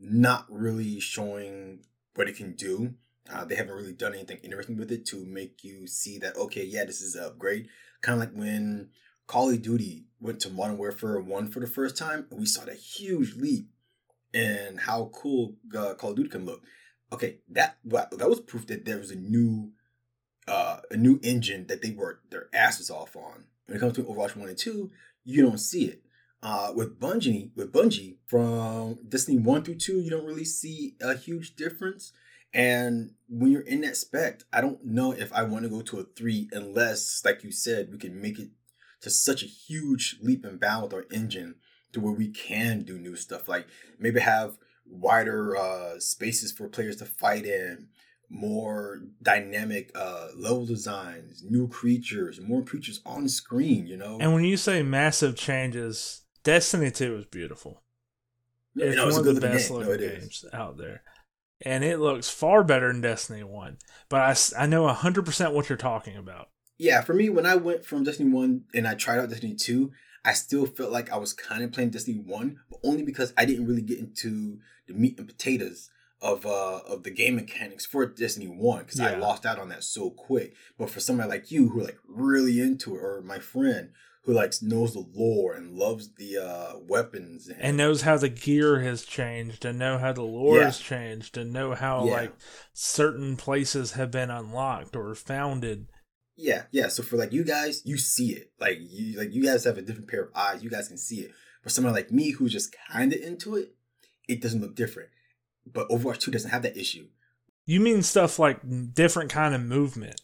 not 0.00 0.46
really 0.48 1.00
showing 1.00 1.80
what 2.14 2.28
it 2.28 2.36
can 2.36 2.54
do. 2.54 2.94
Uh, 3.32 3.44
they 3.44 3.54
haven't 3.54 3.74
really 3.74 3.92
done 3.92 4.14
anything 4.14 4.38
interesting 4.42 4.76
with 4.76 4.90
it 4.90 5.06
to 5.06 5.24
make 5.24 5.62
you 5.62 5.86
see 5.86 6.18
that 6.18 6.36
okay, 6.36 6.64
yeah, 6.64 6.84
this 6.84 7.00
is 7.00 7.14
an 7.14 7.24
upgrade. 7.24 7.68
Kind 8.00 8.22
of 8.22 8.28
like 8.28 8.38
when 8.38 8.88
Call 9.26 9.50
of 9.50 9.60
Duty 9.60 10.06
went 10.20 10.40
to 10.40 10.50
Modern 10.50 10.78
Warfare 10.78 11.20
One 11.20 11.48
for 11.48 11.60
the 11.60 11.66
first 11.66 11.96
time, 11.96 12.26
and 12.30 12.40
we 12.40 12.46
saw 12.46 12.64
that 12.64 12.76
huge 12.76 13.36
leap 13.36 13.68
in 14.32 14.78
how 14.78 15.10
cool 15.12 15.56
uh, 15.76 15.94
Call 15.94 16.10
of 16.10 16.16
Duty 16.16 16.30
can 16.30 16.46
look. 16.46 16.62
Okay, 17.12 17.38
that 17.50 17.78
that 17.84 18.28
was 18.28 18.40
proof 18.40 18.66
that 18.68 18.84
there 18.84 18.98
was 18.98 19.10
a 19.10 19.16
new 19.16 19.72
uh, 20.48 20.80
a 20.90 20.96
new 20.96 21.20
engine 21.22 21.66
that 21.66 21.82
they 21.82 21.90
worked 21.90 22.30
their 22.30 22.48
asses 22.52 22.90
off 22.90 23.14
on. 23.16 23.44
When 23.66 23.76
it 23.76 23.80
comes 23.80 23.94
to 23.94 24.04
Overwatch 24.04 24.36
One 24.36 24.48
and 24.48 24.58
Two, 24.58 24.90
you 25.24 25.42
don't 25.42 25.58
see 25.58 25.84
it. 25.84 26.02
Uh, 26.42 26.72
with 26.74 26.98
Bungie, 27.00 27.50
with 27.56 27.72
Bungie 27.72 28.16
from 28.26 28.98
Destiny 29.08 29.38
One 29.38 29.62
through 29.62 29.76
Two, 29.76 30.00
you 30.00 30.10
don't 30.10 30.24
really 30.24 30.44
see 30.44 30.94
a 31.00 31.16
huge 31.16 31.56
difference. 31.56 32.12
And 32.54 33.12
when 33.28 33.50
you're 33.52 33.60
in 33.60 33.82
that 33.82 33.96
spec, 33.96 34.42
I 34.52 34.60
don't 34.60 34.84
know 34.84 35.12
if 35.12 35.32
I 35.32 35.42
want 35.42 35.64
to 35.64 35.68
go 35.68 35.82
to 35.82 36.00
a 36.00 36.04
three 36.04 36.48
unless, 36.52 37.22
like 37.24 37.44
you 37.44 37.52
said, 37.52 37.90
we 37.92 37.98
can 37.98 38.20
make 38.20 38.38
it 38.38 38.48
to 39.02 39.10
such 39.10 39.42
a 39.42 39.46
huge 39.46 40.16
leap 40.22 40.44
and 40.44 40.58
bound 40.58 40.84
with 40.84 40.94
our 40.94 41.04
engine 41.12 41.56
to 41.92 42.00
where 42.00 42.12
we 42.12 42.28
can 42.28 42.82
do 42.82 42.98
new 42.98 43.16
stuff. 43.16 43.48
Like 43.48 43.66
maybe 43.98 44.20
have 44.20 44.56
wider 44.86 45.56
uh, 45.56 45.98
spaces 45.98 46.52
for 46.52 46.68
players 46.68 46.96
to 46.96 47.04
fight 47.04 47.44
in, 47.44 47.88
more 48.30 49.00
dynamic 49.22 49.90
uh, 49.94 50.28
level 50.36 50.66
designs, 50.66 51.42
new 51.48 51.68
creatures, 51.68 52.40
more 52.40 52.62
creatures 52.62 53.00
on 53.06 53.28
screen. 53.28 53.86
You 53.86 53.96
know, 53.96 54.18
and 54.20 54.32
when 54.34 54.44
you 54.44 54.56
say 54.56 54.82
massive 54.82 55.36
changes, 55.36 56.22
Destiny 56.44 56.90
2 56.90 57.16
is 57.16 57.24
beautiful. 57.26 57.82
No, 58.74 58.84
It's 58.84 58.96
no, 58.96 59.08
it's 59.08 59.16
one 59.18 59.28
of 59.28 59.34
the 59.34 59.40
best 59.40 59.68
game. 59.70 59.78
No, 59.80 59.86
looking 59.86 60.04
it 60.04 60.12
is. 60.12 60.18
games 60.22 60.44
out 60.52 60.76
there. 60.78 61.02
And 61.62 61.82
it 61.82 61.98
looks 61.98 62.30
far 62.30 62.62
better 62.62 62.92
than 62.92 63.00
Destiny 63.00 63.42
1. 63.42 63.78
But 64.08 64.20
I, 64.20 64.62
I 64.62 64.66
know 64.66 64.86
100% 64.86 65.52
what 65.52 65.68
you're 65.68 65.76
talking 65.78 66.16
about. 66.16 66.50
yeah, 66.78 67.00
for 67.00 67.14
me, 67.14 67.28
when 67.28 67.46
I 67.46 67.56
went 67.56 67.84
from 67.84 68.04
Destiny 68.04 68.30
1 68.30 68.64
and 68.74 68.86
I 68.86 68.94
tried 68.94 69.18
out 69.18 69.30
Destiny 69.30 69.56
2, 69.56 69.90
I 70.24 70.34
still 70.34 70.66
felt 70.66 70.92
like 70.92 71.10
I 71.10 71.16
was 71.16 71.32
kind 71.32 71.64
of 71.64 71.72
playing 71.72 71.90
Destiny 71.90 72.18
1, 72.24 72.60
but 72.70 72.78
only 72.84 73.02
because 73.02 73.32
I 73.36 73.44
didn't 73.44 73.66
really 73.66 73.82
get 73.82 73.98
into 73.98 74.58
the 74.86 74.94
meat 74.94 75.18
and 75.18 75.26
potatoes 75.26 75.90
of 76.20 76.44
uh 76.44 76.80
of 76.88 77.02
the 77.04 77.10
game 77.10 77.36
mechanics 77.36 77.86
for 77.86 78.04
Destiny 78.06 78.46
1 78.46 78.80
because 78.80 79.00
I 79.00 79.16
lost 79.16 79.46
out 79.46 79.58
on 79.58 79.68
that 79.68 79.84
so 79.84 80.10
quick. 80.10 80.54
But 80.76 80.90
for 80.90 81.00
somebody 81.00 81.28
like 81.28 81.50
you 81.50 81.68
who 81.68 81.80
are 81.80 81.84
like 81.84 81.98
really 82.06 82.60
into 82.60 82.96
it, 82.96 83.02
or 83.02 83.22
my 83.22 83.38
friend 83.38 83.90
who 84.24 84.32
likes 84.34 84.60
knows 84.60 84.92
the 84.92 85.06
lore 85.14 85.54
and 85.54 85.74
loves 85.76 86.14
the 86.16 86.36
uh 86.38 86.78
weapons 86.80 87.48
and, 87.48 87.60
And 87.60 87.76
knows 87.76 88.02
how 88.02 88.16
the 88.18 88.28
gear 88.28 88.80
has 88.80 89.04
changed, 89.04 89.64
and 89.64 89.78
know 89.78 89.98
how 89.98 90.12
the 90.12 90.22
lore 90.22 90.58
Yeah. 90.58 90.64
has 90.66 90.78
changed, 90.80 91.36
and 91.36 91.52
know 91.52 91.74
how 91.74 92.04
Yeah. 92.04 92.12
like 92.12 92.34
certain 92.72 93.36
places 93.36 93.92
have 93.92 94.10
been 94.10 94.30
unlocked 94.30 94.96
or 94.96 95.14
founded. 95.14 95.86
Yeah, 96.36 96.64
yeah. 96.70 96.88
So 96.88 97.02
for 97.02 97.16
like 97.16 97.32
you 97.32 97.42
guys, 97.44 97.82
you 97.84 97.96
see 97.96 98.32
it. 98.32 98.52
Like 98.60 98.78
you 98.80 99.18
like 99.18 99.32
you 99.32 99.42
guys 99.44 99.64
have 99.64 99.78
a 99.78 99.82
different 99.82 100.08
pair 100.08 100.24
of 100.24 100.30
eyes. 100.34 100.62
You 100.62 100.70
guys 100.70 100.88
can 100.88 100.98
see 100.98 101.20
it. 101.20 101.32
For 101.62 101.68
someone 101.70 101.94
like 101.94 102.12
me 102.12 102.30
who's 102.32 102.52
just 102.52 102.74
kinda 102.92 103.24
into 103.24 103.56
it, 103.56 103.74
it 104.28 104.40
doesn't 104.40 104.60
look 104.60 104.74
different. 104.76 105.08
But 105.72 105.88
Overwatch 105.88 106.18
2 106.18 106.30
doesn't 106.30 106.50
have 106.50 106.62
that 106.62 106.76
issue. 106.76 107.08
You 107.66 107.80
mean 107.80 108.02
stuff 108.02 108.38
like 108.38 108.60
different 108.94 109.30
kind 109.30 109.54
of 109.54 109.62
movement, 109.62 110.20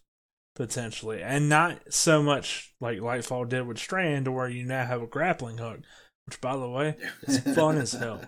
potentially, 0.54 1.22
and 1.22 1.48
not 1.48 1.92
so 1.92 2.22
much 2.22 2.74
like 2.80 2.98
Lightfall 2.98 3.48
did 3.48 3.66
with 3.66 3.78
Strand, 3.78 4.34
where 4.34 4.48
you 4.48 4.64
now 4.64 4.86
have 4.86 5.02
a 5.02 5.06
grappling 5.06 5.58
hook, 5.58 5.80
which, 6.26 6.40
by 6.40 6.56
the 6.56 6.68
way, 6.68 6.96
is 7.22 7.38
fun 7.54 7.76
as 7.76 7.92
hell. 7.92 8.22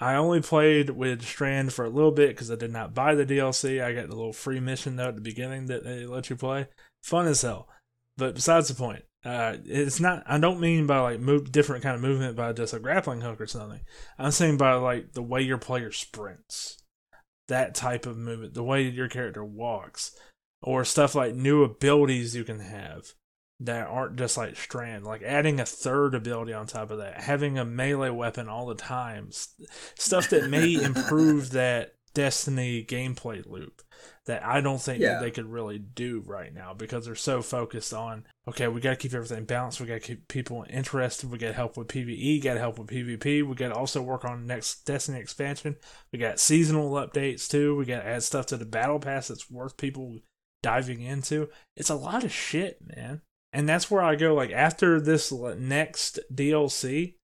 I 0.00 0.14
only 0.14 0.40
played 0.40 0.90
with 0.90 1.22
Strand 1.22 1.72
for 1.72 1.84
a 1.84 1.90
little 1.90 2.12
bit 2.12 2.30
because 2.30 2.50
I 2.50 2.56
did 2.56 2.72
not 2.72 2.94
buy 2.94 3.14
the 3.14 3.26
DLC. 3.26 3.82
I 3.82 3.92
got 3.92 4.08
the 4.08 4.16
little 4.16 4.32
free 4.32 4.60
mission 4.60 4.96
though 4.96 5.08
at 5.08 5.16
the 5.16 5.20
beginning 5.20 5.66
that 5.66 5.84
they 5.84 6.06
let 6.06 6.30
you 6.30 6.36
play. 6.36 6.68
Fun 7.02 7.26
as 7.26 7.42
hell. 7.42 7.68
But 8.16 8.34
besides 8.34 8.68
the 8.68 8.74
point, 8.74 9.04
uh, 9.24 9.56
it's 9.64 10.00
not. 10.00 10.22
I 10.26 10.38
don't 10.38 10.60
mean 10.60 10.86
by 10.86 11.00
like 11.00 11.20
move 11.20 11.50
different 11.52 11.82
kind 11.82 11.96
of 11.96 12.02
movement 12.02 12.36
by 12.36 12.52
just 12.52 12.74
a 12.74 12.78
grappling 12.78 13.20
hook 13.20 13.40
or 13.40 13.46
something. 13.46 13.80
I'm 14.18 14.30
saying 14.30 14.56
by 14.56 14.74
like 14.74 15.12
the 15.12 15.22
way 15.22 15.42
your 15.42 15.58
player 15.58 15.90
sprints, 15.92 16.78
that 17.48 17.74
type 17.74 18.06
of 18.06 18.16
movement, 18.16 18.54
the 18.54 18.62
way 18.62 18.82
your 18.82 19.08
character 19.08 19.44
walks, 19.44 20.12
or 20.62 20.84
stuff 20.84 21.14
like 21.14 21.34
new 21.34 21.64
abilities 21.64 22.34
you 22.34 22.44
can 22.44 22.60
have 22.60 23.12
that 23.60 23.88
aren't 23.88 24.16
just 24.16 24.36
like 24.36 24.56
strand 24.56 25.04
like 25.04 25.22
adding 25.22 25.58
a 25.58 25.66
third 25.66 26.14
ability 26.14 26.52
on 26.52 26.66
top 26.66 26.92
of 26.92 26.98
that 26.98 27.20
having 27.20 27.58
a 27.58 27.64
melee 27.64 28.08
weapon 28.08 28.48
all 28.48 28.66
the 28.66 28.74
time 28.76 29.30
stuff 29.96 30.30
that 30.30 30.48
may 30.48 30.74
improve 30.82 31.50
that 31.50 31.94
Destiny 32.14 32.84
gameplay 32.84 33.44
loop 33.46 33.82
that 34.28 34.46
I 34.46 34.60
don't 34.60 34.80
think 34.80 35.00
Yeah. 35.02 35.18
they 35.20 35.30
could 35.30 35.50
really 35.50 35.78
do 35.78 36.22
right 36.24 36.54
now 36.54 36.72
because 36.72 37.04
they're 37.04 37.14
so 37.16 37.42
focused 37.42 37.92
on 37.92 38.24
okay, 38.46 38.66
we 38.66 38.80
got 38.80 38.90
to 38.90 38.96
keep 38.96 39.12
everything 39.12 39.44
balanced. 39.44 39.78
We 39.78 39.86
got 39.86 39.94
to 39.94 40.00
keep 40.00 40.26
people 40.28 40.64
interested. 40.70 41.30
We 41.30 41.36
got 41.36 41.48
to 41.48 41.52
help 41.52 41.76
with 41.76 41.88
PVE. 41.88 42.42
Got 42.42 42.54
to 42.54 42.60
help 42.60 42.78
with 42.78 42.88
PvP. 42.88 43.46
We 43.46 43.54
got 43.54 43.68
to 43.68 43.74
also 43.74 44.00
work 44.00 44.24
on 44.24 44.46
next 44.46 44.86
Destiny 44.86 45.18
expansion. 45.20 45.76
We 46.12 46.18
got 46.18 46.40
seasonal 46.40 46.90
updates 46.92 47.46
too. 47.46 47.76
We 47.76 47.84
got 47.84 48.00
to 48.00 48.06
add 48.06 48.22
stuff 48.22 48.46
to 48.46 48.56
the 48.56 48.64
battle 48.64 49.00
pass 49.00 49.28
that's 49.28 49.50
worth 49.50 49.76
people 49.76 50.20
diving 50.62 51.02
into. 51.02 51.50
It's 51.76 51.90
a 51.90 51.94
lot 51.94 52.24
of 52.24 52.32
shit, 52.32 52.78
man. 52.82 53.20
And 53.52 53.68
that's 53.68 53.90
where 53.90 54.02
I 54.02 54.14
go. 54.14 54.34
Like 54.34 54.50
after 54.50 54.98
this 55.00 55.30
next 55.30 56.18
DLC, 56.32 57.16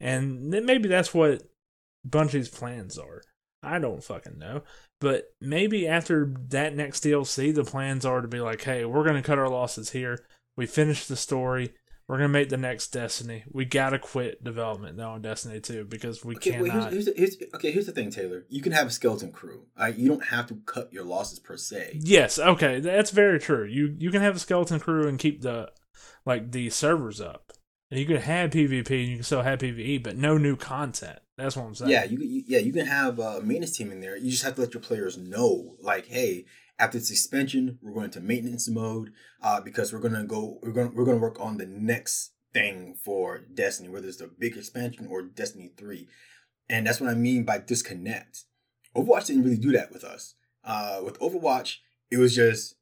and 0.00 0.52
then 0.52 0.66
maybe 0.66 0.88
that's 0.88 1.14
what 1.14 1.42
Bungie's 2.08 2.48
plans 2.48 2.98
are. 2.98 3.22
I 3.62 3.78
don't 3.78 4.02
fucking 4.04 4.38
know. 4.38 4.62
But 5.04 5.34
maybe 5.38 5.86
after 5.86 6.32
that 6.48 6.74
next 6.74 7.04
DLC, 7.04 7.54
the 7.54 7.62
plans 7.62 8.06
are 8.06 8.22
to 8.22 8.26
be 8.26 8.40
like, 8.40 8.62
hey, 8.62 8.86
we're 8.86 9.04
going 9.04 9.16
to 9.16 9.22
cut 9.22 9.38
our 9.38 9.50
losses 9.50 9.90
here. 9.90 10.24
We 10.56 10.64
finished 10.64 11.08
the 11.08 11.16
story. 11.16 11.74
We're 12.08 12.16
going 12.16 12.30
to 12.30 12.32
make 12.32 12.48
the 12.48 12.56
next 12.56 12.88
Destiny. 12.88 13.44
We 13.52 13.66
got 13.66 13.90
to 13.90 13.98
quit 13.98 14.42
development 14.42 14.96
now 14.96 15.12
on 15.12 15.20
Destiny 15.20 15.60
2 15.60 15.84
because 15.84 16.24
we 16.24 16.36
Okay, 16.36 16.52
cannot. 16.52 16.90
here's, 16.92 17.06
here's, 17.06 17.36
here's 17.38 17.54
okay. 17.54 17.70
Here's 17.70 17.84
the 17.86 17.92
thing, 17.92 18.10
Taylor. 18.10 18.46
You 18.48 18.62
can 18.62 18.72
have 18.72 18.86
a 18.86 18.90
skeleton 18.90 19.30
crew. 19.30 19.66
Uh, 19.78 19.92
you 19.94 20.08
don't 20.08 20.24
have 20.24 20.46
to 20.46 20.54
cut 20.64 20.90
your 20.90 21.04
losses 21.04 21.38
per 21.38 21.58
se. 21.58 21.98
Yes, 22.02 22.38
okay, 22.38 22.80
that's 22.80 23.10
very 23.10 23.38
true. 23.38 23.64
You 23.64 23.94
you 23.98 24.10
can 24.10 24.22
have 24.22 24.36
a 24.36 24.38
skeleton 24.38 24.80
crew 24.80 25.06
and 25.06 25.18
keep 25.18 25.42
the 25.42 25.70
like 26.24 26.50
the 26.52 26.70
servers 26.70 27.20
up. 27.20 27.52
And 27.90 28.00
you 28.00 28.06
can 28.06 28.16
have 28.16 28.50
PvP 28.50 28.90
and 28.90 29.08
you 29.08 29.16
can 29.16 29.24
still 29.24 29.42
have 29.42 29.58
PvE, 29.60 30.02
but 30.02 30.16
no 30.16 30.36
new 30.38 30.56
content. 30.56 31.18
That's 31.36 31.56
what 31.56 31.66
I'm 31.66 31.74
saying. 31.74 31.90
Yeah, 31.90 32.04
you, 32.04 32.18
you 32.18 32.44
yeah 32.46 32.58
you 32.60 32.72
can 32.72 32.86
have 32.86 33.18
a 33.18 33.40
maintenance 33.40 33.76
team 33.76 33.90
in 33.90 34.00
there. 34.00 34.16
You 34.16 34.30
just 34.30 34.44
have 34.44 34.54
to 34.54 34.60
let 34.60 34.74
your 34.74 34.82
players 34.82 35.18
know, 35.18 35.76
like, 35.80 36.06
hey, 36.06 36.44
after 36.78 36.98
this 36.98 37.08
suspension, 37.08 37.78
we're 37.82 37.94
going 37.94 38.10
to 38.10 38.20
maintenance 38.20 38.68
mode 38.68 39.12
uh, 39.42 39.60
because 39.60 39.92
we're 39.92 40.00
gonna 40.00 40.24
go 40.24 40.58
we're 40.62 40.72
gonna 40.72 40.90
we're 40.94 41.04
gonna 41.04 41.18
work 41.18 41.40
on 41.40 41.58
the 41.58 41.66
next 41.66 42.32
thing 42.52 42.94
for 43.04 43.38
Destiny, 43.38 43.88
whether 43.88 44.06
it's 44.06 44.18
the 44.18 44.30
big 44.38 44.56
expansion 44.56 45.08
or 45.10 45.22
Destiny 45.22 45.72
three, 45.76 46.08
and 46.68 46.86
that's 46.86 47.00
what 47.00 47.10
I 47.10 47.14
mean 47.14 47.44
by 47.44 47.58
disconnect. 47.58 48.44
Overwatch 48.96 49.26
didn't 49.26 49.44
really 49.44 49.56
do 49.56 49.72
that 49.72 49.92
with 49.92 50.04
us. 50.04 50.34
Uh, 50.64 51.00
with 51.04 51.18
Overwatch, 51.18 51.78
it 52.10 52.18
was 52.18 52.34
just, 52.34 52.76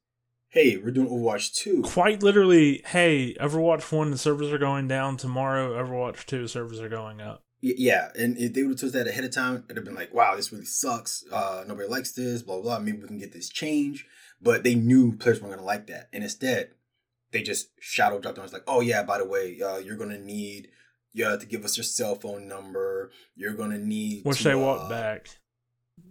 hey, 0.49 0.77
we're 0.77 0.91
doing 0.91 1.09
Overwatch 1.09 1.53
two. 1.53 1.81
Quite 1.81 2.23
literally, 2.23 2.81
hey, 2.85 3.35
Overwatch 3.39 3.91
1 3.91 4.11
the 4.11 4.17
servers 4.17 4.53
are 4.53 4.57
going 4.59 4.87
down 4.87 5.17
tomorrow, 5.17 5.83
Overwatch 5.83 6.25
2 6.25 6.47
servers 6.47 6.79
are 6.79 6.89
going 6.89 7.19
up. 7.19 7.42
Yeah, 7.65 8.09
and 8.19 8.37
if 8.37 8.53
they 8.53 8.63
would 8.63 8.71
have 8.71 8.79
told 8.81 8.89
us 8.89 8.93
that 8.93 9.07
ahead 9.07 9.23
of 9.23 9.31
time, 9.31 9.63
it'd 9.65 9.77
have 9.77 9.85
been 9.85 9.95
like, 9.95 10.13
wow, 10.13 10.35
this 10.35 10.51
really 10.51 10.65
sucks. 10.65 11.23
Uh, 11.31 11.63
nobody 11.65 11.87
likes 11.87 12.11
this, 12.11 12.41
blah, 12.41 12.59
blah. 12.59 12.79
Maybe 12.79 12.97
we 12.97 13.07
can 13.07 13.17
get 13.17 13.31
this 13.31 13.47
change. 13.47 14.05
But 14.41 14.63
they 14.63 14.75
knew 14.75 15.15
players 15.15 15.39
weren't 15.39 15.53
going 15.53 15.59
to 15.59 15.65
like 15.65 15.87
that. 15.87 16.09
And 16.11 16.25
instead, 16.25 16.71
they 17.31 17.41
just 17.41 17.69
shadow 17.79 18.19
dropped 18.19 18.37
on 18.37 18.43
us 18.43 18.51
like, 18.51 18.65
oh, 18.67 18.81
yeah, 18.81 19.03
by 19.03 19.17
the 19.17 19.25
way, 19.25 19.61
uh, 19.61 19.77
you're 19.77 19.95
going 19.95 20.09
to 20.09 20.19
need 20.19 20.67
yeah, 21.13 21.37
to 21.37 21.45
give 21.45 21.63
us 21.63 21.77
your 21.77 21.83
cell 21.83 22.15
phone 22.15 22.47
number. 22.47 23.11
You're 23.35 23.53
going 23.53 23.71
to 23.71 23.77
need. 23.77 24.25
Which 24.25 24.39
to, 24.39 24.43
they 24.45 24.53
uh, 24.53 24.57
walked 24.57 24.89
back. 24.89 25.29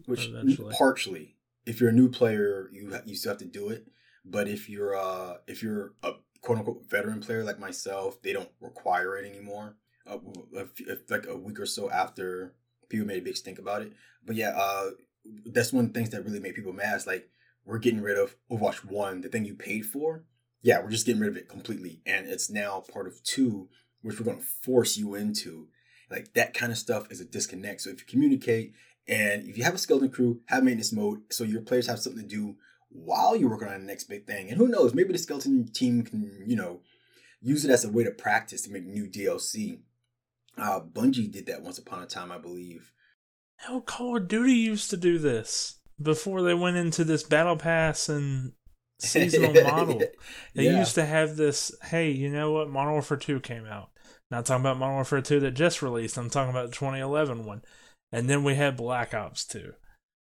Which 0.07 0.29
eventually. 0.29 0.75
partially, 0.79 1.37
if 1.67 1.81
you're 1.81 1.91
a 1.91 1.95
new 1.95 2.09
player, 2.09 2.69
you 2.73 2.93
ha- 2.93 3.03
you 3.05 3.17
still 3.17 3.33
have 3.33 3.39
to 3.39 3.45
do 3.45 3.69
it. 3.69 3.89
But 4.25 4.49
if 4.49 4.69
you're 4.69 4.97
uh 4.97 5.39
if 5.49 5.63
you're 5.63 5.95
a 6.05 6.13
quote 6.41 6.59
unquote 6.59 6.89
veteran 6.89 7.21
player 7.21 7.43
like 7.43 7.59
myself, 7.59 8.23
they 8.23 8.33
don't 8.33 8.51
require 8.61 9.17
it 9.17 9.29
anymore. 9.29 9.77
If, 10.07 10.81
if, 10.81 11.11
like 11.11 11.27
a 11.27 11.37
week 11.37 11.61
or 11.61 11.67
so 11.67 11.91
after 11.91 12.55
people 12.89 13.07
made 13.07 13.23
a 13.23 13.25
big 13.25 13.37
stink 13.37 13.59
about 13.59 13.83
it. 13.83 13.93
But 14.25 14.37
yeah, 14.37 14.51
uh, 14.51 14.91
that's 15.47 15.73
one 15.73 15.87
of 15.87 15.93
the 15.93 15.99
things 15.99 16.11
that 16.11 16.25
really 16.25 16.41
made 16.41 16.55
people 16.55 16.73
mad. 16.73 16.97
Is 16.97 17.07
like 17.07 17.29
we're 17.65 17.79
getting 17.79 18.03
rid 18.03 18.19
of 18.19 18.37
Overwatch 18.51 18.85
One, 18.85 19.21
the 19.21 19.29
thing 19.29 19.45
you 19.45 19.55
paid 19.55 19.87
for. 19.87 20.25
Yeah, 20.63 20.81
we're 20.81 20.91
just 20.91 21.07
getting 21.07 21.21
rid 21.21 21.31
of 21.31 21.37
it 21.37 21.49
completely, 21.49 22.01
and 22.07 22.29
it's 22.29 22.49
now 22.49 22.85
part 22.93 23.09
of 23.09 23.23
two, 23.25 23.69
which 24.03 24.19
we're 24.19 24.27
going 24.27 24.39
to 24.39 24.45
force 24.45 24.97
you 24.97 25.15
into. 25.15 25.69
Like 26.11 26.35
that 26.35 26.55
kind 26.55 26.71
of 26.71 26.79
stuff 26.79 27.11
is 27.11 27.21
a 27.21 27.25
disconnect. 27.25 27.81
So 27.81 27.91
if 27.91 28.01
you 28.01 28.07
communicate 28.07 28.75
and 29.09 29.49
if 29.49 29.59
you 29.59 29.65
have 29.65 29.75
a 29.75 29.79
skeleton 29.79 30.11
crew, 30.11 30.41
have 30.47 30.63
maintenance 30.63 30.93
mode, 30.93 31.23
so 31.31 31.45
your 31.45 31.63
players 31.63 31.87
have 31.87 31.99
something 31.99 32.23
to 32.23 32.29
do 32.29 32.57
while 32.91 33.35
you're 33.35 33.51
working 33.51 33.69
on 33.69 33.81
the 33.81 33.87
next 33.87 34.05
big 34.05 34.27
thing. 34.27 34.49
And 34.49 34.59
who 34.59 34.69
knows, 34.69 34.95
maybe 34.95 35.13
the 35.13 35.19
skeleton 35.19 35.67
team 35.73 36.03
can, 36.03 36.45
you 36.47 36.57
know, 36.57 36.81
use 37.41 37.65
it 37.65 37.71
as 37.71 37.85
a 37.85 37.91
way 37.91 38.05
to 38.05 38.11
practice 38.11 38.63
to 38.63 38.71
make 38.71 38.85
new 38.85 39.07
DLC. 39.07 39.81
Uh, 40.59 40.81
Bungie 40.81 41.31
did 41.31 41.47
that 41.47 41.63
once 41.63 41.79
upon 41.79 42.03
a 42.03 42.07
time, 42.07 42.31
I 42.31 42.39
believe. 42.39 42.93
Hell, 43.57 43.81
Call 43.81 44.17
of 44.17 44.29
Duty 44.29 44.53
used 44.53 44.91
to 44.91 44.97
do 44.97 45.19
this 45.19 45.79
before 46.01 46.43
they 46.43 46.55
went 46.55 46.77
into 46.77 47.05
this 47.05 47.23
battle 47.23 47.57
pass 47.57 48.09
and 48.09 48.53
seasonal 48.99 49.55
model. 49.63 50.03
They 50.55 50.65
Yeah. 50.65 50.79
used 50.81 50.95
to 50.97 51.05
have 51.05 51.37
this. 51.37 51.73
Hey, 51.85 52.11
you 52.11 52.29
know 52.29 52.53
what? 52.53 52.69
Modern 52.69 52.93
Warfare 52.93 53.17
Two 53.17 53.41
came 53.41 53.67
out. 53.67 53.91
Not 54.31 54.47
talking 54.47 54.63
about 54.63 54.79
Modern 54.79 54.95
Warfare 54.97 55.21
Two 55.23 55.41
that 55.41 55.53
just 55.53 55.83
released. 55.83 56.17
I'm 56.19 56.31
talking 56.31 56.51
about 56.51 56.71
the 56.71 56.75
2011 56.77 57.45
one, 57.45 57.63
and 58.11 58.29
then 58.29 58.45
we 58.45 58.55
had 58.57 58.77
Black 58.77 59.15
Ops 59.15 59.45
Two. 59.45 59.75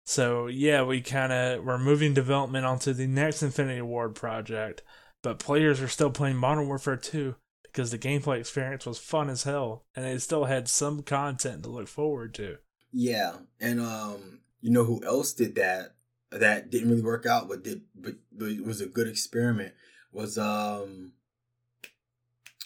So 0.06 0.48
yeah, 0.48 0.84
we 0.84 1.02
kind 1.02 1.32
of 1.34 1.64
we're 1.64 1.78
moving 1.78 2.14
development 2.14 2.66
onto 2.66 2.94
the 2.94 3.08
next 3.08 3.44
Infinity 3.44 3.82
Ward 3.82 4.16
project, 4.16 4.82
but 5.22 5.40
players 5.40 5.82
are 5.82 5.88
still 5.90 6.10
playing 6.12 6.38
Modern 6.38 6.68
Warfare 6.68 6.96
Two 6.98 7.36
because 7.78 7.92
the 7.92 8.00
gameplay 8.00 8.40
experience 8.40 8.88
was 8.88 8.98
fun 8.98 9.30
as 9.30 9.44
hell, 9.44 9.86
and 9.96 10.04
it 10.04 10.20
still 10.24 10.46
had 10.46 10.68
some 10.68 11.04
content 11.04 11.62
to 11.62 11.70
look 11.70 11.88
forward 11.88 12.34
to. 12.34 12.58
Yeah, 12.92 13.34
and 13.60 13.80
um, 13.80 14.40
you 14.62 14.72
know 14.72 14.84
who 14.84 15.00
else 15.06 15.32
did 15.32 15.54
that? 15.56 15.94
That 16.32 16.72
didn't 16.72 16.90
really 16.90 17.04
work 17.04 17.28
out, 17.28 17.48
but 17.48 17.64
did 17.64 17.84
but, 17.94 18.16
but 18.32 18.60
was 18.66 18.82
a 18.82 18.88
good 18.88 19.08
experiment. 19.08 19.76
Was 20.12 20.40
um, 20.40 21.14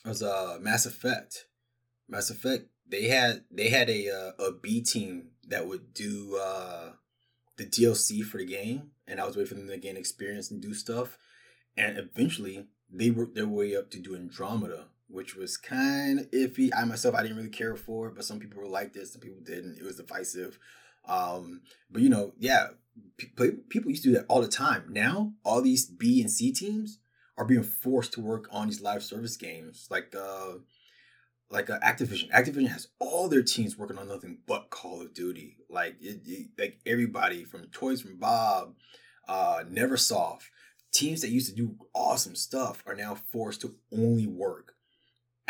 was 0.06 0.24
uh 0.24 0.60
Mass 0.62 0.86
Effect. 0.86 1.46
Mass 2.08 2.30
Effect. 2.30 2.70
They 2.88 3.10
had 3.10 3.44
they 3.52 3.68
had 3.68 3.90
a 3.90 4.10
uh, 4.10 4.46
a 4.46 4.54
B 4.54 4.80
team 4.80 5.32
that 5.50 5.68
would 5.68 5.94
do 5.94 6.40
uh 6.42 6.92
the 7.58 7.66
DLC 7.66 8.24
for 8.24 8.38
the 8.38 8.46
game, 8.46 8.92
and 9.06 9.20
I 9.20 9.26
was 9.26 9.36
waiting 9.36 9.50
for 9.50 9.56
them 9.56 9.68
to 9.68 9.78
gain 9.78 9.98
experience 9.98 10.50
and 10.52 10.62
do 10.62 10.74
stuff. 10.74 11.18
And 11.76 11.98
eventually, 11.98 12.68
they 12.90 13.12
worked 13.12 13.36
their 13.36 13.48
way 13.48 13.76
up 13.76 13.92
to 13.92 14.00
do 14.00 14.16
Andromeda, 14.16 14.86
which 15.12 15.36
was 15.36 15.58
kind 15.58 16.20
of 16.20 16.32
iffy. 16.32 16.70
I 16.76 16.86
myself, 16.86 17.16
I 17.16 17.22
didn't 17.22 17.38
really 17.38 17.50
care 17.50 17.76
for 17.76 18.08
it, 18.08 18.16
but 18.16 18.26
some 18.26 18.40
people 18.40 18.62
were 18.62 18.68
like 18.68 18.94
this, 18.94 19.12
some 19.14 19.22
people 19.22 19.40
didn't. 19.44 19.78
It 19.78 19.84
was 19.84 19.98
divisive. 19.98 20.58
Um, 21.06 21.62
but 21.90 22.02
you 22.02 22.10
know, 22.10 22.34
yeah, 22.40 22.68
play- 23.36 23.58
people 23.70 23.90
used 23.92 24.04
to 24.04 24.10
do 24.10 24.16
that 24.16 24.26
all 24.28 24.42
the 24.42 24.48
time. 24.48 24.86
Now, 24.90 25.34
all 25.44 25.62
these 25.62 25.86
B 25.86 26.22
and 26.22 26.30
C 26.32 26.52
teams 26.52 27.00
are 27.38 27.46
being 27.46 27.64
forced 27.64 28.14
to 28.14 28.22
work 28.22 28.48
on 28.52 28.68
these 28.68 28.82
live 28.82 29.04
service 29.04 29.38
games, 29.38 29.88
like 29.90 30.14
uh, 30.16 30.56
like 31.50 31.70
uh, 31.70 31.80
Activision. 31.80 32.30
Activision 32.32 32.68
has 32.68 32.88
all 33.00 33.28
their 33.28 33.42
teams 33.44 33.78
working 33.78 33.98
on 33.98 34.08
nothing 34.08 34.38
but 34.48 34.70
Call 34.70 35.02
of 35.02 35.14
Duty. 35.14 35.58
Like 35.70 35.96
it, 36.02 36.22
it- 36.26 36.50
like 36.58 36.80
everybody 36.86 37.44
from 37.44 37.66
Toys 37.68 38.02
for 38.02 38.14
Bob, 38.14 38.76
uh, 39.28 39.64
NeverSoft, 39.70 40.44
teams 40.94 41.22
that 41.22 41.30
used 41.30 41.50
to 41.50 41.56
do 41.56 41.76
awesome 41.94 42.36
stuff 42.36 42.84
are 42.86 42.96
now 42.96 43.16
forced 43.16 43.62
to 43.62 43.76
only 43.92 44.28
work 44.28 44.71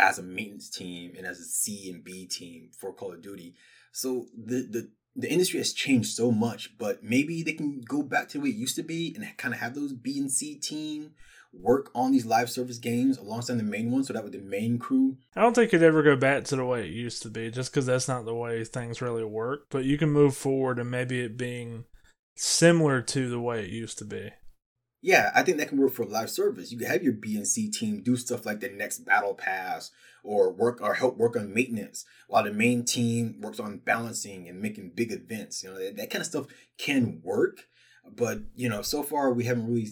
as 0.01 0.17
a 0.17 0.23
maintenance 0.23 0.69
team 0.69 1.13
and 1.15 1.25
as 1.25 1.39
a 1.39 1.43
C 1.43 1.89
and 1.89 2.03
B 2.03 2.25
team 2.25 2.71
for 2.77 2.91
Call 2.91 3.13
of 3.13 3.21
Duty. 3.21 3.53
So 3.93 4.25
the 4.35 4.67
the 4.69 4.91
the 5.15 5.31
industry 5.31 5.59
has 5.59 5.73
changed 5.73 6.15
so 6.15 6.31
much, 6.31 6.77
but 6.77 7.03
maybe 7.03 7.43
they 7.43 7.53
can 7.53 7.81
go 7.81 8.01
back 8.01 8.29
to 8.29 8.37
the 8.37 8.43
way 8.43 8.49
it 8.49 8.55
used 8.55 8.77
to 8.77 8.83
be 8.83 9.13
and 9.15 9.37
kind 9.37 9.53
of 9.53 9.59
have 9.59 9.75
those 9.75 9.93
B 9.93 10.17
and 10.17 10.31
C 10.31 10.55
team 10.55 11.11
work 11.53 11.91
on 11.93 12.13
these 12.13 12.25
live 12.25 12.49
service 12.49 12.77
games 12.77 13.17
alongside 13.17 13.57
the 13.57 13.63
main 13.63 13.91
one, 13.91 14.05
so 14.05 14.13
that 14.13 14.23
way 14.23 14.29
the 14.29 14.37
main 14.37 14.79
crew 14.79 15.17
I 15.35 15.41
don't 15.41 15.53
think 15.53 15.73
it'd 15.73 15.83
ever 15.83 16.01
go 16.01 16.15
back 16.15 16.45
to 16.45 16.55
the 16.55 16.65
way 16.65 16.85
it 16.87 16.93
used 16.93 17.21
to 17.23 17.29
be, 17.29 17.51
just 17.51 17.71
because 17.71 17.85
that's 17.85 18.07
not 18.07 18.25
the 18.25 18.33
way 18.33 18.63
things 18.63 19.01
really 19.01 19.25
work. 19.25 19.67
But 19.69 19.85
you 19.85 19.97
can 19.97 20.09
move 20.09 20.35
forward 20.35 20.79
and 20.79 20.89
maybe 20.89 21.19
it 21.19 21.37
being 21.37 21.85
similar 22.35 23.01
to 23.01 23.29
the 23.29 23.39
way 23.39 23.63
it 23.63 23.69
used 23.69 23.97
to 23.99 24.05
be. 24.05 24.31
Yeah, 25.01 25.31
I 25.33 25.41
think 25.41 25.57
that 25.57 25.69
can 25.69 25.79
work 25.79 25.93
for 25.93 26.05
live 26.05 26.29
service. 26.29 26.71
You 26.71 26.77
can 26.77 26.87
have 26.87 27.03
your 27.03 27.13
B 27.13 27.35
and 27.35 27.47
C 27.47 27.69
team 27.69 28.03
do 28.03 28.15
stuff 28.15 28.45
like 28.45 28.59
the 28.59 28.69
next 28.69 28.99
battle 28.99 29.33
pass 29.33 29.89
or 30.23 30.51
work 30.51 30.79
or 30.79 30.93
help 30.93 31.17
work 31.17 31.35
on 31.35 31.53
maintenance 31.53 32.05
while 32.27 32.43
the 32.43 32.53
main 32.53 32.85
team 32.85 33.41
works 33.41 33.59
on 33.59 33.79
balancing 33.79 34.47
and 34.47 34.61
making 34.61 34.91
big 34.95 35.11
events. 35.11 35.63
You 35.63 35.71
know, 35.71 35.79
that, 35.79 35.97
that 35.97 36.09
kind 36.11 36.21
of 36.21 36.27
stuff 36.27 36.45
can 36.77 37.19
work, 37.23 37.65
but 38.05 38.41
you 38.55 38.69
know, 38.69 38.83
so 38.83 39.01
far 39.01 39.33
we 39.33 39.45
haven't 39.45 39.67
really 39.67 39.87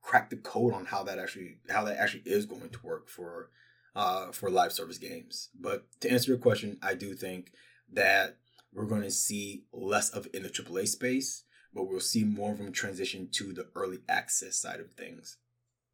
cracked 0.00 0.30
the 0.30 0.36
code 0.36 0.72
on 0.72 0.84
how 0.84 1.02
that 1.02 1.18
actually 1.18 1.58
how 1.68 1.82
that 1.84 1.96
actually 1.96 2.22
is 2.26 2.46
going 2.46 2.68
to 2.68 2.78
work 2.84 3.08
for 3.08 3.50
uh 3.96 4.30
for 4.30 4.50
live 4.50 4.72
service 4.72 4.98
games. 4.98 5.48
But 5.58 5.84
to 6.00 6.10
answer 6.10 6.30
your 6.30 6.38
question, 6.38 6.78
I 6.80 6.94
do 6.94 7.14
think 7.14 7.52
that 7.92 8.36
we're 8.72 8.86
going 8.86 9.02
to 9.02 9.10
see 9.10 9.64
less 9.72 10.10
of 10.10 10.28
in 10.32 10.42
the 10.42 10.48
AAA 10.48 10.88
space 10.88 11.43
but 11.74 11.88
we'll 11.88 12.00
see 12.00 12.24
more 12.24 12.52
of 12.52 12.58
them 12.58 12.72
transition 12.72 13.28
to 13.32 13.52
the 13.52 13.66
early 13.74 13.98
access 14.08 14.56
side 14.56 14.80
of 14.80 14.92
things. 14.92 15.38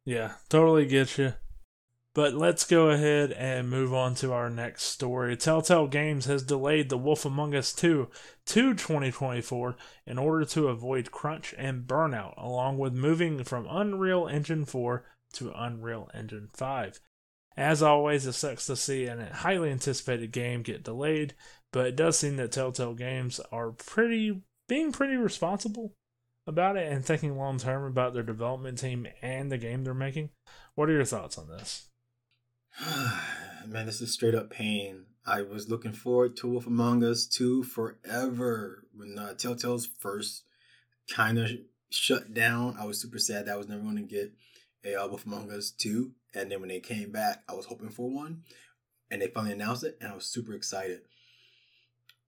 Yeah, 0.05 0.33
totally 0.49 0.85
get 0.85 1.17
you. 1.17 1.33
But 2.13 2.33
let's 2.33 2.65
go 2.65 2.89
ahead 2.89 3.31
and 3.31 3.69
move 3.69 3.93
on 3.93 4.15
to 4.15 4.33
our 4.33 4.49
next 4.49 4.83
story. 4.83 5.37
Telltale 5.37 5.87
Games 5.87 6.25
has 6.25 6.43
delayed 6.43 6.89
The 6.89 6.97
Wolf 6.97 7.23
Among 7.23 7.55
Us 7.55 7.71
2 7.71 8.09
to 8.47 8.73
2024 8.73 9.77
in 10.05 10.17
order 10.17 10.43
to 10.45 10.67
avoid 10.67 11.11
crunch 11.11 11.55
and 11.57 11.87
burnout, 11.87 12.33
along 12.35 12.79
with 12.79 12.93
moving 12.93 13.45
from 13.45 13.65
Unreal 13.69 14.27
Engine 14.27 14.65
4 14.65 15.05
to 15.33 15.53
Unreal 15.55 16.09
Engine 16.13 16.49
5. 16.53 16.99
As 17.55 17.81
always, 17.81 18.25
it 18.25 18.33
sucks 18.33 18.65
to 18.65 18.75
see 18.75 19.05
a 19.05 19.31
highly 19.33 19.71
anticipated 19.71 20.33
game 20.33 20.63
get 20.63 20.83
delayed, 20.83 21.33
but 21.71 21.87
it 21.87 21.95
does 21.95 22.17
seem 22.17 22.35
that 22.37 22.51
Telltale 22.51 22.93
Games 22.93 23.39
are 23.53 23.71
pretty 23.71 24.41
being 24.71 24.93
pretty 24.93 25.17
responsible 25.17 25.93
about 26.47 26.77
it 26.77 26.89
and 26.89 27.03
thinking 27.03 27.35
long 27.35 27.57
term 27.57 27.83
about 27.83 28.13
their 28.13 28.23
development 28.23 28.77
team 28.77 29.05
and 29.21 29.51
the 29.51 29.57
game 29.57 29.83
they're 29.83 29.93
making. 29.93 30.29
What 30.75 30.87
are 30.87 30.93
your 30.93 31.03
thoughts 31.03 31.37
on 31.37 31.49
this? 31.49 31.89
Man, 33.67 33.85
this 33.85 33.99
is 33.99 34.13
straight 34.13 34.33
up 34.33 34.49
pain. 34.49 35.07
I 35.25 35.41
was 35.41 35.67
looking 35.67 35.91
forward 35.91 36.37
to 36.37 36.47
Wolf 36.47 36.67
Among 36.67 37.03
Us 37.03 37.25
2 37.25 37.63
forever. 37.63 38.85
When 38.95 39.19
uh, 39.19 39.33
Telltale's 39.33 39.89
first 39.99 40.45
kind 41.13 41.37
of 41.37 41.51
shut 41.89 42.33
down, 42.33 42.77
I 42.79 42.85
was 42.85 43.01
super 43.01 43.19
sad 43.19 43.47
that 43.47 43.55
I 43.55 43.57
was 43.57 43.67
never 43.67 43.81
going 43.81 43.97
to 43.97 44.03
get 44.03 44.31
a 44.85 44.95
uh, 44.95 45.07
Wolf 45.09 45.25
Among 45.25 45.51
Us 45.51 45.71
2. 45.71 46.11
And 46.33 46.49
then 46.49 46.61
when 46.61 46.69
they 46.69 46.79
came 46.79 47.11
back, 47.11 47.43
I 47.49 47.55
was 47.55 47.65
hoping 47.65 47.89
for 47.89 48.09
one. 48.09 48.43
And 49.11 49.21
they 49.21 49.27
finally 49.27 49.51
announced 49.51 49.83
it, 49.83 49.97
and 49.99 50.09
I 50.09 50.15
was 50.15 50.27
super 50.27 50.53
excited. 50.53 51.01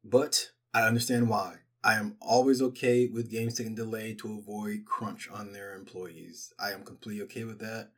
But 0.03 0.49
I 0.73 0.81
understand 0.81 1.29
why. 1.29 1.59
I 1.83 1.95
am 1.95 2.15
always 2.21 2.61
okay 2.61 3.07
with 3.07 3.29
games 3.29 3.55
taking 3.55 3.75
delay 3.75 4.13
to 4.15 4.37
avoid 4.37 4.85
crunch 4.85 5.29
on 5.29 5.51
their 5.51 5.75
employees. 5.75 6.53
I 6.57 6.71
am 6.71 6.83
completely 6.83 7.23
okay 7.23 7.43
with 7.43 7.59
that. 7.59 7.89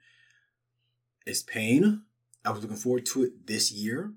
It's 1.27 1.43
pain, 1.43 2.03
I 2.45 2.51
was 2.51 2.61
looking 2.61 2.77
forward 2.77 3.05
to 3.07 3.23
it 3.23 3.47
this 3.47 3.71
year, 3.71 4.13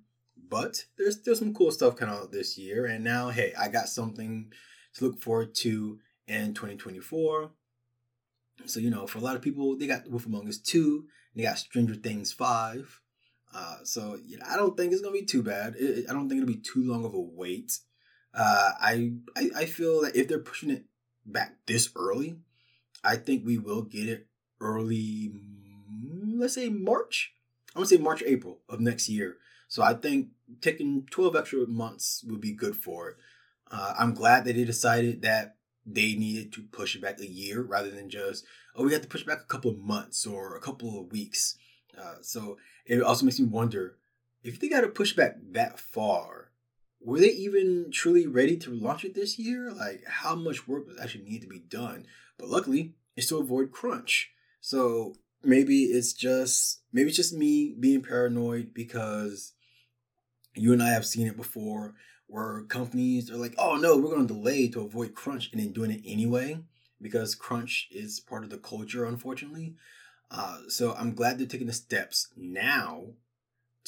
but 0.49 0.85
there's 0.97 1.19
still 1.19 1.35
some 1.35 1.55
cool 1.55 1.71
stuff 1.71 1.97
coming 1.97 2.15
out 2.15 2.31
this 2.31 2.59
year. 2.59 2.85
And 2.85 3.03
now, 3.03 3.31
hey, 3.31 3.55
I 3.59 3.69
got 3.69 3.89
something 3.89 4.53
to 4.95 5.05
look 5.05 5.21
forward 5.21 5.55
to 5.57 5.99
in 6.27 6.53
2024. 6.55 7.51
So, 8.67 8.81
you 8.81 8.91
know, 8.91 9.07
for 9.07 9.19
a 9.19 9.23
lot 9.23 9.37
of 9.37 9.43
people, 9.43 9.77
they 9.77 9.87
got 9.87 10.09
Wolf 10.11 10.27
Among 10.27 10.49
Us 10.49 10.59
2, 10.59 11.07
they 11.35 11.43
got 11.43 11.59
Stranger 11.59 11.95
Things 11.95 12.33
5. 12.33 13.01
Uh, 13.55 13.77
so, 13.85 14.19
you 14.23 14.37
know, 14.37 14.45
I 14.47 14.57
don't 14.57 14.77
think 14.77 14.93
it's 14.93 15.01
going 15.01 15.15
to 15.15 15.21
be 15.21 15.27
too 15.27 15.43
bad. 15.43 15.75
It, 15.79 16.05
I 16.09 16.13
don't 16.13 16.29
think 16.29 16.43
it'll 16.43 16.53
be 16.53 16.61
too 16.61 16.85
long 16.85 17.05
of 17.07 17.15
a 17.15 17.21
wait. 17.21 17.79
Uh, 18.39 18.71
I, 18.81 19.13
I, 19.37 19.51
I 19.57 19.65
feel 19.67 20.03
that 20.03 20.15
if 20.15 20.29
they're 20.29 20.39
pushing 20.39 20.71
it 20.71 20.85
back 21.27 21.57
this 21.67 21.91
early, 21.97 22.39
I 23.03 23.17
think 23.17 23.45
we 23.45 23.59
will 23.59 23.83
get 23.83 24.09
it 24.09 24.29
early, 24.61 25.33
let's 26.35 26.55
say 26.55 26.69
March. 26.69 27.35
I'm 27.75 27.81
gonna 27.81 27.89
say 27.89 27.97
March, 27.97 28.23
April 28.25 28.61
of 28.69 28.81
next 28.81 29.09
year. 29.09 29.37
So 29.67 29.83
I 29.83 29.95
think 29.95 30.29
taking 30.61 31.07
12 31.11 31.35
extra 31.37 31.67
months 31.67 32.25
would 32.29 32.41
be 32.41 32.53
good 32.53 32.77
for 32.77 33.11
it. 33.11 33.17
Uh, 33.71 33.95
I'm 33.99 34.15
glad 34.15 34.45
that 34.45 34.55
they 34.55 34.65
decided 34.65 35.23
that 35.23 35.57
they 35.85 36.15
needed 36.15 36.53
to 36.53 36.63
push 36.63 36.95
it 36.95 37.03
back 37.03 37.21
a 37.21 37.27
year 37.27 37.61
rather 37.61 37.91
than 37.91 38.09
just, 38.09 38.45
oh, 38.77 38.85
we 38.85 38.93
have 38.93 39.03
to 39.03 39.09
push 39.09 39.25
back 39.25 39.41
a 39.41 39.47
couple 39.47 39.71
of 39.71 39.79
months 39.79 40.27
or 40.27 40.57
a 40.57 40.61
couple 40.61 41.01
of 41.01 41.11
weeks. 41.11 41.59
Uh, 41.99 42.17
so 42.23 42.57
it 42.87 43.03
also 43.03 43.25
makes 43.25 43.41
me 43.41 43.47
wonder 43.47 43.97
if 44.43 44.61
they 44.61 44.69
got 44.69 44.83
to 44.83 44.89
push 44.89 45.13
back 45.13 45.37
that 45.53 45.79
far, 45.79 46.38
were 47.01 47.21
they 47.21 47.31
even 47.31 47.91
truly 47.93 48.27
ready 48.27 48.57
to 48.59 48.71
launch 48.71 49.05
it 49.05 49.15
this 49.15 49.39
year? 49.39 49.71
Like, 49.73 50.03
how 50.07 50.35
much 50.35 50.67
work 50.67 50.87
was 50.87 50.99
actually 51.01 51.25
need 51.25 51.43
to 51.43 51.49
be 51.49 51.61
done? 51.61 52.07
But 52.39 52.49
luckily, 52.49 52.95
it's 53.17 53.29
to 53.29 53.39
avoid 53.39 53.73
crunch. 53.73 54.31
So 54.61 55.15
maybe 55.43 55.85
it's 55.85 56.13
just 56.13 56.83
maybe 56.93 57.09
it's 57.09 57.17
just 57.17 57.35
me 57.35 57.75
being 57.79 58.03
paranoid 58.03 58.75
because 58.75 59.53
you 60.55 60.73
and 60.73 60.83
I 60.83 60.91
have 60.91 61.07
seen 61.07 61.27
it 61.27 61.37
before 61.37 61.95
where 62.27 62.63
companies 62.65 63.31
are 63.31 63.37
like, 63.37 63.55
oh 63.59 63.77
no, 63.77 63.97
we're 63.97 64.15
going 64.15 64.27
to 64.27 64.35
delay 64.35 64.69
to 64.69 64.81
avoid 64.81 65.15
crunch 65.15 65.51
and 65.53 65.61
then 65.61 65.73
doing 65.73 65.91
it 65.91 66.03
anyway 66.05 66.61
because 67.01 67.35
crunch 67.35 67.89
is 67.91 68.21
part 68.21 68.45
of 68.45 68.51
the 68.51 68.59
culture, 68.59 69.05
unfortunately. 69.05 69.75
Uh, 70.31 70.59
so 70.69 70.95
I'm 70.99 71.15
glad 71.15 71.39
they're 71.39 71.47
taking 71.47 71.69
the 71.69 71.73
steps 71.73 72.29
now 72.37 73.07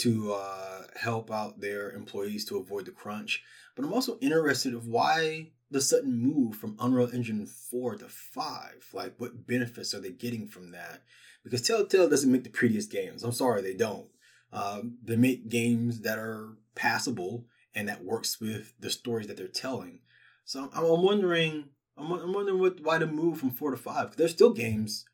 to 0.01 0.33
uh, 0.33 0.83
help 0.97 1.31
out 1.31 1.61
their 1.61 1.91
employees 1.93 2.45
to 2.47 2.59
avoid 2.59 2.87
the 2.87 2.93
crunch. 2.93 3.43
But 3.75 3.85
I'm 3.85 3.93
also 3.93 4.19
interested 4.21 4.75
of 4.75 4.87
why 4.87 5.53
the 5.71 5.81
sudden 5.81 6.17
move 6.21 6.57
from 6.57 6.77
Unreal 6.81 7.11
Engine 7.13 7.47
4 7.47 7.97
to 7.97 8.09
5. 8.09 8.89
Like, 8.93 9.15
what 9.19 9.47
benefits 9.47 9.95
are 9.95 10.01
they 10.01 10.11
getting 10.11 10.49
from 10.49 10.73
that? 10.73 11.03
because 11.43 11.63
Telltale 11.63 12.09
doesn't 12.09 12.31
make 12.31 12.45
the 12.45 12.51
prettiest 12.51 12.91
games. 12.91 13.23
I'm 13.25 13.33
sorry, 13.33 13.63
they 13.63 13.75
don't. 13.75 14.07
Um, 14.53 14.99
they 15.03 15.17
make 15.17 15.49
games 15.49 16.01
that 16.01 16.19
are 16.19 16.57
passable 16.75 17.47
and 17.75 17.89
that 17.89 18.05
works 18.05 18.41
with 18.41 18.75
the 18.81 18.91
stories 18.91 19.29
that 19.29 19.37
they're 19.37 19.47
telling. 19.47 20.01
So 20.45 20.69
I'm, 20.75 20.85
I'm 20.85 21.03
wondering, 21.03 21.67
I'm, 21.97 22.11
I'm, 22.11 22.33
wondering 22.33 22.59
what 22.59 22.81
why 22.81 22.99
the 22.99 23.07
move 23.07 23.39
from 23.39 23.51
four 23.51 23.71
to 23.71 23.77
five. 23.77 24.17
There's 24.17 24.33
still 24.33 24.53
games 24.53 25.05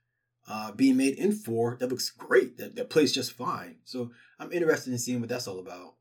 uh, 0.49 0.72
being 0.72 0.97
made 0.97 1.14
in 1.14 1.32
four 1.32 1.76
that 1.80 1.88
looks 1.88 2.11
great, 2.11 2.59
that, 2.59 2.76
that 2.76 2.90
plays 2.90 3.12
just 3.12 3.32
fine. 3.32 3.76
So 3.84 4.11
I'm 4.38 4.53
interested 4.53 4.92
in 4.92 4.99
seeing 4.99 5.20
what 5.20 5.28
that's 5.28 5.49
all 5.49 5.59
about. 5.59 5.94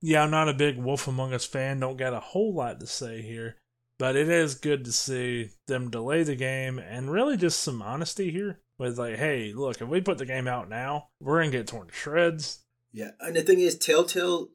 Yeah, 0.00 0.22
I'm 0.22 0.30
not 0.30 0.48
a 0.48 0.54
big 0.54 0.78
Wolf 0.78 1.08
Among 1.08 1.32
Us 1.32 1.44
fan. 1.44 1.80
Don't 1.80 1.96
got 1.96 2.12
a 2.12 2.20
whole 2.20 2.54
lot 2.54 2.80
to 2.80 2.86
say 2.86 3.22
here. 3.22 3.56
But 3.98 4.14
it 4.14 4.28
is 4.28 4.54
good 4.54 4.84
to 4.84 4.92
see 4.92 5.50
them 5.66 5.90
delay 5.90 6.22
the 6.22 6.36
game 6.36 6.78
and 6.78 7.10
really 7.10 7.36
just 7.36 7.60
some 7.60 7.80
honesty 7.80 8.30
here 8.30 8.60
with 8.78 8.98
like, 8.98 9.16
hey, 9.16 9.54
look, 9.54 9.80
if 9.80 9.88
we 9.88 10.02
put 10.02 10.18
the 10.18 10.26
game 10.26 10.46
out 10.46 10.68
now, 10.68 11.08
we're 11.18 11.40
gonna 11.40 11.50
get 11.50 11.66
torn 11.66 11.88
to 11.88 11.94
shreds. 11.94 12.60
Yeah, 12.92 13.12
and 13.20 13.34
the 13.34 13.42
thing 13.42 13.58
is, 13.58 13.76
Telltale, 13.76 14.50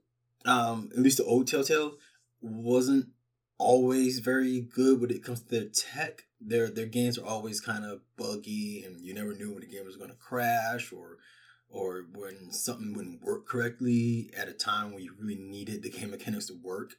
um, 0.46 0.90
at 0.94 1.00
least 1.00 1.18
the 1.18 1.26
old 1.26 1.48
Telltale, 1.48 1.94
wasn't 2.40 3.08
always 3.62 4.20
very 4.20 4.60
good 4.60 5.00
when 5.00 5.12
it 5.12 5.24
comes 5.24 5.42
to 5.42 5.50
their 5.50 5.70
tech. 5.70 6.26
Their 6.42 6.70
their 6.70 6.88
games 6.88 7.18
are 7.18 7.26
always 7.26 7.62
kind 7.62 7.86
of 7.86 8.02
buggy, 8.18 8.84
and 8.84 9.00
you 9.00 9.14
never 9.14 9.34
knew 9.34 9.52
when 9.52 9.62
the 9.62 9.68
game 9.68 9.86
was 9.86 9.98
gonna 9.98 10.16
crash 10.16 10.92
or 10.92 11.18
or 11.70 12.06
when 12.14 12.52
something 12.52 12.94
wouldn't 12.94 13.22
work 13.22 13.48
correctly 13.48 14.32
at 14.36 14.50
a 14.50 14.54
time 14.54 14.92
when 14.92 15.04
you 15.04 15.14
really 15.18 15.36
needed 15.36 15.84
the 15.84 15.90
game 15.90 16.12
mechanics 16.12 16.48
to 16.48 16.56
work. 16.62 16.96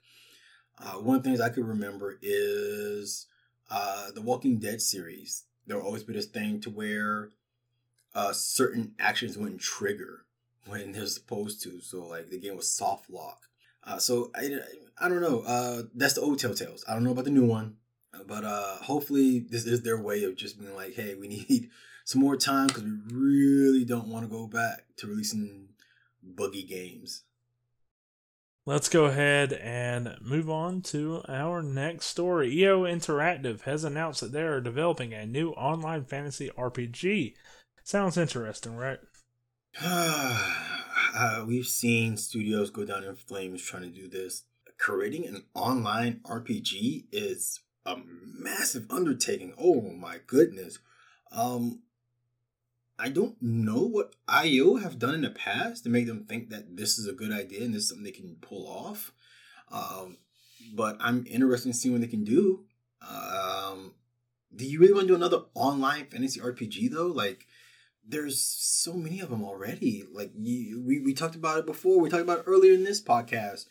Uh, 0.78 0.92
one 0.92 1.16
of 1.16 1.22
the 1.22 1.28
things 1.28 1.40
I 1.40 1.50
could 1.50 1.66
remember 1.66 2.18
is 2.22 3.26
uh, 3.70 4.10
the 4.12 4.22
Walking 4.22 4.58
Dead 4.58 4.80
series. 4.80 5.44
There 5.66 5.76
will 5.76 5.84
always 5.84 6.04
be 6.04 6.14
this 6.14 6.26
thing 6.26 6.60
to 6.62 6.70
where 6.70 7.30
uh, 8.14 8.32
certain 8.32 8.94
actions 8.98 9.36
wouldn't 9.36 9.60
trigger 9.60 10.24
when 10.66 10.92
they're 10.92 11.06
supposed 11.06 11.62
to. 11.64 11.80
So 11.80 12.06
like 12.06 12.30
the 12.30 12.38
game 12.38 12.56
was 12.56 12.70
soft 12.70 13.10
lock. 13.10 13.48
Uh, 13.84 13.98
so 13.98 14.30
I, 14.34 14.58
I 15.00 15.08
don't 15.08 15.20
know. 15.20 15.40
Uh, 15.40 15.82
that's 15.94 16.14
the 16.14 16.20
old 16.20 16.38
Telltales. 16.38 16.82
I 16.88 16.94
don't 16.94 17.04
know 17.04 17.12
about 17.12 17.24
the 17.24 17.30
new 17.30 17.46
one, 17.46 17.76
but 18.26 18.44
uh, 18.44 18.76
hopefully 18.76 19.40
this 19.40 19.64
is 19.66 19.82
their 19.82 20.00
way 20.00 20.24
of 20.24 20.36
just 20.36 20.58
being 20.58 20.74
like, 20.74 20.94
hey, 20.94 21.14
we 21.14 21.28
need 21.28 21.70
some 22.04 22.20
more 22.20 22.36
time 22.36 22.68
because 22.68 22.84
we 22.84 22.92
really 23.10 23.84
don't 23.84 24.08
want 24.08 24.24
to 24.24 24.30
go 24.30 24.46
back 24.46 24.84
to 24.98 25.06
releasing 25.06 25.68
buggy 26.22 26.62
games. 26.62 27.24
Let's 28.64 28.88
go 28.88 29.06
ahead 29.06 29.52
and 29.54 30.16
move 30.20 30.48
on 30.48 30.82
to 30.82 31.22
our 31.28 31.64
next 31.64 32.06
story. 32.06 32.48
IO 32.62 32.84
Interactive 32.84 33.62
has 33.62 33.82
announced 33.82 34.20
that 34.20 34.30
they 34.30 34.42
are 34.42 34.60
developing 34.60 35.12
a 35.12 35.26
new 35.26 35.50
online 35.50 36.04
fantasy 36.04 36.48
RPG. 36.56 37.34
Sounds 37.82 38.16
interesting, 38.16 38.76
right? 38.76 39.00
uh, 39.82 41.44
we've 41.44 41.66
seen 41.66 42.16
studios 42.16 42.70
go 42.70 42.84
down 42.84 43.02
in 43.02 43.16
flames 43.16 43.60
trying 43.60 43.82
to 43.82 43.88
do 43.88 44.08
this. 44.08 44.44
Creating 44.82 45.28
an 45.28 45.44
online 45.54 46.18
RPG 46.24 47.04
is 47.12 47.60
a 47.86 47.98
massive 48.04 48.90
undertaking. 48.90 49.54
Oh 49.56 49.80
my 49.80 50.16
goodness. 50.26 50.80
Um, 51.30 51.82
I 52.98 53.08
don't 53.10 53.40
know 53.40 53.78
what 53.78 54.16
IO 54.26 54.78
have 54.78 54.98
done 54.98 55.14
in 55.14 55.20
the 55.20 55.30
past 55.30 55.84
to 55.84 55.88
make 55.88 56.08
them 56.08 56.24
think 56.24 56.50
that 56.50 56.76
this 56.76 56.98
is 56.98 57.06
a 57.06 57.12
good 57.12 57.30
idea 57.30 57.62
and 57.62 57.72
this 57.72 57.84
is 57.84 57.90
something 57.90 58.02
they 58.02 58.10
can 58.10 58.34
pull 58.40 58.66
off. 58.66 59.12
Um, 59.70 60.16
but 60.74 60.96
I'm 60.98 61.24
interested 61.28 61.68
in 61.68 61.74
seeing 61.74 61.94
what 61.94 62.00
they 62.00 62.08
can 62.08 62.24
do. 62.24 62.64
Um, 63.08 63.92
do 64.52 64.66
you 64.66 64.80
really 64.80 64.94
want 64.94 65.04
to 65.04 65.12
do 65.12 65.14
another 65.14 65.42
online 65.54 66.06
fantasy 66.06 66.40
RPG 66.40 66.90
though? 66.90 67.06
Like, 67.06 67.46
there's 68.04 68.40
so 68.40 68.94
many 68.94 69.20
of 69.20 69.30
them 69.30 69.44
already. 69.44 70.02
Like, 70.12 70.32
you, 70.36 70.82
we 70.84 70.98
we 70.98 71.14
talked 71.14 71.36
about 71.36 71.60
it 71.60 71.66
before. 71.66 72.00
We 72.00 72.10
talked 72.10 72.24
about 72.24 72.40
it 72.40 72.48
earlier 72.48 72.74
in 72.74 72.82
this 72.82 73.00
podcast. 73.00 73.66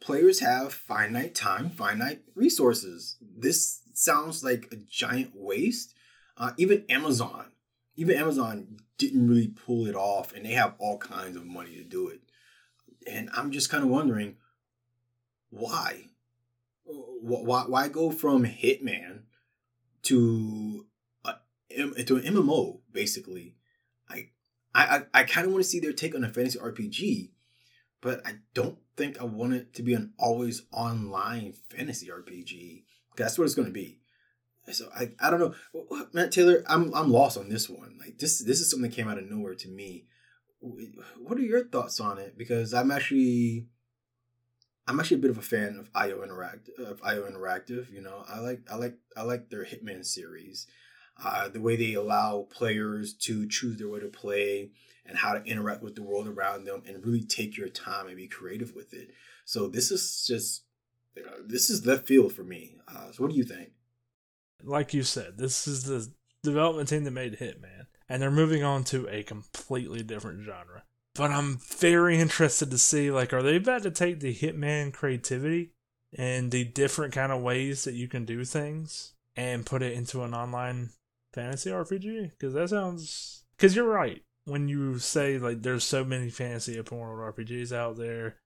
Players 0.00 0.40
have 0.40 0.72
finite 0.72 1.34
time, 1.34 1.70
finite 1.70 2.22
resources. 2.34 3.16
This 3.20 3.82
sounds 3.94 4.44
like 4.44 4.68
a 4.72 4.76
giant 4.76 5.32
waste. 5.34 5.94
Uh, 6.36 6.52
even 6.56 6.84
Amazon 6.88 7.46
even 7.98 8.16
Amazon 8.16 8.78
didn't 8.96 9.28
really 9.28 9.48
pull 9.48 9.88
it 9.88 9.96
off, 9.96 10.32
and 10.32 10.46
they 10.46 10.52
have 10.52 10.76
all 10.78 10.98
kinds 10.98 11.36
of 11.36 11.44
money 11.44 11.74
to 11.74 11.82
do 11.82 12.06
it. 12.06 12.20
And 13.10 13.28
I'm 13.34 13.50
just 13.50 13.70
kind 13.70 13.82
of 13.82 13.90
wondering 13.90 14.36
why, 15.50 16.04
why, 16.84 17.64
why 17.66 17.88
go 17.88 18.12
from 18.12 18.44
Hitman 18.44 19.22
to 20.04 20.86
a, 21.24 21.34
to 22.04 22.16
an 22.16 22.22
MMO 22.22 22.78
basically? 22.92 23.56
I 24.08 24.28
I 24.72 24.98
I, 24.98 25.02
I 25.12 25.24
kind 25.24 25.48
of 25.48 25.52
want 25.52 25.64
to 25.64 25.68
see 25.68 25.80
their 25.80 25.92
take 25.92 26.14
on 26.14 26.22
a 26.22 26.28
fantasy 26.28 26.60
RPG, 26.60 27.30
but 28.00 28.26
I 28.26 28.34
don't 28.54 28.78
think 28.96 29.20
I 29.20 29.24
want 29.24 29.54
it 29.54 29.74
to 29.74 29.82
be 29.82 29.94
an 29.94 30.12
always 30.18 30.62
online 30.72 31.54
fantasy 31.70 32.08
RPG. 32.08 32.84
That's 33.16 33.38
what 33.38 33.44
it's 33.44 33.54
going 33.54 33.68
to 33.68 33.72
be. 33.72 34.00
So 34.72 34.88
I, 34.94 35.12
I 35.20 35.30
don't 35.30 35.40
know, 35.40 36.06
Matt 36.12 36.32
Taylor. 36.32 36.62
I'm 36.66 36.92
I'm 36.94 37.10
lost 37.10 37.38
on 37.38 37.48
this 37.48 37.68
one. 37.68 37.96
Like 37.98 38.18
this 38.18 38.38
this 38.40 38.60
is 38.60 38.70
something 38.70 38.90
that 38.90 38.96
came 38.96 39.08
out 39.08 39.18
of 39.18 39.30
nowhere 39.30 39.54
to 39.54 39.68
me. 39.68 40.04
What 40.60 41.38
are 41.38 41.42
your 41.42 41.64
thoughts 41.64 42.00
on 42.00 42.18
it? 42.18 42.36
Because 42.36 42.74
I'm 42.74 42.90
actually 42.90 43.68
I'm 44.86 45.00
actually 45.00 45.18
a 45.18 45.20
bit 45.20 45.30
of 45.30 45.38
a 45.38 45.42
fan 45.42 45.76
of 45.78 45.90
IO 45.94 46.22
Interact 46.22 46.70
of 46.78 47.00
IO 47.02 47.30
Interactive. 47.30 47.90
You 47.90 48.02
know, 48.02 48.24
I 48.28 48.40
like 48.40 48.60
I 48.70 48.76
like 48.76 48.96
I 49.16 49.22
like 49.22 49.48
their 49.48 49.64
Hitman 49.64 50.04
series. 50.04 50.66
Uh, 51.22 51.48
the 51.48 51.60
way 51.60 51.74
they 51.74 51.94
allow 51.94 52.46
players 52.50 53.12
to 53.12 53.46
choose 53.48 53.76
their 53.76 53.88
way 53.88 53.98
to 53.98 54.06
play 54.06 54.70
and 55.04 55.18
how 55.18 55.32
to 55.32 55.42
interact 55.44 55.82
with 55.82 55.96
the 55.96 56.02
world 56.02 56.28
around 56.28 56.64
them 56.64 56.82
and 56.86 57.04
really 57.04 57.22
take 57.22 57.56
your 57.56 57.68
time 57.68 58.06
and 58.06 58.16
be 58.16 58.28
creative 58.28 58.74
with 58.74 58.94
it. 58.94 59.10
So 59.44 59.66
this 59.68 59.90
is 59.90 60.24
just 60.26 60.62
this 61.44 61.68
is 61.70 61.84
left 61.84 62.06
field 62.06 62.32
for 62.32 62.44
me. 62.44 62.76
Uh, 62.86 63.10
so 63.10 63.22
what 63.22 63.32
do 63.32 63.36
you 63.36 63.44
think? 63.44 63.70
like 64.64 64.94
you 64.94 65.02
said, 65.02 65.38
this 65.38 65.66
is 65.66 65.84
the 65.84 66.10
development 66.42 66.88
team 66.88 67.04
that 67.04 67.10
made 67.10 67.38
Hitman, 67.38 67.86
and 68.08 68.20
they're 68.20 68.30
moving 68.30 68.62
on 68.62 68.84
to 68.84 69.08
a 69.08 69.22
completely 69.22 70.02
different 70.02 70.44
genre. 70.44 70.84
But 71.14 71.30
I'm 71.30 71.58
very 71.58 72.18
interested 72.18 72.70
to 72.70 72.78
see, 72.78 73.10
like, 73.10 73.32
are 73.32 73.42
they 73.42 73.56
about 73.56 73.82
to 73.82 73.90
take 73.90 74.20
the 74.20 74.34
Hitman 74.34 74.92
creativity 74.92 75.72
and 76.16 76.50
the 76.50 76.64
different 76.64 77.12
kind 77.12 77.32
of 77.32 77.42
ways 77.42 77.84
that 77.84 77.94
you 77.94 78.08
can 78.08 78.24
do 78.24 78.44
things 78.44 79.14
and 79.36 79.66
put 79.66 79.82
it 79.82 79.92
into 79.92 80.22
an 80.22 80.34
online 80.34 80.90
fantasy 81.32 81.70
RPG? 81.70 82.30
Because 82.30 82.54
that 82.54 82.70
sounds. 82.70 83.44
Because 83.56 83.74
you're 83.74 83.88
right 83.88 84.22
when 84.44 84.68
you 84.68 84.98
say 84.98 85.38
like 85.38 85.62
there's 85.62 85.84
so 85.84 86.04
many 86.04 86.30
fantasy 86.30 86.78
open 86.78 86.98
world 86.98 87.34
RPGs 87.34 87.70
out 87.70 87.98
there 87.98 88.36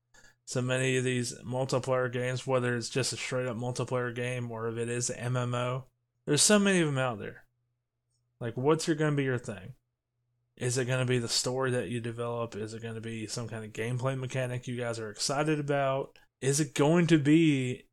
so 0.45 0.61
many 0.61 0.97
of 0.97 1.05
these 1.05 1.35
multiplayer 1.43 2.13
games, 2.13 2.47
whether 2.47 2.77
it's 2.77 2.89
just 2.89 3.13
a 3.13 3.17
straight 3.17 3.47
up 3.47 3.57
multiplayer 3.57 4.15
game 4.15 4.51
or 4.51 4.69
if 4.69 4.77
it 4.77 4.89
is 4.89 5.11
an 5.11 5.33
MMO, 5.35 5.85
there's 6.27 6.43
so 6.43 6.59
many 6.59 6.81
of 6.81 6.87
them 6.87 6.99
out 6.99 7.19
there. 7.19 7.45
Like, 8.41 8.57
what's 8.57 8.87
your 8.87 8.97
going 8.97 9.13
to 9.13 9.17
be 9.17 9.25
your 9.25 9.39
thing? 9.39 9.75
Is 10.57 10.79
it 10.79 10.87
going 10.87 11.01
to 11.01 11.11
be 11.11 11.19
the 11.19 11.29
story 11.29 11.71
that 11.73 11.89
you 11.89 12.01
develop? 12.01 12.57
Is 12.57 12.75
it 12.75 12.83
going 12.83 12.97
to 12.97 13.01
be 13.01 13.27
some 13.27 13.49
kind 13.49 13.65
of 13.65 13.73
gameplay 13.73 14.19
mechanic 14.19 14.67
you 14.67 14.77
guys 14.77 14.99
are 14.99 15.11
excited 15.11 15.59
about? 15.59 16.19
Is 16.41 16.61
it 16.61 16.75
going 16.75 17.07
to 17.07 17.19
be, 17.19 17.85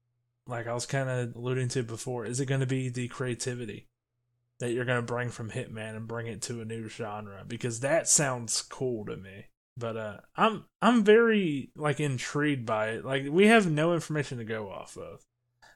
like 0.48 0.68
I 0.68 0.74
was 0.74 0.86
kind 0.86 1.10
of 1.10 1.36
alluding 1.36 1.70
to 1.70 1.84
before, 1.84 2.26
is 2.26 2.40
it 2.40 2.48
going 2.48 2.62
to 2.62 2.68
be 2.68 2.90
the 2.90 3.08
creativity 3.08 3.88
that 4.60 4.72
you're 4.72 4.86
going 4.86 5.00
to 5.00 5.14
bring 5.14 5.30
from 5.30 5.52
Hitman 5.52 5.96
and 5.96 6.08
bring 6.08 6.28
it 6.28 6.42
to 6.44 6.62
a 6.62 6.66
new 6.66 6.88
genre? 6.88 7.44
Because 7.48 7.80
that 7.80 8.08
sounds 8.08 8.62
cool 8.62 9.06
to 9.06 9.18
me. 9.18 9.46
But 9.78 9.96
uh, 9.96 10.18
I'm 10.36 10.66
I'm 10.82 11.04
very 11.04 11.72
like 11.76 12.00
intrigued 12.00 12.66
by 12.66 12.90
it. 12.90 13.06
Like 13.06 13.26
we 13.30 13.48
have 13.48 13.72
no 13.72 13.94
information 13.94 14.38
to 14.40 14.44
go 14.44 14.70
off 14.70 14.98
of. 14.98 15.22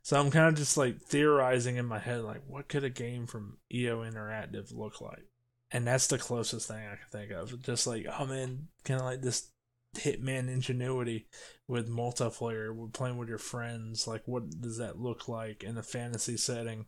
So 0.04 0.20
I'm 0.20 0.32
kind 0.32 0.50
of 0.50 0.56
just 0.56 0.76
like 0.76 1.02
theorizing 1.02 1.78
in 1.78 1.86
my 1.86 2.00
head, 2.00 2.24
like, 2.24 2.42
what 2.46 2.68
could 2.68 2.84
a 2.84 2.90
game 2.90 3.26
from 3.26 3.58
IO 3.74 4.04
Interactive 4.04 4.76
look 4.76 5.00
like? 5.00 5.30
And 5.72 5.88
that's 5.88 6.08
the 6.08 6.18
closest 6.18 6.68
thing 6.68 6.86
I 6.86 6.98
can 6.98 7.10
think 7.10 7.32
of. 7.32 7.62
Just 7.62 7.88
like, 7.88 8.06
oh 8.20 8.26
man, 8.26 8.68
kind 8.84 9.00
of 9.00 9.06
like 9.06 9.22
this 9.22 9.50
Hitman 9.96 10.50
ingenuity 10.50 11.28
with 11.68 11.90
multiplayer, 11.90 12.76
with 12.76 12.92
playing 12.92 13.18
with 13.18 13.30
your 13.30 13.38
friends. 13.38 14.06
Like, 14.06 14.24
what 14.26 14.50
does 14.60 14.78
that 14.78 15.00
look 15.00 15.30
like 15.30 15.64
in 15.64 15.78
a 15.78 15.84
fantasy 15.84 16.36
setting? 16.36 16.86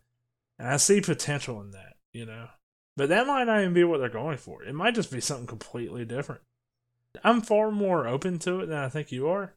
And 0.57 0.67
I 0.69 0.77
see 0.77 1.01
potential 1.01 1.61
in 1.61 1.71
that, 1.71 1.95
you 2.13 2.25
know? 2.25 2.47
But 2.97 3.09
that 3.09 3.27
might 3.27 3.43
not 3.43 3.61
even 3.61 3.73
be 3.73 3.83
what 3.83 3.99
they're 3.99 4.09
going 4.09 4.37
for. 4.37 4.63
It 4.63 4.73
might 4.73 4.95
just 4.95 5.11
be 5.11 5.19
something 5.19 5.47
completely 5.47 6.05
different. 6.05 6.41
I'm 7.23 7.41
far 7.41 7.71
more 7.71 8.07
open 8.07 8.39
to 8.39 8.61
it 8.61 8.67
than 8.67 8.77
I 8.77 8.89
think 8.89 9.11
you 9.11 9.27
are. 9.27 9.53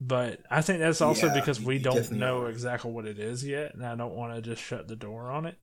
But 0.00 0.40
I 0.48 0.62
think 0.62 0.78
that's 0.78 1.00
also 1.00 1.26
yeah, 1.26 1.34
because 1.34 1.60
we 1.60 1.78
don't 1.78 2.12
know 2.12 2.42
are. 2.42 2.50
exactly 2.50 2.90
what 2.90 3.04
it 3.04 3.18
is 3.18 3.44
yet, 3.44 3.74
and 3.74 3.84
I 3.84 3.96
don't 3.96 4.14
want 4.14 4.34
to 4.34 4.40
just 4.40 4.62
shut 4.62 4.86
the 4.86 4.94
door 4.94 5.30
on 5.30 5.44
it. 5.44 5.56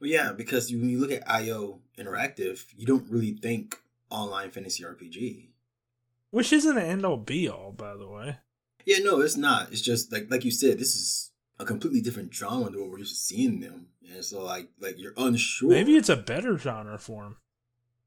Well, 0.00 0.10
yeah, 0.10 0.32
because 0.32 0.72
when 0.72 0.88
you 0.88 0.98
look 0.98 1.12
at 1.12 1.30
IO 1.30 1.80
Interactive, 1.96 2.64
you 2.76 2.84
don't 2.84 3.08
really 3.08 3.32
think 3.32 3.76
online 4.10 4.50
fantasy 4.50 4.82
RPG, 4.82 5.50
which 6.30 6.52
isn't 6.52 6.78
an 6.78 6.84
end 6.84 7.06
all 7.06 7.16
be 7.16 7.48
all, 7.48 7.70
by 7.70 7.94
the 7.94 8.08
way. 8.08 8.38
Yeah, 8.84 8.98
no, 9.04 9.20
it's 9.20 9.36
not. 9.36 9.70
It's 9.70 9.82
just 9.82 10.10
like 10.10 10.26
like 10.30 10.44
you 10.44 10.50
said, 10.50 10.80
this 10.80 10.96
is 10.96 11.29
a 11.60 11.64
completely 11.64 12.00
different 12.00 12.34
genre 12.34 12.70
than 12.70 12.80
what 12.80 12.90
we're 12.90 12.98
used 12.98 13.14
to 13.14 13.20
seeing 13.20 13.60
them, 13.60 13.86
and 14.12 14.24
so 14.24 14.42
like 14.42 14.68
like 14.80 14.98
you're 14.98 15.14
unsure. 15.16 15.68
Maybe 15.70 15.96
it's 15.96 16.08
a 16.08 16.16
better 16.16 16.58
genre 16.58 16.98
for 16.98 17.22
them. 17.24 17.36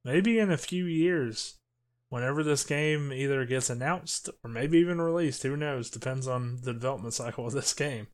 Maybe 0.03 0.39
in 0.39 0.51
a 0.51 0.57
few 0.57 0.85
years, 0.85 1.55
whenever 2.09 2.43
this 2.43 2.63
game 2.63 3.11
either 3.11 3.43
gets 3.45 3.69
announced 3.69 4.29
or 4.43 4.49
maybe 4.49 4.77
even 4.77 5.01
released. 5.01 5.41
Who 5.43 5.57
knows? 5.57 5.89
Depends 5.89 6.27
on 6.27 6.59
the 6.61 6.73
development 6.73 7.13
cycle 7.15 7.47
of 7.47 7.53
this 7.53 7.73
game. 7.73 8.07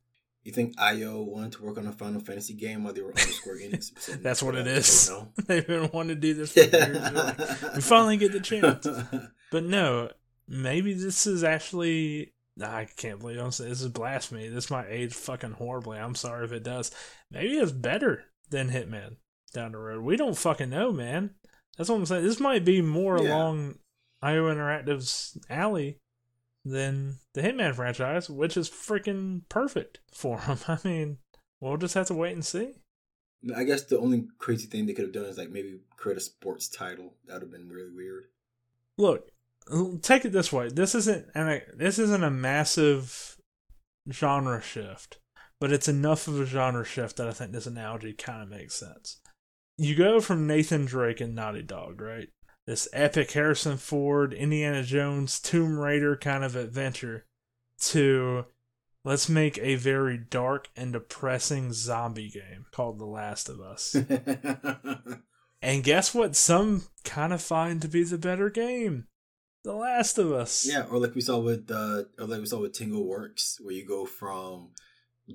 You 0.43 0.53
think 0.53 0.79
IO 0.79 1.21
wanted 1.21 1.51
to 1.53 1.63
work 1.63 1.77
on 1.77 1.85
a 1.85 1.91
Final 1.91 2.21
Fantasy 2.21 2.53
game 2.53 2.85
while 2.85 2.93
they 2.93 3.01
were 3.01 3.11
on 3.11 3.17
Square 3.17 3.57
Enix? 3.57 4.21
That's 4.23 4.41
what 4.41 4.55
it 4.55 4.67
is. 4.67 5.11
They've 5.47 5.67
been 5.67 5.89
wanting 5.91 6.15
to 6.15 6.21
do 6.21 6.33
this 6.33 6.53
for 6.53 6.61
years. 6.61 7.13
Like, 7.13 7.75
we 7.75 7.81
finally 7.81 8.17
get 8.17 8.31
the 8.31 8.39
chance. 8.39 8.87
But 9.51 9.63
no, 9.63 10.11
maybe 10.47 10.93
this 10.93 11.25
is 11.25 11.43
actually. 11.43 12.33
I 12.61 12.87
can't 12.95 13.19
believe 13.19 13.39
I'm 13.39 13.51
saying 13.51 13.69
this 13.69 13.81
is 13.81 13.89
blasphemy. 13.89 14.47
This 14.49 14.69
might 14.69 14.87
age 14.89 15.13
fucking 15.13 15.53
horribly. 15.53 15.97
I'm 15.97 16.15
sorry 16.15 16.45
if 16.45 16.51
it 16.51 16.63
does. 16.63 16.91
Maybe 17.31 17.57
it's 17.57 17.71
better 17.71 18.25
than 18.49 18.69
Hitman 18.69 19.17
down 19.53 19.71
the 19.71 19.77
road. 19.77 20.03
We 20.03 20.15
don't 20.15 20.37
fucking 20.37 20.69
know, 20.69 20.91
man. 20.91 21.31
That's 21.77 21.89
what 21.89 21.95
I'm 21.95 22.05
saying. 22.05 22.23
This 22.23 22.39
might 22.39 22.65
be 22.65 22.81
more 22.81 23.19
yeah. 23.19 23.35
along 23.35 23.75
IO 24.21 24.53
Interactive's 24.53 25.37
alley 25.49 25.97
than 26.65 27.19
the 27.33 27.41
Hitman 27.41 27.75
franchise, 27.75 28.29
which 28.29 28.57
is 28.57 28.69
freaking 28.69 29.41
perfect 29.49 29.99
for 30.13 30.37
them. 30.47 30.59
I 30.67 30.77
mean, 30.83 31.17
we'll 31.59 31.77
just 31.77 31.93
have 31.93 32.07
to 32.07 32.13
wait 32.13 32.33
and 32.33 32.45
see. 32.45 32.73
I 33.55 33.63
guess 33.63 33.83
the 33.83 33.99
only 33.99 34.27
crazy 34.37 34.67
thing 34.67 34.85
they 34.85 34.93
could 34.93 35.05
have 35.05 35.13
done 35.13 35.25
is 35.25 35.37
like 35.37 35.49
maybe 35.49 35.79
create 35.95 36.17
a 36.17 36.21
sports 36.21 36.67
title. 36.67 37.13
That 37.25 37.35
would 37.35 37.43
have 37.43 37.51
been 37.51 37.69
really 37.69 37.95
weird. 37.95 38.25
Look, 38.97 39.29
take 40.01 40.25
it 40.25 40.31
this 40.31 40.51
way. 40.51 40.69
This 40.69 40.95
isn't 40.95 41.27
and 41.33 41.61
this 41.75 41.99
isn't 41.99 42.23
a 42.23 42.31
massive 42.31 43.37
genre 44.11 44.61
shift, 44.61 45.19
but 45.59 45.71
it's 45.71 45.87
enough 45.87 46.27
of 46.27 46.39
a 46.39 46.45
genre 46.45 46.85
shift 46.85 47.17
that 47.17 47.27
I 47.27 47.31
think 47.31 47.51
this 47.51 47.67
analogy 47.67 48.13
kind 48.13 48.41
of 48.41 48.49
makes 48.49 48.75
sense. 48.75 49.19
You 49.77 49.95
go 49.95 50.19
from 50.19 50.47
Nathan 50.47 50.85
Drake 50.85 51.21
and 51.21 51.35
Naughty 51.35 51.63
Dog, 51.63 52.01
right? 52.01 52.29
this 52.69 52.87
epic 52.93 53.31
Harrison 53.31 53.77
Ford, 53.77 54.31
Indiana 54.31 54.83
Jones, 54.83 55.39
Tomb 55.39 55.79
Raider 55.79 56.15
kind 56.15 56.43
of 56.43 56.55
adventure 56.55 57.25
to 57.79 58.45
let's 59.03 59.27
make 59.27 59.57
a 59.57 59.73
very 59.73 60.19
dark 60.19 60.69
and 60.75 60.93
depressing 60.93 61.73
zombie 61.73 62.29
game 62.29 62.67
called 62.71 62.99
The 62.99 63.07
Last 63.07 63.49
of 63.49 63.59
Us. 63.59 63.95
and 65.63 65.83
guess 65.83 66.13
what? 66.13 66.35
Some 66.35 66.83
kind 67.03 67.33
of 67.33 67.41
find 67.41 67.81
to 67.81 67.87
be 67.87 68.03
the 68.03 68.19
better 68.19 68.51
game. 68.51 69.07
The 69.63 69.73
Last 69.73 70.17
of 70.17 70.31
Us. 70.31 70.65
Yeah, 70.65 70.85
or 70.89 70.99
like 70.99 71.15
we 71.15 71.21
saw 71.21 71.39
with 71.39 71.69
uh, 71.69 72.03
or 72.17 72.25
like 72.25 72.39
we 72.39 72.45
saw 72.45 72.59
with 72.59 72.73
Tingle 72.73 73.05
Works, 73.05 73.59
where 73.61 73.73
you 73.73 73.85
go 73.85 74.05
from 74.05 74.69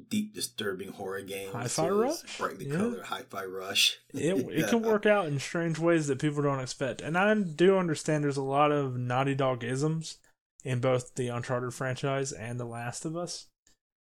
deep, 0.08 0.34
disturbing 0.34 0.92
horror 0.92 1.22
games. 1.22 1.52
Hi-Fi 1.52 1.88
Rush, 1.88 2.38
brightly 2.38 2.66
yeah. 2.66 2.76
colored 2.76 3.04
Hi-Fi 3.04 3.44
Rush. 3.44 3.98
It 4.14 4.36
it 4.50 4.68
can 4.68 4.82
work 4.82 5.06
out 5.06 5.26
in 5.26 5.38
strange 5.38 5.78
ways 5.78 6.06
that 6.06 6.20
people 6.20 6.42
don't 6.42 6.60
expect, 6.60 7.02
and 7.02 7.18
I 7.18 7.34
do 7.34 7.78
understand 7.78 8.24
there's 8.24 8.36
a 8.36 8.42
lot 8.42 8.72
of 8.72 8.96
Naughty 8.96 9.34
Dog 9.34 9.62
isms 9.62 10.18
in 10.64 10.80
both 10.80 11.14
the 11.16 11.28
Uncharted 11.28 11.74
franchise 11.74 12.32
and 12.32 12.58
The 12.58 12.64
Last 12.64 13.04
of 13.04 13.16
Us, 13.16 13.48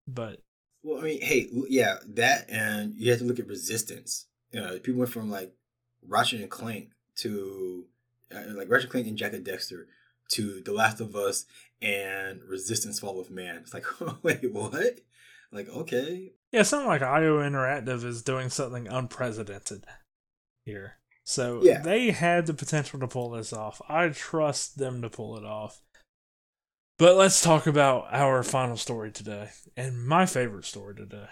but 0.06 0.42
well, 0.82 0.98
I 0.98 1.02
mean, 1.02 1.20
hey, 1.22 1.48
yeah, 1.68 1.96
that 2.14 2.48
and 2.50 2.94
you 2.96 3.10
have 3.10 3.20
to 3.20 3.26
look 3.26 3.38
at 3.38 3.46
Resistance. 3.46 4.26
You 4.52 4.60
know, 4.60 4.78
people 4.78 5.00
went 5.00 5.12
from 5.12 5.30
like 5.30 5.54
Ratchet 6.06 6.40
and 6.40 6.50
Clank 6.50 6.90
to 7.16 7.86
uh, 8.34 8.42
like 8.54 8.68
Ratchet 8.68 8.84
and 8.84 8.92
Clank 8.92 9.06
and 9.06 9.16
Jak 9.16 9.32
and 9.32 9.46
Daxter 9.46 9.84
to 10.30 10.60
The 10.62 10.72
Last 10.72 11.00
of 11.00 11.14
Us 11.14 11.46
and 11.82 12.42
Resistance 12.44 13.00
Fall 13.00 13.20
of 13.20 13.30
Man. 13.30 13.56
It's 13.56 13.74
like, 13.74 13.86
wait, 14.22 14.52
what? 14.52 15.00
Like, 15.52 15.68
okay. 15.68 16.32
Yeah, 16.52 16.62
something 16.62 16.88
like 16.88 17.02
IO 17.02 17.38
Interactive 17.38 18.04
is 18.04 18.22
doing 18.22 18.50
something 18.50 18.88
unprecedented 18.88 19.84
here. 20.64 20.94
So 21.24 21.60
yeah. 21.62 21.80
they 21.80 22.10
had 22.10 22.46
the 22.46 22.54
potential 22.54 22.98
to 23.00 23.06
pull 23.06 23.30
this 23.30 23.52
off. 23.52 23.80
I 23.88 24.08
trust 24.08 24.78
them 24.78 25.02
to 25.02 25.10
pull 25.10 25.36
it 25.36 25.44
off. 25.44 25.80
But 26.98 27.16
let's 27.16 27.40
talk 27.40 27.66
about 27.66 28.08
our 28.12 28.42
final 28.42 28.76
story 28.76 29.10
today, 29.10 29.50
and 29.74 30.06
my 30.06 30.26
favorite 30.26 30.66
story 30.66 30.94
today 30.94 31.28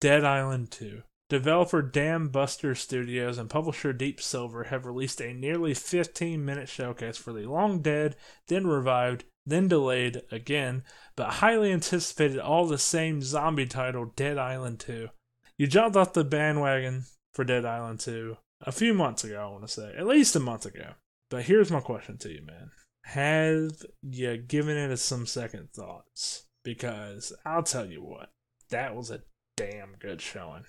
Dead 0.00 0.24
Island 0.24 0.70
2. 0.70 1.02
Developer 1.32 1.82
Dambuster 1.82 2.76
Studios 2.76 3.38
and 3.38 3.48
publisher 3.48 3.94
Deep 3.94 4.20
Silver 4.20 4.64
have 4.64 4.84
released 4.84 5.18
a 5.18 5.32
nearly 5.32 5.72
15 5.72 6.44
minute 6.44 6.68
showcase 6.68 7.16
for 7.16 7.32
the 7.32 7.48
long 7.48 7.80
dead, 7.80 8.16
then 8.48 8.66
revived 8.66 9.24
then 9.46 9.66
delayed 9.66 10.20
again, 10.30 10.84
but 11.16 11.30
highly 11.30 11.72
anticipated 11.72 12.38
all 12.38 12.66
the 12.66 12.76
same 12.76 13.22
zombie 13.22 13.64
title 13.64 14.12
Dead 14.14 14.36
Island 14.36 14.78
2. 14.80 15.08
You 15.56 15.66
jumped 15.66 15.96
off 15.96 16.12
the 16.12 16.22
bandwagon 16.22 17.04
for 17.32 17.44
Dead 17.44 17.64
Island 17.64 18.00
2 18.00 18.36
a 18.66 18.70
few 18.70 18.92
months 18.92 19.24
ago, 19.24 19.40
I 19.42 19.50
want 19.50 19.66
to 19.66 19.72
say, 19.72 19.94
at 19.96 20.06
least 20.06 20.36
a 20.36 20.40
month 20.40 20.66
ago. 20.66 20.90
But 21.30 21.44
here's 21.44 21.70
my 21.70 21.80
question 21.80 22.18
to 22.18 22.28
you, 22.28 22.42
man. 22.44 22.72
Have 23.04 23.86
you 24.02 24.36
given 24.36 24.76
it 24.76 24.94
some 24.98 25.24
second 25.24 25.70
thoughts? 25.72 26.44
Because 26.62 27.32
I'll 27.46 27.62
tell 27.62 27.86
you 27.86 28.02
what, 28.02 28.28
that 28.68 28.94
was 28.94 29.10
a 29.10 29.22
damn 29.56 29.96
good 29.98 30.20
showing. 30.20 30.64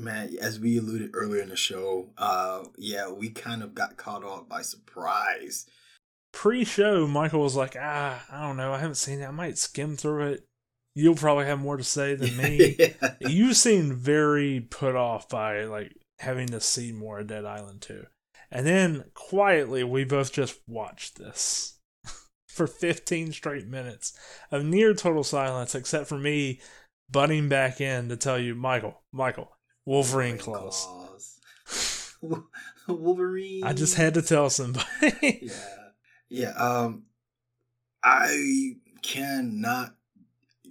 Man, 0.00 0.36
as 0.40 0.58
we 0.58 0.78
alluded 0.78 1.10
earlier 1.14 1.42
in 1.42 1.50
the 1.50 1.56
show, 1.56 2.08
uh, 2.18 2.64
yeah, 2.76 3.10
we 3.10 3.30
kind 3.30 3.62
of 3.62 3.74
got 3.74 3.96
caught 3.96 4.24
off 4.24 4.48
by 4.48 4.62
surprise. 4.62 5.66
Pre-show, 6.32 7.06
Michael 7.06 7.42
was 7.42 7.56
like, 7.56 7.76
"Ah, 7.78 8.24
I 8.30 8.46
don't 8.46 8.56
know, 8.56 8.72
I 8.72 8.78
haven't 8.78 8.94
seen 8.96 9.20
it. 9.20 9.26
I 9.26 9.30
might 9.30 9.58
skim 9.58 9.96
through 9.96 10.32
it. 10.32 10.44
You'll 10.94 11.14
probably 11.14 11.46
have 11.46 11.60
more 11.60 11.76
to 11.76 11.84
say 11.84 12.14
than 12.14 12.36
me." 12.36 12.76
yeah. 12.78 13.14
You 13.20 13.52
seem 13.52 13.94
very 13.94 14.60
put 14.60 14.96
off 14.96 15.28
by 15.28 15.64
like 15.64 15.92
having 16.20 16.48
to 16.48 16.60
see 16.60 16.92
more 16.92 17.20
of 17.20 17.26
Dead 17.26 17.44
Island 17.44 17.80
2. 17.82 18.06
And 18.50 18.66
then 18.66 19.04
quietly, 19.14 19.84
we 19.84 20.04
both 20.04 20.32
just 20.32 20.60
watched 20.66 21.18
this 21.18 21.78
for 22.48 22.66
15 22.66 23.32
straight 23.32 23.66
minutes 23.66 24.18
of 24.50 24.64
near 24.64 24.94
total 24.94 25.24
silence, 25.24 25.74
except 25.74 26.08
for 26.08 26.18
me 26.18 26.60
butting 27.10 27.48
back 27.48 27.80
in 27.80 28.08
to 28.08 28.16
tell 28.16 28.38
you, 28.38 28.54
Michael, 28.54 29.02
Michael, 29.12 29.52
Wolverine, 29.84 30.36
Wolverine 30.36 30.38
claws. 30.38 30.86
claws. 30.86 32.14
Wolverine. 32.88 33.64
I 33.64 33.72
just 33.72 33.94
had 33.96 34.14
to 34.14 34.22
tell 34.22 34.50
somebody. 34.50 34.86
yeah. 35.42 35.52
Yeah. 36.28 36.50
Um, 36.50 37.04
I 38.02 38.76
cannot 39.02 39.94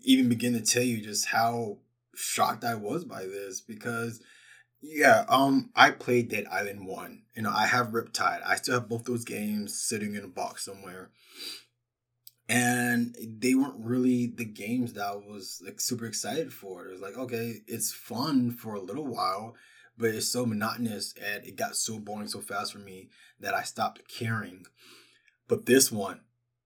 even 0.04 0.30
begin 0.30 0.54
to 0.54 0.62
tell 0.62 0.84
you 0.84 1.02
just 1.02 1.28
how 1.28 1.78
shocked 2.16 2.64
I 2.64 2.76
was 2.76 3.06
by 3.06 3.24
this 3.24 3.62
because 3.62 4.22
yeah, 4.82 5.26
um, 5.28 5.72
I 5.76 5.92
played 5.92 6.30
Dead 6.30 6.46
Island 6.50 6.88
One. 6.88 7.24
You 7.36 7.44
know, 7.44 7.52
I 7.52 7.68
have 7.68 7.88
Riptide. 7.88 8.42
I 8.46 8.56
still 8.56 8.76
have 8.76 8.90
both 8.90 9.04
those 9.06 9.26
games 9.26 9.80
sitting 9.80 10.16
in 10.16 10.24
a 10.24 10.28
box 10.28 10.66
somewhere. 10.66 11.10
And 12.50 13.16
they 13.22 13.54
weren't 13.54 13.86
really 13.86 14.26
the 14.26 14.44
games 14.44 14.94
that 14.94 15.06
I 15.06 15.16
was 15.16 15.62
like 15.64 15.80
super 15.80 16.08
excited 16.08 16.52
for. 16.52 16.88
It 16.88 16.94
was 16.94 17.02
like, 17.02 17.16
okay, 17.16 17.62
it's 17.68 17.94
fun 17.94 18.52
for 18.52 18.74
a 18.74 18.82
little 18.82 19.06
while, 19.06 19.56
but 19.96 20.10
it's 20.10 20.28
so 20.28 20.48
monotonous 20.48 21.14
and 21.24 21.46
it 21.46 21.56
got 21.56 21.76
so 21.76 22.00
boring 22.00 22.28
so 22.28 22.42
fast 22.42 22.74
for 22.74 22.80
me 22.80 23.10
that 23.40 23.54
I 23.54 23.62
stopped 23.62 24.02
caring. 24.08 24.66
But 25.48 25.68
this 25.68 25.92
one, 25.92 26.22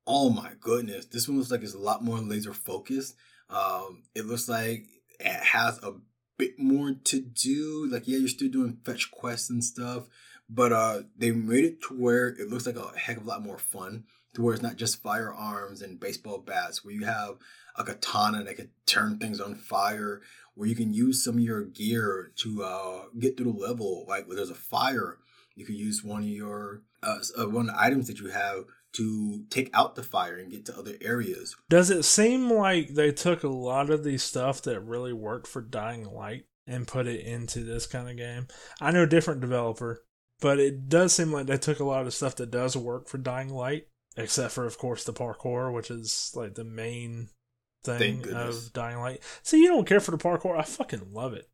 oh 0.08 0.30
my 0.30 0.52
goodness, 0.62 1.06
this 1.06 1.28
one 1.28 1.38
looks 1.38 1.52
like 1.52 1.64
it's 1.64 1.74
a 1.74 1.80
lot 1.80 2.02
more 2.02 2.20
laser 2.20 2.54
focused. 2.54 3.16
Um, 3.50 4.04
it 4.16 4.26
looks 4.26 4.48
like 4.48 4.86
it 5.20 5.44
has 5.44 5.80
a 5.84 5.96
bit 6.38 6.58
more 6.58 6.94
to 6.94 7.20
do. 7.20 7.90
Like, 7.92 8.08
yeah, 8.08 8.20
you're 8.20 8.30
still 8.30 8.50
doing 8.50 8.78
fetch 8.86 9.12
quests 9.12 9.50
and 9.50 9.64
stuff, 9.64 10.08
but 10.50 10.72
uh, 10.72 11.02
they 11.18 11.32
made 11.32 11.66
it 11.66 11.82
to 11.84 11.94
where 11.94 12.30
it 12.30 12.50
looks 12.50 12.66
like 12.66 12.78
a 12.78 12.98
heck 12.98 13.18
of 13.18 13.26
a 13.26 13.30
lot 13.30 13.44
more 13.44 13.58
fun. 13.58 14.06
Where 14.38 14.54
it's 14.54 14.64
not 14.64 14.78
just 14.78 15.04
firearms 15.04 15.82
and 15.82 16.00
baseball 16.00 16.40
bats, 16.40 16.84
where 16.84 16.94
you 16.94 17.06
have 17.06 17.36
a 17.76 17.84
katana 17.84 18.44
that 18.44 18.58
can 18.58 18.70
turn 18.86 19.20
things 19.20 19.40
on 19.40 19.56
fire, 19.56 20.22
where 20.56 20.68
you 20.68 20.76
can 20.76 20.94
use 20.94 21.24
some 21.24 21.36
of 21.36 21.44
your 21.44 21.64
gear 21.64 22.32
to 22.38 22.64
uh, 22.64 23.02
get 23.20 23.38
through 23.38 23.54
the 23.54 23.60
level. 23.60 24.06
Like, 24.08 24.28
where 24.28 24.36
there's 24.36 24.50
a 24.50 24.56
fire, 24.56 25.20
you 25.56 25.66
can 25.66 25.76
use 25.76 26.04
one 26.04 26.24
of 26.24 26.30
your 26.30 26.82
uh, 27.04 27.20
uh, 27.38 27.50
one 27.50 27.70
of 27.70 27.76
the 27.76 27.82
items 27.82 28.08
that 28.08 28.20
you 28.20 28.30
have 28.30 28.66
to 28.94 29.44
take 29.50 29.70
out 29.74 29.96
the 29.96 30.04
fire 30.04 30.38
and 30.38 30.52
get 30.52 30.66
to 30.66 30.78
other 30.78 30.94
areas. 31.02 31.56
Does 31.70 31.90
it 31.90 32.04
seem 32.04 32.52
like 32.52 32.90
they 32.90 33.12
took 33.12 33.44
a 33.44 33.50
lot 33.50 33.90
of 33.90 34.04
the 34.04 34.18
stuff 34.18 34.62
that 34.64 34.80
really 34.82 35.14
worked 35.14 35.48
for 35.48 35.62
Dying 35.62 36.06
Light 36.06 36.46
and 36.68 36.88
put 36.88 37.08
it 37.08 37.26
into 37.26 37.64
this 37.64 37.86
kind 37.88 38.10
of 38.10 38.18
game? 38.18 38.48
I 38.80 38.92
know 38.92 39.06
different 39.06 39.42
developer, 39.42 40.04
but 40.40 40.60
it 40.60 40.90
does 40.90 41.14
seem 41.14 41.32
like 41.32 41.48
they 41.48 41.58
took 41.58 41.80
a 41.80 41.86
lot 41.86 42.06
of 42.06 42.14
stuff 42.14 42.36
that 42.36 42.52
does 42.52 42.78
work 42.78 43.08
for 43.08 43.18
Dying 43.18 43.50
Light, 43.50 43.88
except 44.18 44.54
for 44.54 44.66
of 44.66 44.78
course 44.78 45.04
the 45.04 45.14
parkour, 45.14 45.74
which 45.74 45.92
is 45.92 46.32
like 46.36 46.56
the 46.56 46.64
main 46.64 47.30
thing 47.84 48.28
of 48.34 48.74
Dying 48.74 49.00
Light. 49.00 49.22
See, 49.42 49.62
you 49.62 49.68
don't 49.68 49.88
care 49.88 50.00
for 50.00 50.12
the 50.12 50.18
parkour. 50.18 50.58
I 50.58 50.64
fucking 50.64 51.14
love 51.14 51.34
it. 51.34 51.50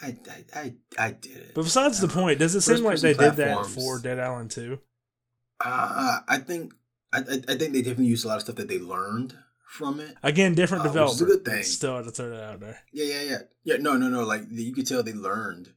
I 0.00 0.16
I 0.28 0.44
I, 0.54 0.74
I 0.98 1.10
did 1.12 1.36
it. 1.36 1.54
But 1.54 1.64
besides 1.64 2.00
the 2.00 2.08
point, 2.08 2.38
does 2.38 2.54
it 2.54 2.62
seem 2.62 2.84
like 2.84 3.00
they 3.00 3.14
did 3.14 3.36
that 3.36 3.66
for 3.66 3.98
Dead 3.98 4.18
Island 4.18 4.50
2? 4.50 4.78
Uh, 5.60 6.20
I 6.26 6.38
think 6.38 6.74
I, 7.12 7.18
I 7.18 7.22
think 7.22 7.72
they 7.72 7.82
definitely 7.82 8.06
used 8.06 8.24
a 8.24 8.28
lot 8.28 8.36
of 8.36 8.42
stuff 8.42 8.56
that 8.56 8.68
they 8.68 8.78
learned 8.78 9.38
from 9.66 10.00
it. 10.00 10.16
Again, 10.22 10.54
different 10.54 10.84
uh, 10.84 10.88
developers. 10.88 11.20
a 11.20 11.24
good 11.24 11.44
thing. 11.44 11.62
Still 11.62 11.96
had 11.96 12.04
to 12.06 12.10
throw 12.10 12.30
that 12.30 12.42
out 12.42 12.60
there. 12.60 12.78
Yeah, 12.92 13.06
yeah, 13.06 13.22
yeah, 13.22 13.38
yeah. 13.62 13.76
No, 13.76 13.96
no, 13.96 14.08
no. 14.08 14.24
Like 14.24 14.42
you 14.50 14.72
could 14.72 14.86
tell 14.86 15.02
they 15.02 15.12
learned 15.12 15.70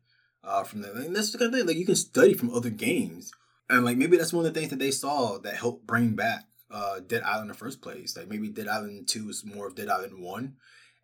uh, 0.43 0.63
from 0.63 0.81
that. 0.81 0.93
And 0.93 1.15
that's 1.15 1.31
the 1.31 1.37
kind 1.37 1.53
of 1.53 1.59
thing. 1.59 1.67
Like 1.67 1.77
you 1.77 1.85
can 1.85 1.95
study 1.95 2.33
from 2.33 2.53
other 2.53 2.69
games, 2.69 3.31
and 3.69 3.85
like 3.85 3.97
maybe 3.97 4.17
that's 4.17 4.33
one 4.33 4.45
of 4.45 4.53
the 4.53 4.59
things 4.59 4.71
that 4.71 4.79
they 4.79 4.91
saw 4.91 5.37
that 5.39 5.55
helped 5.55 5.87
bring 5.87 6.15
back 6.15 6.45
uh, 6.71 6.99
Dead 6.99 7.23
Island 7.23 7.43
in 7.43 7.47
the 7.49 7.53
first 7.53 7.81
place. 7.81 8.17
Like 8.17 8.27
maybe 8.27 8.49
Dead 8.49 8.67
Island 8.67 9.07
Two 9.07 9.29
is 9.29 9.45
more 9.45 9.67
of 9.67 9.75
Dead 9.75 9.89
Island 9.89 10.21
One, 10.21 10.55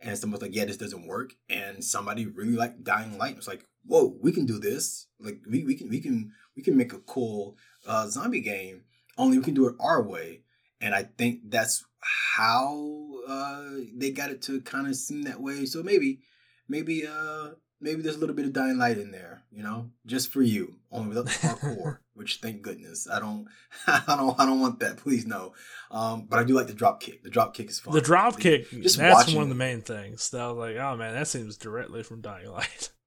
and 0.02 0.18
someone's 0.18 0.42
like, 0.42 0.56
"Yeah, 0.56 0.66
this 0.66 0.78
doesn't 0.78 1.08
work," 1.08 1.34
and 1.50 1.84
somebody 1.84 2.26
really 2.26 2.56
like 2.56 2.84
Dying 2.84 3.18
Light. 3.18 3.38
It's 3.38 3.48
like, 3.48 3.66
"Whoa, 3.86 4.18
we 4.22 4.32
can 4.32 4.46
do 4.46 4.60
this! 4.60 5.08
Like 5.20 5.42
we 5.50 5.64
we 5.64 5.76
can 5.76 5.90
we 5.90 6.00
can 6.00 6.32
we 6.56 6.64
can 6.64 6.78
make 6.78 6.94
a 6.94 7.00
cool 7.00 7.58
uh, 7.88 8.08
zombie 8.08 8.42
game, 8.42 8.84
only 9.18 9.38
we 9.38 9.44
can 9.44 9.54
do 9.54 9.68
it 9.68 9.76
our 9.80 10.02
way. 10.02 10.42
And 10.82 10.94
I 10.94 11.04
think 11.04 11.50
that's 11.50 11.86
how 12.02 13.10
uh, 13.28 13.70
they 13.96 14.12
got 14.12 14.32
it 14.32 14.42
to 14.44 14.62
kind 14.62 14.88
of 14.88 14.96
seem 14.96 15.24
that 15.24 15.42
way. 15.42 15.66
So 15.66 15.82
maybe, 15.82 16.20
maybe, 16.68 17.08
uh, 17.08 17.52
maybe 17.80 18.02
there's 18.02 18.18
a 18.18 18.20
little 18.20 18.36
bit 18.36 18.46
of 18.46 18.54
dying 18.54 18.78
light 18.78 18.98
in 18.98 19.12
there, 19.12 19.44
you 19.52 19.64
know, 19.64 19.92
just 20.06 20.32
for 20.32 20.42
you, 20.42 20.80
only 20.92 21.16
without 21.16 21.26
the 21.26 21.32
parkour. 21.48 22.00
Which 22.14 22.38
thank 22.38 22.62
goodness 22.62 23.08
I 23.10 23.20
don't, 23.20 23.48
I 23.88 24.16
don't, 24.16 24.40
I 24.40 24.46
don't 24.46 24.60
want 24.60 24.80
that. 24.80 24.98
Please 24.98 25.26
no. 25.26 25.54
Um, 25.92 26.28
but 26.30 26.40
I 26.40 26.44
do 26.44 26.54
like 26.54 26.68
the 26.68 26.74
drop 26.74 27.00
kick. 27.00 27.24
The 27.24 27.30
drop 27.30 27.54
kick 27.54 27.70
is 27.70 27.80
fun. 27.80 27.94
The 27.94 28.02
drop 28.02 28.40
kick, 28.40 28.70
just 28.70 28.98
that's 28.98 29.34
one 29.34 29.44
of 29.44 29.50
the 29.50 29.56
main 29.56 29.82
things. 29.82 30.30
That 30.32 30.42
I 30.42 30.48
was 30.48 30.58
like, 30.58 30.78
oh 30.78 30.98
man, 30.98 31.14
that 31.14 31.28
seems 31.28 31.58
directly 31.58 32.04
from 32.04 32.22
Dying 32.22 32.50
Light. 32.50 32.92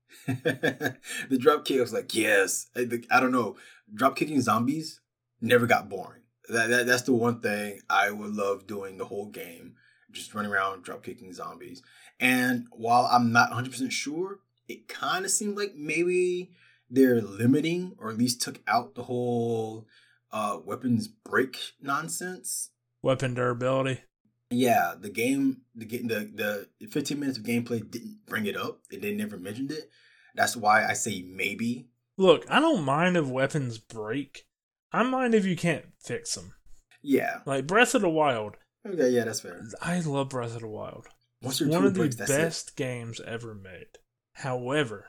the 0.28 1.38
drop 1.38 1.64
kick, 1.64 1.78
I 1.78 1.80
was 1.80 1.92
like, 1.92 2.14
yes. 2.14 2.66
I, 2.76 2.86
I 3.10 3.20
don't 3.20 3.32
know 3.32 3.56
drop 3.94 4.16
kicking 4.16 4.40
zombies 4.40 5.00
never 5.40 5.66
got 5.66 5.88
boring. 5.88 6.22
That, 6.48 6.70
that 6.70 6.86
that's 6.86 7.02
the 7.02 7.12
one 7.12 7.40
thing 7.40 7.80
I 7.90 8.10
would 8.10 8.32
love 8.32 8.66
doing 8.66 8.96
the 8.96 9.04
whole 9.04 9.26
game, 9.26 9.74
just 10.10 10.34
running 10.34 10.50
around 10.50 10.82
drop 10.82 11.02
kicking 11.02 11.32
zombies. 11.32 11.82
And 12.18 12.66
while 12.70 13.08
I'm 13.10 13.32
not 13.32 13.50
100% 13.50 13.90
sure, 13.90 14.40
it 14.66 14.88
kind 14.88 15.24
of 15.24 15.30
seemed 15.30 15.56
like 15.56 15.74
maybe 15.76 16.50
they're 16.90 17.20
limiting 17.20 17.94
or 17.98 18.10
at 18.10 18.18
least 18.18 18.40
took 18.40 18.60
out 18.66 18.94
the 18.94 19.04
whole 19.04 19.86
uh, 20.32 20.58
weapons 20.64 21.08
break 21.08 21.58
nonsense. 21.80 22.70
Weapon 23.02 23.34
durability. 23.34 24.02
Yeah, 24.50 24.94
the 24.98 25.10
game, 25.10 25.58
the 25.74 25.84
the 25.84 26.68
the 26.80 26.86
15 26.86 27.20
minutes 27.20 27.38
of 27.38 27.44
gameplay 27.44 27.88
didn't 27.88 28.20
bring 28.26 28.46
it 28.46 28.56
up. 28.56 28.80
They 28.90 29.12
never 29.12 29.36
mentioned 29.36 29.70
it. 29.70 29.90
That's 30.34 30.56
why 30.56 30.86
I 30.86 30.94
say 30.94 31.22
maybe 31.22 31.88
Look, 32.18 32.44
I 32.50 32.58
don't 32.58 32.82
mind 32.82 33.16
if 33.16 33.26
weapons 33.28 33.78
break. 33.78 34.44
I 34.92 35.04
mind 35.04 35.36
if 35.36 35.46
you 35.46 35.56
can't 35.56 35.84
fix 36.00 36.34
them. 36.34 36.52
Yeah. 37.00 37.38
Like 37.46 37.68
Breath 37.68 37.94
of 37.94 38.02
the 38.02 38.08
Wild. 38.08 38.56
Okay, 38.86 39.10
yeah, 39.10 39.24
that's 39.24 39.40
fair. 39.40 39.62
I 39.80 40.00
love 40.00 40.30
Breath 40.30 40.56
of 40.56 40.62
the 40.62 40.68
Wild. 40.68 41.06
What's 41.40 41.60
your 41.60 41.68
one 41.68 41.84
of 41.84 41.94
the 41.94 42.08
best 42.26 42.70
it. 42.70 42.76
games 42.76 43.20
ever 43.24 43.54
made. 43.54 43.98
However, 44.32 45.06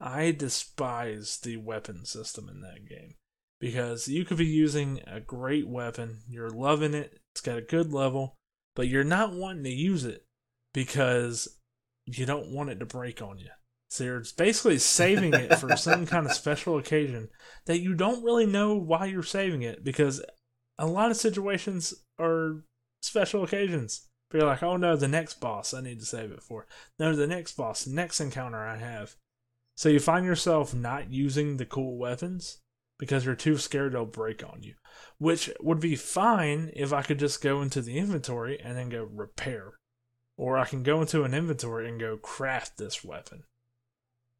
I 0.00 0.30
despise 0.30 1.38
the 1.38 1.56
weapon 1.56 2.04
system 2.04 2.48
in 2.48 2.60
that 2.60 2.88
game 2.88 3.14
because 3.60 4.08
you 4.08 4.24
could 4.24 4.36
be 4.36 4.46
using 4.46 5.00
a 5.06 5.20
great 5.20 5.68
weapon, 5.68 6.18
you're 6.28 6.50
loving 6.50 6.94
it, 6.94 7.18
it's 7.32 7.40
got 7.40 7.58
a 7.58 7.62
good 7.62 7.92
level, 7.92 8.36
but 8.74 8.88
you're 8.88 9.04
not 9.04 9.32
wanting 9.32 9.64
to 9.64 9.70
use 9.70 10.04
it 10.04 10.26
because 10.74 11.48
you 12.04 12.26
don't 12.26 12.52
want 12.52 12.70
it 12.70 12.78
to 12.80 12.86
break 12.86 13.22
on 13.22 13.38
you. 13.38 13.48
So 13.88 14.04
you're 14.04 14.24
basically 14.36 14.78
saving 14.78 15.32
it 15.32 15.58
for 15.58 15.76
some 15.76 16.06
kind 16.06 16.26
of 16.26 16.32
special 16.32 16.76
occasion 16.76 17.28
that 17.66 17.80
you 17.80 17.94
don't 17.94 18.24
really 18.24 18.46
know 18.46 18.74
why 18.74 19.06
you're 19.06 19.22
saving 19.22 19.62
it 19.62 19.84
because 19.84 20.22
a 20.78 20.86
lot 20.86 21.10
of 21.10 21.16
situations 21.16 21.94
are 22.18 22.64
special 23.02 23.44
occasions. 23.44 24.08
But 24.30 24.38
you're 24.38 24.48
like, 24.48 24.62
oh 24.62 24.76
no, 24.76 24.96
the 24.96 25.08
next 25.08 25.40
boss 25.40 25.72
I 25.72 25.80
need 25.80 26.00
to 26.00 26.06
save 26.06 26.32
it 26.32 26.42
for. 26.42 26.66
No, 26.98 27.14
the 27.14 27.28
next 27.28 27.56
boss, 27.56 27.84
the 27.84 27.94
next 27.94 28.20
encounter 28.20 28.58
I 28.58 28.76
have. 28.76 29.14
So 29.76 29.88
you 29.88 30.00
find 30.00 30.26
yourself 30.26 30.74
not 30.74 31.12
using 31.12 31.56
the 31.56 31.66
cool 31.66 31.96
weapons 31.96 32.58
because 32.98 33.24
you're 33.24 33.34
too 33.34 33.58
scared 33.58 33.92
they'll 33.92 34.06
break 34.06 34.42
on 34.42 34.62
you. 34.62 34.74
Which 35.18 35.50
would 35.60 35.80
be 35.80 35.96
fine 35.96 36.72
if 36.74 36.92
I 36.92 37.02
could 37.02 37.18
just 37.18 37.42
go 37.42 37.62
into 37.62 37.82
the 37.82 37.98
inventory 37.98 38.58
and 38.60 38.76
then 38.76 38.88
go 38.88 39.04
repair. 39.04 39.74
Or 40.36 40.58
I 40.58 40.64
can 40.64 40.82
go 40.82 41.00
into 41.00 41.22
an 41.22 41.34
inventory 41.34 41.88
and 41.88 42.00
go 42.00 42.16
craft 42.16 42.78
this 42.78 43.04
weapon 43.04 43.44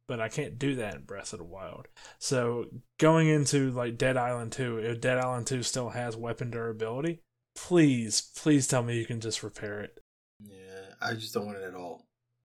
but 0.07 0.21
I 0.21 0.29
can't 0.29 0.57
do 0.57 0.75
that 0.75 0.95
in 0.95 1.01
Breath 1.01 1.33
of 1.33 1.39
the 1.39 1.45
Wild. 1.45 1.87
So 2.17 2.65
going 2.97 3.27
into 3.27 3.71
like 3.71 3.97
Dead 3.97 4.17
Island 4.17 4.53
2, 4.53 4.79
if 4.79 5.01
Dead 5.01 5.17
Island 5.17 5.47
2 5.47 5.63
still 5.63 5.89
has 5.89 6.15
weapon 6.15 6.49
durability, 6.49 7.21
please, 7.55 8.31
please 8.35 8.67
tell 8.67 8.83
me 8.83 8.97
you 8.97 9.05
can 9.05 9.19
just 9.19 9.43
repair 9.43 9.81
it. 9.81 9.99
Yeah, 10.39 10.93
I 11.01 11.13
just 11.13 11.33
don't 11.33 11.45
want 11.45 11.57
it 11.57 11.65
at 11.65 11.75
all. 11.75 12.06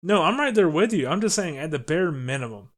No, 0.04 0.24
I'm 0.24 0.40
right 0.40 0.54
there 0.54 0.70
with 0.70 0.94
you. 0.94 1.08
I'm 1.08 1.22
just 1.22 1.36
saying 1.36 1.58
at 1.58 1.72
the 1.72 1.80
bare 1.80 2.12
minimum, 2.12 2.70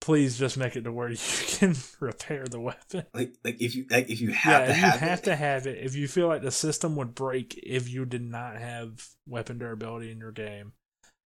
please 0.00 0.38
just 0.38 0.56
make 0.56 0.76
it 0.76 0.82
to 0.82 0.92
where 0.92 1.08
you 1.10 1.16
can 1.18 1.74
repair 2.00 2.44
the 2.46 2.60
weapon. 2.60 3.06
Like 3.14 3.34
like 3.44 3.60
if 3.62 3.74
you 3.74 3.86
like 3.90 4.10
if 4.10 4.20
you 4.20 4.30
have 4.32 4.62
yeah, 4.62 4.66
to 4.66 4.70
if 4.70 4.76
have 4.76 4.94
you 5.02 5.08
have 5.08 5.18
it, 5.18 5.24
to 5.24 5.36
have 5.36 5.66
it. 5.66 5.78
If 5.84 5.94
you 5.94 6.08
feel 6.08 6.28
like 6.28 6.42
the 6.42 6.50
system 6.50 6.96
would 6.96 7.14
break 7.14 7.58
if 7.62 7.88
you 7.88 8.04
did 8.04 8.22
not 8.22 8.56
have 8.58 9.06
weapon 9.26 9.58
durability 9.58 10.10
in 10.10 10.18
your 10.18 10.32
game. 10.32 10.72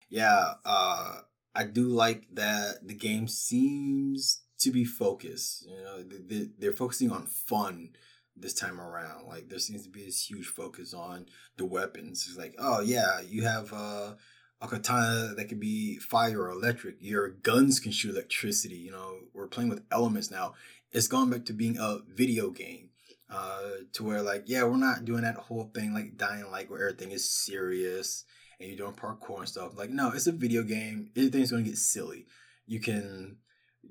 yeah, 0.08 0.54
uh, 0.64 1.20
I 1.54 1.64
do 1.64 1.84
like 1.88 2.26
that 2.34 2.86
the 2.86 2.94
game 2.94 3.28
seems 3.28 4.42
to 4.60 4.70
be 4.70 4.84
focused. 4.84 5.66
You 5.68 5.76
know, 5.82 6.02
they- 6.02 6.18
they, 6.38 6.48
they're 6.58 6.72
focusing 6.72 7.10
on 7.10 7.26
fun 7.26 7.90
this 8.36 8.54
time 8.54 8.80
around. 8.80 9.26
Like 9.26 9.48
there 9.48 9.58
seems 9.58 9.84
to 9.84 9.90
be 9.90 10.04
this 10.04 10.28
huge 10.28 10.46
focus 10.46 10.94
on 10.94 11.26
the 11.56 11.64
weapons. 11.64 12.26
It's 12.28 12.38
like, 12.38 12.54
oh 12.58 12.80
yeah, 12.80 13.20
you 13.20 13.42
have 13.44 13.72
uh, 13.72 14.14
a 14.60 14.68
katana 14.68 15.34
that 15.36 15.48
could 15.48 15.60
be 15.60 15.98
fire 15.98 16.42
or 16.42 16.50
electric. 16.50 16.96
Your 17.00 17.28
guns 17.28 17.80
can 17.80 17.92
shoot 17.92 18.10
electricity. 18.10 18.76
You 18.76 18.92
know, 18.92 19.16
we're 19.32 19.46
playing 19.46 19.70
with 19.70 19.82
elements 19.90 20.30
now. 20.30 20.54
It's 20.92 21.08
gone 21.08 21.30
back 21.30 21.44
to 21.46 21.52
being 21.52 21.78
a 21.78 21.98
video 22.06 22.50
game. 22.50 22.88
Uh, 23.32 23.84
to 23.92 24.02
where 24.02 24.22
like, 24.22 24.44
yeah, 24.46 24.64
we're 24.64 24.76
not 24.76 25.04
doing 25.04 25.22
that 25.22 25.36
whole 25.36 25.70
thing 25.72 25.94
like 25.94 26.16
Dying 26.16 26.50
Light 26.50 26.68
where 26.68 26.88
everything 26.88 27.12
is 27.12 27.30
serious 27.30 28.24
and 28.58 28.68
you're 28.68 28.76
doing 28.76 28.92
parkour 28.92 29.38
and 29.38 29.48
stuff. 29.48 29.78
Like, 29.78 29.90
no, 29.90 30.10
it's 30.10 30.26
a 30.26 30.32
video 30.32 30.64
game. 30.64 31.10
Everything's 31.16 31.52
gonna 31.52 31.62
get 31.62 31.78
silly. 31.78 32.26
You 32.66 32.80
can 32.80 33.36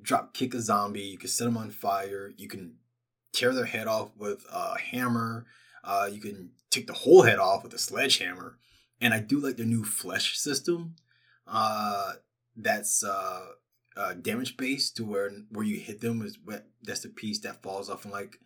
drop 0.02 0.34
kick 0.34 0.54
a 0.54 0.60
zombie. 0.60 1.02
You 1.02 1.18
can 1.18 1.30
set 1.30 1.46
them 1.46 1.58
on 1.58 1.72
fire. 1.72 2.34
You 2.36 2.50
can 2.50 2.76
tear 3.34 3.54
their 3.54 3.66
head 3.66 3.88
off 3.88 4.10
with 4.18 4.46
a 4.52 4.78
hammer. 4.78 5.46
Uh, 5.84 6.10
you 6.12 6.20
can 6.20 6.52
take 6.70 6.88
the 6.88 6.94
whole 6.94 7.24
head 7.24 7.40
off 7.40 7.64
with 7.64 7.74
a 7.74 7.80
sledgehammer. 7.80 8.58
And 9.02 9.14
I 9.14 9.20
do 9.20 9.40
like 9.40 9.58
their 9.58 9.66
new 9.66 9.84
flesh 9.84 10.38
system. 10.38 10.96
Uh, 11.48 12.14
that's 12.56 13.04
uh, 13.04 13.46
uh, 13.96 14.14
damage 14.14 14.58
based 14.58 14.98
to 14.98 15.06
where 15.06 15.32
where 15.50 15.66
you 15.66 15.80
hit 15.80 16.02
them 16.02 16.22
is 16.22 16.38
what 16.44 16.68
that's 16.84 17.02
the 17.02 17.10
piece 17.10 17.40
that 17.40 17.64
falls 17.64 17.90
off 17.90 18.06
in 18.06 18.12
like 18.12 18.40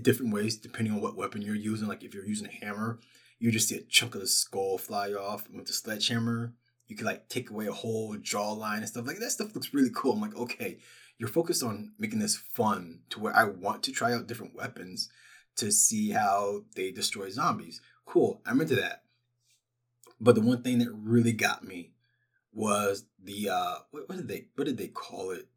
different 0.00 0.32
ways 0.32 0.56
depending 0.56 0.92
on 0.92 1.00
what 1.00 1.16
weapon 1.16 1.42
you're 1.42 1.54
using. 1.54 1.88
Like 1.88 2.02
if 2.02 2.14
you're 2.14 2.26
using 2.26 2.48
a 2.48 2.64
hammer, 2.64 2.98
you 3.38 3.50
just 3.50 3.68
see 3.68 3.76
a 3.76 3.82
chunk 3.82 4.14
of 4.14 4.20
the 4.20 4.26
skull 4.26 4.78
fly 4.78 5.12
off 5.12 5.48
with 5.50 5.66
the 5.66 5.72
sledgehammer. 5.72 6.54
You 6.86 6.96
can 6.96 7.06
like 7.06 7.28
take 7.28 7.50
away 7.50 7.66
a 7.66 7.72
whole 7.72 8.16
jawline 8.16 8.78
and 8.78 8.88
stuff 8.88 9.06
like 9.06 9.18
that. 9.18 9.30
Stuff 9.30 9.54
looks 9.54 9.74
really 9.74 9.90
cool. 9.94 10.12
I'm 10.12 10.20
like, 10.20 10.36
okay, 10.36 10.78
you're 11.18 11.28
focused 11.28 11.62
on 11.62 11.92
making 11.98 12.18
this 12.18 12.36
fun 12.36 13.00
to 13.10 13.20
where 13.20 13.34
I 13.34 13.44
want 13.44 13.82
to 13.84 13.92
try 13.92 14.12
out 14.12 14.26
different 14.26 14.54
weapons 14.54 15.08
to 15.56 15.72
see 15.72 16.10
how 16.10 16.64
they 16.74 16.90
destroy 16.90 17.30
zombies. 17.30 17.80
Cool, 18.04 18.40
I'm 18.46 18.60
into 18.60 18.76
that. 18.76 19.02
But 20.20 20.34
the 20.34 20.40
one 20.40 20.62
thing 20.62 20.78
that 20.78 20.90
really 20.92 21.32
got 21.32 21.64
me 21.64 21.92
was 22.52 23.04
the 23.22 23.48
uh, 23.50 23.74
what, 23.90 24.08
what 24.08 24.16
did 24.16 24.28
they 24.28 24.46
what 24.54 24.64
did 24.64 24.78
they 24.78 24.88
call 24.88 25.30
it? 25.30 25.48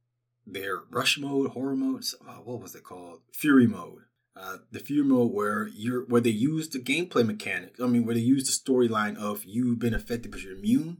Their 0.45 0.79
rush 0.89 1.17
mode, 1.19 1.51
horror 1.51 1.75
mode. 1.75 2.03
Uh, 2.27 2.33
what 2.43 2.59
was 2.61 2.73
it 2.75 2.83
called? 2.83 3.21
Fury 3.33 3.67
mode. 3.67 4.01
Uh, 4.35 4.57
the 4.71 4.79
Fury 4.79 5.03
mode 5.07 5.31
where 5.31 5.67
you're 5.67 6.05
where 6.05 6.21
they 6.21 6.29
use 6.29 6.69
the 6.69 6.79
gameplay 6.79 7.25
mechanic. 7.25 7.75
I 7.81 7.87
mean, 7.87 8.05
where 8.05 8.15
they 8.15 8.21
use 8.21 8.45
the 8.45 8.71
storyline 8.71 9.15
of 9.17 9.43
you've 9.45 9.79
been 9.79 9.93
affected 9.93 10.31
but 10.31 10.41
you're 10.41 10.55
immune, 10.57 10.97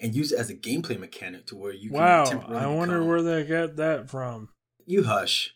and 0.00 0.14
use 0.14 0.32
it 0.32 0.38
as 0.38 0.50
a 0.50 0.54
gameplay 0.54 0.98
mechanic 0.98 1.46
to 1.46 1.56
where 1.56 1.72
you 1.72 1.90
can 1.90 1.98
Wow, 1.98 2.24
temporarily 2.24 2.64
I 2.64 2.74
wonder 2.74 2.94
become- 2.96 3.08
where 3.08 3.22
they 3.22 3.44
got 3.44 3.76
that 3.76 4.10
from. 4.10 4.48
you 4.86 5.04
hush. 5.04 5.54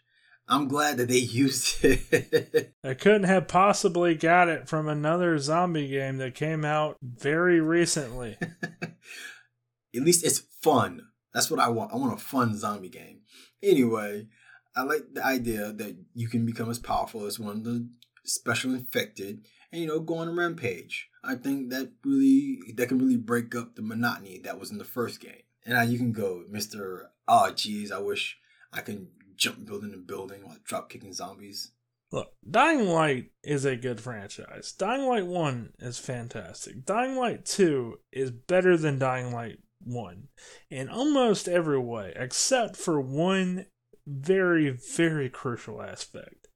I'm 0.49 0.69
glad 0.69 0.97
that 0.99 1.09
they 1.09 1.17
used 1.19 1.85
it. 1.85 2.75
I 2.85 2.95
couldn't 2.95 3.25
have 3.25 3.49
possibly 3.49 4.15
got 4.15 4.49
it 4.49 4.69
from 4.69 4.89
another 4.89 5.39
zombie 5.39 5.89
game 5.89 6.19
that 6.19 6.35
came 6.35 6.65
out 6.65 6.97
very 7.03 7.61
recently. 7.61 8.37
At 8.83 10.03
least 10.03 10.25
it's 10.25 10.43
fun. 10.63 11.03
That's 11.33 11.51
what 11.51 11.61
I 11.61 11.69
want. 11.69 11.93
I 11.93 11.97
want 11.97 12.15
a 12.15 12.23
fun 12.23 12.57
zombie 12.57 12.89
game. 12.89 13.21
Anyway, 13.63 14.27
I 14.75 14.83
like 14.83 15.15
the 15.15 15.25
idea 15.25 15.73
that 15.73 15.97
you 16.15 16.29
can 16.29 16.45
become 16.45 16.71
as 16.71 16.79
powerful 16.79 17.25
as 17.27 17.39
one 17.39 17.57
of 17.57 17.65
the 17.65 17.89
special 18.25 18.75
infected 18.75 19.47
and 19.73 19.81
you 19.81 19.87
know 19.87 20.01
go 20.01 20.19
on 20.19 20.29
a 20.29 20.33
rampage. 20.33 21.09
I 21.25 21.35
think 21.35 21.71
that 21.71 21.93
really 22.05 22.59
that 22.77 22.89
can 22.89 22.99
really 22.99 23.17
break 23.17 23.55
up 23.55 23.75
the 23.75 23.83
monotony 23.83 24.41
that 24.45 24.61
was 24.61 24.71
in 24.71 24.79
the 24.79 24.85
first 24.85 25.21
game. 25.21 25.43
And 25.65 25.75
now 25.75 25.83
you 25.83 25.99
can 25.99 26.13
go, 26.13 26.45
Mr. 26.53 27.07
Oh 27.27 27.51
geez, 27.53 27.91
I 27.91 27.99
wish 27.99 28.39
I 28.73 28.81
can 28.81 29.09
jump 29.37 29.65
building 29.67 29.93
to 29.93 29.99
building 29.99 30.45
while 30.45 30.57
drop 30.65 30.91
kicking 30.91 31.13
zombies. 31.13 31.73
Look, 32.13 32.33
Dying 32.49 32.87
Light 32.87 33.33
is 33.43 33.65
a 33.65 33.77
good 33.77 34.01
franchise. 34.01 34.73
Dying 34.73 35.07
Light 35.07 35.27
1 35.27 35.73
is 35.81 35.99
fantastic. 35.99 36.85
Dying 36.85 37.17
Light 37.17 37.45
2 37.45 37.99
is 38.13 38.31
better 38.31 38.77
than 38.77 38.99
Dying 38.99 39.33
Light 39.33 39.59
1 39.85 40.29
in 40.71 40.89
almost 40.89 41.49
every 41.49 41.79
way, 41.79 42.13
except 42.15 42.77
for 42.77 43.01
one 43.01 43.67
very, 44.07 44.71
very 44.71 45.29
crucial 45.29 45.83
aspect, 45.83 46.49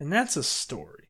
and 0.00 0.12
that's 0.12 0.36
a 0.36 0.42
story. 0.42 1.08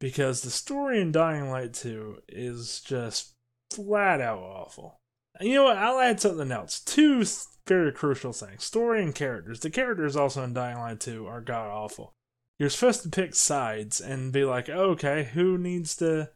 Because 0.00 0.42
the 0.42 0.50
story 0.50 1.00
in 1.00 1.10
Dying 1.10 1.50
Light 1.50 1.74
2 1.74 2.18
is 2.28 2.80
just 2.80 3.34
flat 3.72 4.20
out 4.20 4.38
awful. 4.38 4.96
And 5.38 5.48
you 5.48 5.56
know 5.56 5.64
what? 5.64 5.76
I'll 5.76 5.98
add 5.98 6.20
something 6.20 6.52
else. 6.52 6.80
Two 6.80 7.24
very 7.68 7.92
crucial 7.92 8.32
things 8.32 8.64
story 8.64 9.02
and 9.02 9.14
characters. 9.14 9.60
The 9.60 9.70
characters 9.70 10.16
also 10.16 10.42
in 10.42 10.54
Dying 10.54 10.78
Light 10.78 11.00
2 11.00 11.26
are 11.26 11.40
god 11.40 11.68
awful 11.68 12.14
you're 12.58 12.70
supposed 12.70 13.02
to 13.02 13.08
pick 13.08 13.34
sides 13.34 14.00
and 14.00 14.32
be 14.32 14.44
like, 14.44 14.68
okay, 14.68 15.30
who 15.32 15.56
needs 15.56 15.96
to 15.96 16.30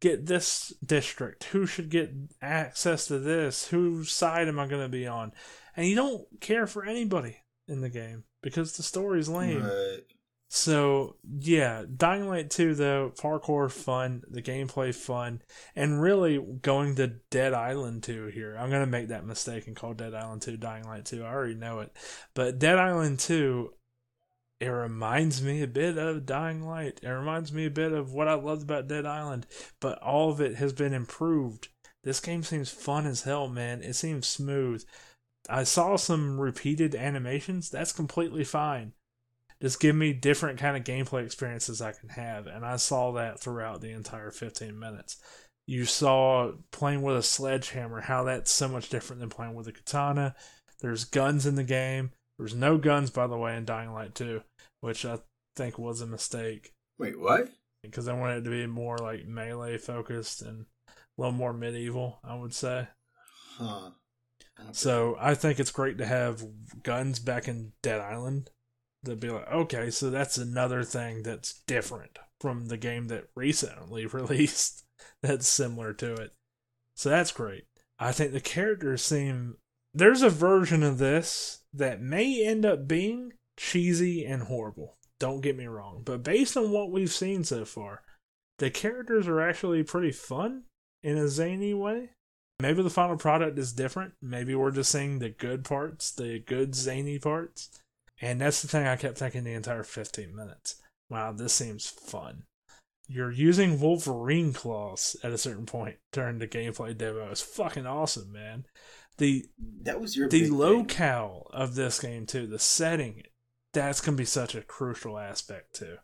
get 0.00 0.26
this 0.26 0.72
district? 0.84 1.44
Who 1.44 1.66
should 1.66 1.90
get 1.90 2.12
access 2.42 3.06
to 3.06 3.18
this? 3.18 3.68
Whose 3.68 4.10
side 4.10 4.48
am 4.48 4.58
I 4.58 4.66
going 4.66 4.82
to 4.82 4.88
be 4.88 5.06
on? 5.06 5.32
And 5.76 5.86
you 5.86 5.94
don't 5.94 6.26
care 6.40 6.66
for 6.66 6.84
anybody 6.84 7.38
in 7.68 7.80
the 7.82 7.88
game 7.88 8.24
because 8.42 8.76
the 8.76 8.82
story's 8.82 9.28
lame. 9.28 9.62
Right. 9.62 10.00
So 10.52 11.14
yeah, 11.38 11.84
Dying 11.96 12.28
Light 12.28 12.50
2 12.50 12.74
though, 12.74 13.12
parkour 13.16 13.70
fun, 13.70 14.24
the 14.28 14.42
gameplay 14.42 14.92
fun, 14.92 15.42
and 15.76 16.02
really 16.02 16.38
going 16.60 16.96
to 16.96 17.06
Dead 17.30 17.54
Island 17.54 18.02
2 18.02 18.26
here. 18.26 18.56
I'm 18.58 18.68
gonna 18.68 18.84
make 18.84 19.08
that 19.08 19.24
mistake 19.24 19.68
and 19.68 19.76
call 19.76 19.94
Dead 19.94 20.12
Island 20.12 20.42
2 20.42 20.56
Dying 20.56 20.84
Light 20.84 21.04
2. 21.04 21.22
I 21.22 21.28
already 21.32 21.54
know 21.54 21.78
it. 21.78 21.96
But 22.34 22.58
Dead 22.58 22.78
Island 22.78 23.20
2 23.20 23.72
it 24.58 24.66
reminds 24.66 25.40
me 25.40 25.62
a 25.62 25.68
bit 25.68 25.96
of 25.96 26.26
Dying 26.26 26.66
Light. 26.66 26.98
It 27.00 27.08
reminds 27.08 27.52
me 27.52 27.66
a 27.66 27.70
bit 27.70 27.92
of 27.92 28.12
what 28.12 28.28
I 28.28 28.34
loved 28.34 28.64
about 28.64 28.88
Dead 28.88 29.06
Island, 29.06 29.46
but 29.80 30.02
all 30.02 30.30
of 30.30 30.40
it 30.40 30.56
has 30.56 30.72
been 30.72 30.92
improved. 30.92 31.68
This 32.02 32.20
game 32.20 32.42
seems 32.42 32.70
fun 32.70 33.06
as 33.06 33.22
hell, 33.22 33.48
man. 33.48 33.82
It 33.82 33.94
seems 33.94 34.26
smooth. 34.26 34.84
I 35.48 35.62
saw 35.62 35.96
some 35.96 36.40
repeated 36.40 36.94
animations. 36.94 37.70
That's 37.70 37.92
completely 37.92 38.44
fine. 38.44 38.92
Just 39.62 39.80
give 39.80 39.94
me 39.94 40.12
different 40.12 40.58
kind 40.58 40.76
of 40.76 40.84
gameplay 40.84 41.24
experiences 41.24 41.82
I 41.82 41.92
can 41.92 42.08
have, 42.10 42.46
and 42.46 42.64
I 42.64 42.76
saw 42.76 43.12
that 43.12 43.40
throughout 43.40 43.80
the 43.80 43.90
entire 43.90 44.30
15 44.30 44.78
minutes. 44.78 45.18
You 45.66 45.84
saw 45.84 46.52
playing 46.72 47.02
with 47.02 47.16
a 47.16 47.22
sledgehammer, 47.22 48.00
how 48.00 48.24
that's 48.24 48.50
so 48.50 48.68
much 48.68 48.88
different 48.88 49.20
than 49.20 49.28
playing 49.28 49.54
with 49.54 49.68
a 49.68 49.72
katana. 49.72 50.34
There's 50.80 51.04
guns 51.04 51.46
in 51.46 51.56
the 51.56 51.64
game. 51.64 52.12
There's 52.38 52.54
no 52.54 52.78
guns, 52.78 53.10
by 53.10 53.26
the 53.26 53.36
way, 53.36 53.54
in 53.54 53.66
Dying 53.66 53.92
Light 53.92 54.14
2, 54.14 54.40
which 54.80 55.04
I 55.04 55.18
think 55.56 55.78
was 55.78 56.00
a 56.00 56.06
mistake 56.06 56.72
Wait, 56.98 57.20
what? 57.20 57.50
because 57.82 58.08
I 58.08 58.14
wanted 58.14 58.38
it 58.38 58.44
to 58.44 58.50
be 58.50 58.66
more 58.66 58.96
like 58.98 59.26
melee 59.26 59.78
focused 59.78 60.42
and 60.42 60.66
a 60.88 60.92
little 61.18 61.32
more 61.32 61.52
medieval, 61.52 62.18
I 62.24 62.34
would 62.34 62.54
say. 62.54 62.88
Huh. 63.56 63.90
So 64.72 65.16
I 65.18 65.34
think 65.34 65.58
it's 65.58 65.70
great 65.70 65.98
to 65.98 66.06
have 66.06 66.44
guns 66.82 67.18
back 67.18 67.48
in 67.48 67.72
Dead 67.82 68.00
Island. 68.00 68.50
To 69.06 69.16
be 69.16 69.30
like, 69.30 69.50
okay, 69.50 69.90
so 69.90 70.10
that's 70.10 70.36
another 70.36 70.84
thing 70.84 71.22
that's 71.22 71.62
different 71.66 72.18
from 72.40 72.66
the 72.66 72.76
game 72.76 73.08
that 73.08 73.28
recently 73.34 74.06
released 74.06 74.84
that's 75.22 75.48
similar 75.48 75.92
to 75.94 76.14
it. 76.14 76.32
So 76.96 77.08
that's 77.08 77.32
great. 77.32 77.64
I 77.98 78.12
think 78.12 78.32
the 78.32 78.40
characters 78.40 79.02
seem. 79.02 79.56
There's 79.92 80.22
a 80.22 80.30
version 80.30 80.82
of 80.82 80.98
this 80.98 81.62
that 81.72 82.00
may 82.00 82.44
end 82.44 82.64
up 82.64 82.86
being 82.86 83.32
cheesy 83.58 84.24
and 84.24 84.44
horrible. 84.44 84.96
Don't 85.18 85.40
get 85.40 85.56
me 85.56 85.66
wrong. 85.66 86.02
But 86.04 86.22
based 86.22 86.56
on 86.56 86.70
what 86.70 86.90
we've 86.90 87.12
seen 87.12 87.44
so 87.44 87.64
far, 87.64 88.02
the 88.58 88.70
characters 88.70 89.26
are 89.26 89.40
actually 89.40 89.82
pretty 89.82 90.12
fun 90.12 90.64
in 91.02 91.18
a 91.18 91.28
zany 91.28 91.74
way. 91.74 92.10
Maybe 92.60 92.82
the 92.82 92.90
final 92.90 93.16
product 93.16 93.58
is 93.58 93.72
different. 93.72 94.14
Maybe 94.22 94.54
we're 94.54 94.70
just 94.70 94.92
seeing 94.92 95.18
the 95.18 95.30
good 95.30 95.64
parts, 95.64 96.10
the 96.10 96.38
good 96.38 96.74
zany 96.74 97.18
parts. 97.18 97.70
And 98.20 98.40
that's 98.40 98.62
the 98.62 98.68
thing 98.68 98.86
I 98.86 98.96
kept 98.96 99.18
thinking 99.18 99.44
the 99.44 99.52
entire 99.54 99.82
15 99.82 100.34
minutes. 100.34 100.80
Wow, 101.08 101.32
this 101.32 101.54
seems 101.54 101.88
fun. 101.88 102.44
You're 103.08 103.32
using 103.32 103.80
Wolverine 103.80 104.52
claws 104.52 105.16
at 105.24 105.32
a 105.32 105.38
certain 105.38 105.66
point 105.66 105.96
during 106.12 106.38
the 106.38 106.46
gameplay 106.46 106.96
demo. 106.96 107.30
It's 107.30 107.40
fucking 107.42 107.86
awesome, 107.86 108.30
man. 108.32 108.66
The 109.18 109.46
That 109.82 110.00
was 110.00 110.16
your 110.16 110.28
the 110.28 110.40
big 110.40 110.56
thing. 110.58 110.58
locale 110.58 111.48
of 111.52 111.74
this 111.74 111.98
game 112.00 112.26
too, 112.26 112.46
the 112.46 112.58
setting, 112.58 113.22
that's 113.72 114.00
gonna 114.00 114.16
be 114.16 114.24
such 114.24 114.54
a 114.54 114.62
crucial 114.62 115.18
aspect 115.18 115.74
too. 115.74 115.96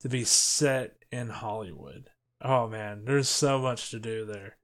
To 0.00 0.08
be 0.08 0.24
set 0.24 0.96
in 1.10 1.30
Hollywood. 1.30 2.10
Oh 2.40 2.68
man, 2.68 3.04
there's 3.06 3.28
so 3.28 3.58
much 3.58 3.90
to 3.90 3.98
do 3.98 4.24
there. 4.24 4.58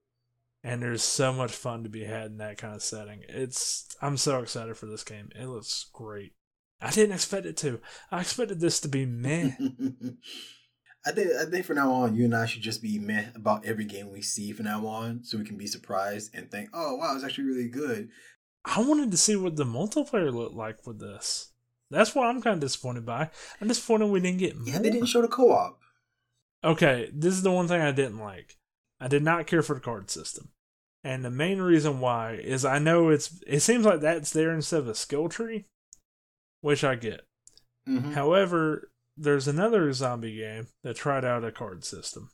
and 0.63 0.83
there's 0.83 1.03
so 1.03 1.33
much 1.33 1.53
fun 1.53 1.83
to 1.85 1.89
be 1.89 2.05
had 2.05 2.27
in 2.27 2.37
that 2.39 2.59
kind 2.59 2.75
of 2.75 2.83
setting. 2.83 3.25
It's 3.29 3.89
I'm 4.01 4.17
so 4.17 4.41
excited 4.41 4.77
for 4.77 4.87
this 4.87 5.05
game. 5.05 5.31
It 5.35 5.47
looks 5.47 5.87
great. 5.93 6.35
I 6.83 6.91
didn't 6.91 7.15
expect 7.15 7.47
it 7.47 7.57
to. 7.59 7.81
I 8.11 8.21
expected 8.21 8.61
this 8.61 8.81
to 8.81 8.89
be 8.89 9.07
meh. 9.07 9.53
I 11.05 11.11
think 11.11 11.31
I 11.33 11.45
think 11.47 11.65
from 11.65 11.77
now 11.77 11.93
on, 11.93 12.15
you 12.15 12.25
and 12.25 12.35
I 12.35 12.47
should 12.47 12.63
just 12.63 12.83
be 12.83 12.99
meh 12.99 13.27
about 13.35 13.65
every 13.65 13.85
game 13.85 14.11
we 14.11 14.23
see 14.23 14.53
from 14.53 14.67
now 14.67 14.87
on, 14.87 15.25
so 15.25 15.39
we 15.39 15.45
can 15.45 15.57
be 15.57 15.67
surprised 15.67 16.35
and 16.35 16.51
think, 16.51 16.71
"Oh 16.73 16.97
wow, 16.97 17.15
it's 17.15 17.25
actually 17.25 17.45
really 17.45 17.69
good." 17.69 18.09
I 18.65 18.81
wanted 18.81 19.11
to 19.11 19.17
see 19.17 19.35
what 19.35 19.57
the 19.57 19.65
multiplayer 19.65 20.33
looked 20.33 20.55
like 20.55 20.87
with 20.87 21.01
this. 21.01 21.53
That's 21.91 22.15
what 22.15 22.27
I'm 22.27 22.41
kind 22.41 22.55
of 22.55 22.61
disappointed 22.61 23.05
by. 23.05 23.31
I'm 23.61 23.69
disappointed 23.69 24.07
we 24.07 24.21
didn't 24.21 24.39
get 24.39 24.57
more. 24.57 24.69
Yeah, 24.69 24.79
they 24.79 24.91
didn't 24.91 25.09
show 25.09 25.21
the 25.21 25.29
co-op. 25.29 25.79
Okay, 26.65 27.11
this 27.13 27.35
is 27.35 27.43
the 27.43 27.51
one 27.51 27.69
thing 27.69 27.81
I 27.81 27.91
didn't 27.91 28.19
like. 28.19 28.57
I 29.01 29.09
did 29.09 29.23
not 29.23 29.49
care 29.49 29.63
for 29.63 29.75
the 29.75 29.81
card 29.81 30.11
system. 30.11 30.51
And 31.05 31.25
the 31.25 31.31
main 31.31 31.61
reason 31.61 31.99
why 31.99 32.35
is 32.35 32.65
I 32.65 32.79
know 32.79 33.09
it's 33.09 33.41
it 33.47 33.61
seems 33.61 33.85
like 33.85 34.01
that's 34.01 34.33
there 34.33 34.55
instead 34.55 34.81
of 34.81 34.89
a 34.89 34.95
skill 34.95 35.29
tree, 35.29 35.67
which 36.63 36.83
I 36.83 36.95
get. 36.95 37.27
Mm-hmm. 37.87 38.13
However, 38.13 38.91
there's 39.17 39.47
another 39.47 39.93
zombie 39.93 40.37
game 40.37 40.69
that 40.83 40.97
tried 40.97 41.25
out 41.25 41.45
a 41.45 41.53
card 41.53 41.85
system 41.85 42.31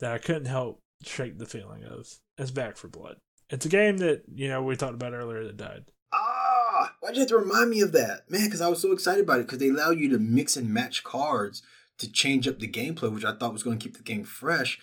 that 0.00 0.12
I 0.12 0.18
couldn't 0.18 0.46
help 0.46 0.80
shake 1.02 1.38
the 1.38 1.46
feeling 1.46 1.84
of. 1.84 2.08
It's 2.38 2.50
Back 2.50 2.78
4 2.78 2.88
Blood. 2.88 3.16
It's 3.50 3.66
a 3.66 3.68
game 3.68 3.98
that, 3.98 4.22
you 4.32 4.48
know, 4.48 4.62
we 4.62 4.76
talked 4.76 4.94
about 4.94 5.12
earlier 5.12 5.44
that 5.44 5.58
died. 5.58 5.84
Ah, 6.12 6.94
why'd 7.00 7.14
you 7.14 7.20
have 7.20 7.28
to 7.28 7.36
remind 7.36 7.70
me 7.70 7.82
of 7.82 7.92
that, 7.92 8.30
man? 8.30 8.46
Because 8.46 8.60
I 8.60 8.68
was 8.68 8.80
so 8.80 8.92
excited 8.92 9.24
about 9.24 9.40
it 9.40 9.46
because 9.46 9.58
they 9.58 9.68
allow 9.68 9.90
you 9.90 10.08
to 10.10 10.18
mix 10.18 10.56
and 10.56 10.72
match 10.72 11.04
cards 11.04 11.62
to 11.98 12.10
change 12.10 12.48
up 12.48 12.58
the 12.58 12.68
gameplay, 12.68 13.12
which 13.12 13.24
I 13.24 13.34
thought 13.34 13.52
was 13.52 13.62
going 13.62 13.78
to 13.78 13.82
keep 13.82 13.96
the 13.96 14.02
game 14.02 14.24
fresh. 14.24 14.80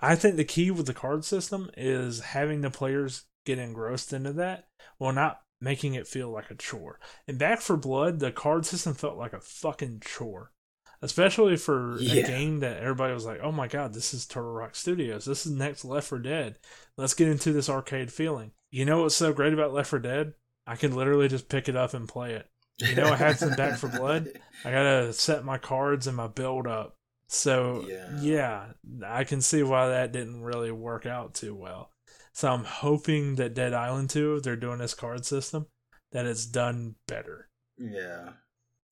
I 0.00 0.14
think 0.14 0.36
the 0.36 0.44
key 0.44 0.70
with 0.70 0.86
the 0.86 0.94
card 0.94 1.24
system 1.24 1.70
is 1.76 2.20
having 2.20 2.60
the 2.60 2.70
players 2.70 3.24
get 3.44 3.58
engrossed 3.58 4.12
into 4.12 4.32
that 4.34 4.68
while 4.98 5.12
not 5.12 5.40
making 5.60 5.94
it 5.94 6.06
feel 6.06 6.30
like 6.30 6.50
a 6.50 6.54
chore. 6.54 6.98
In 7.26 7.36
Back 7.38 7.60
4 7.60 7.76
Blood, 7.76 8.18
the 8.20 8.30
card 8.32 8.64
system 8.66 8.94
felt 8.94 9.16
like 9.18 9.32
a 9.32 9.40
fucking 9.40 10.00
chore. 10.04 10.52
Especially 11.00 11.56
for 11.56 11.96
Yeah. 12.00 12.24
a 12.24 12.26
game 12.26 12.58
that 12.60 12.78
everybody 12.82 13.14
was 13.14 13.24
like, 13.24 13.38
oh 13.40 13.52
my 13.52 13.68
god, 13.68 13.94
this 13.94 14.12
is 14.12 14.26
Turtle 14.26 14.52
Rock 14.52 14.74
Studios. 14.74 15.24
This 15.26 15.46
is 15.46 15.52
next 15.52 15.84
Left 15.84 16.08
4 16.08 16.18
Dead. 16.18 16.58
Let's 16.96 17.14
get 17.14 17.28
into 17.28 17.52
this 17.52 17.68
arcade 17.70 18.12
feeling. 18.12 18.50
You 18.70 18.84
know 18.84 19.02
what's 19.02 19.14
so 19.14 19.32
great 19.32 19.52
about 19.52 19.72
Left 19.72 19.90
4 19.90 20.00
Dead? 20.00 20.34
I 20.66 20.74
can 20.76 20.94
literally 20.96 21.28
just 21.28 21.48
pick 21.48 21.68
it 21.68 21.76
up 21.76 21.94
and 21.94 22.08
play 22.08 22.34
it. 22.34 22.46
You 22.78 22.94
know 22.96 23.06
I 23.12 23.16
had 23.16 23.38
some 23.38 23.54
Back 23.54 23.78
4 23.78 23.90
Blood? 23.90 24.28
I 24.64 24.70
gotta 24.72 25.12
set 25.12 25.44
my 25.44 25.56
cards 25.58 26.06
and 26.08 26.16
my 26.16 26.26
build 26.26 26.66
up. 26.66 26.96
So 27.28 27.84
Yeah. 27.86 28.18
yeah. 28.20 28.66
I 29.06 29.22
can 29.24 29.40
see 29.40 29.62
why 29.62 29.88
that 29.88 30.12
didn't 30.12 30.42
really 30.42 30.72
work 30.72 31.06
out 31.06 31.34
too 31.34 31.54
well. 31.54 31.90
So 32.38 32.52
I'm 32.52 32.62
hoping 32.62 33.34
that 33.34 33.54
Dead 33.54 33.74
Island 33.74 34.10
2, 34.10 34.36
if 34.36 34.42
they're 34.44 34.54
doing 34.54 34.78
this 34.78 34.94
card 34.94 35.26
system, 35.26 35.66
that 36.12 36.24
it's 36.24 36.46
done 36.46 36.94
better. 37.08 37.48
Yeah. 37.76 38.34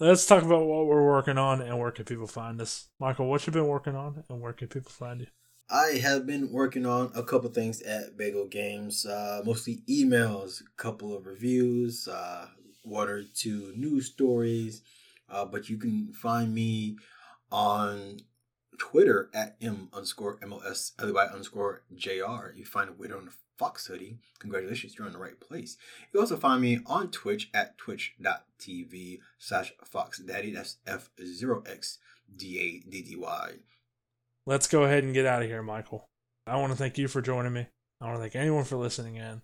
Let's 0.00 0.26
talk 0.26 0.42
about 0.42 0.66
what 0.66 0.88
we're 0.88 1.06
working 1.06 1.38
on 1.38 1.62
and 1.62 1.78
where 1.78 1.92
can 1.92 2.06
people 2.06 2.26
find 2.26 2.60
us. 2.60 2.88
Michael, 2.98 3.30
what 3.30 3.46
you 3.46 3.52
been 3.52 3.68
working 3.68 3.94
on 3.94 4.24
and 4.28 4.40
where 4.40 4.52
can 4.52 4.66
people 4.66 4.90
find 4.90 5.20
you? 5.20 5.28
I 5.70 6.00
have 6.02 6.26
been 6.26 6.50
working 6.50 6.86
on 6.86 7.12
a 7.14 7.22
couple 7.22 7.48
things 7.50 7.82
at 7.82 8.16
Bagel 8.16 8.48
Games, 8.48 9.06
uh, 9.06 9.42
mostly 9.44 9.84
emails, 9.88 10.60
a 10.60 10.82
couple 10.82 11.16
of 11.16 11.24
reviews, 11.24 12.08
uh, 12.08 12.48
one 12.82 13.08
or 13.08 13.22
two 13.22 13.72
news 13.76 14.06
stories. 14.06 14.82
Uh, 15.30 15.44
but 15.44 15.68
you 15.68 15.78
can 15.78 16.12
find 16.12 16.52
me 16.52 16.96
on 17.52 18.18
Twitter 18.78 19.28
at 19.34 19.56
M 19.60 19.88
underscore 19.92 20.38
MOS 20.46 20.92
LY 21.02 21.24
underscore 21.24 21.82
JR. 21.94 22.52
You 22.54 22.64
find 22.64 22.90
it 22.90 23.12
on 23.12 23.26
the 23.26 23.32
Fox 23.56 23.86
hoodie. 23.86 24.18
Congratulations, 24.38 24.96
you're 24.98 25.06
in 25.06 25.12
the 25.12 25.18
right 25.18 25.38
place. 25.40 25.76
You 26.12 26.20
also 26.20 26.36
find 26.36 26.60
me 26.60 26.80
on 26.86 27.10
Twitch 27.10 27.50
at 27.54 27.78
twitch.tv 27.78 29.20
slash 29.38 29.72
Fox 29.84 30.18
Daddy. 30.18 30.52
That's 30.52 30.76
F0XDADDY. 30.86 33.58
Let's 34.44 34.68
go 34.68 34.84
ahead 34.84 35.04
and 35.04 35.14
get 35.14 35.26
out 35.26 35.42
of 35.42 35.48
here, 35.48 35.62
Michael. 35.62 36.06
I 36.46 36.56
want 36.56 36.72
to 36.72 36.78
thank 36.78 36.98
you 36.98 37.08
for 37.08 37.20
joining 37.20 37.52
me. 37.52 37.66
I 38.00 38.04
want 38.04 38.18
to 38.18 38.20
thank 38.20 38.36
anyone 38.36 38.64
for 38.64 38.76
listening 38.76 39.16
in. 39.16 39.42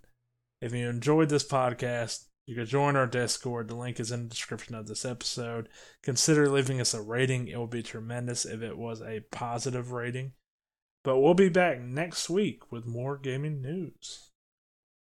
If 0.60 0.72
you 0.72 0.88
enjoyed 0.88 1.28
this 1.28 1.44
podcast, 1.44 2.26
you 2.46 2.56
can 2.56 2.66
join 2.66 2.96
our 2.96 3.06
Discord. 3.06 3.68
The 3.68 3.76
link 3.76 4.00
is 4.00 4.10
in 4.10 4.24
the 4.24 4.28
description 4.28 4.74
of 4.74 4.88
this 4.88 5.04
episode. 5.04 5.68
Consider 6.02 6.48
leaving 6.48 6.80
us 6.80 6.92
a 6.92 7.00
rating. 7.00 7.46
It 7.46 7.58
would 7.58 7.70
be 7.70 7.82
tremendous 7.82 8.44
if 8.44 8.62
it 8.62 8.76
was 8.76 9.00
a 9.00 9.20
positive 9.30 9.92
rating. 9.92 10.32
But 11.04 11.20
we'll 11.20 11.34
be 11.34 11.48
back 11.48 11.80
next 11.80 12.28
week 12.28 12.72
with 12.72 12.86
more 12.86 13.16
gaming 13.16 13.62
news. 13.62 14.31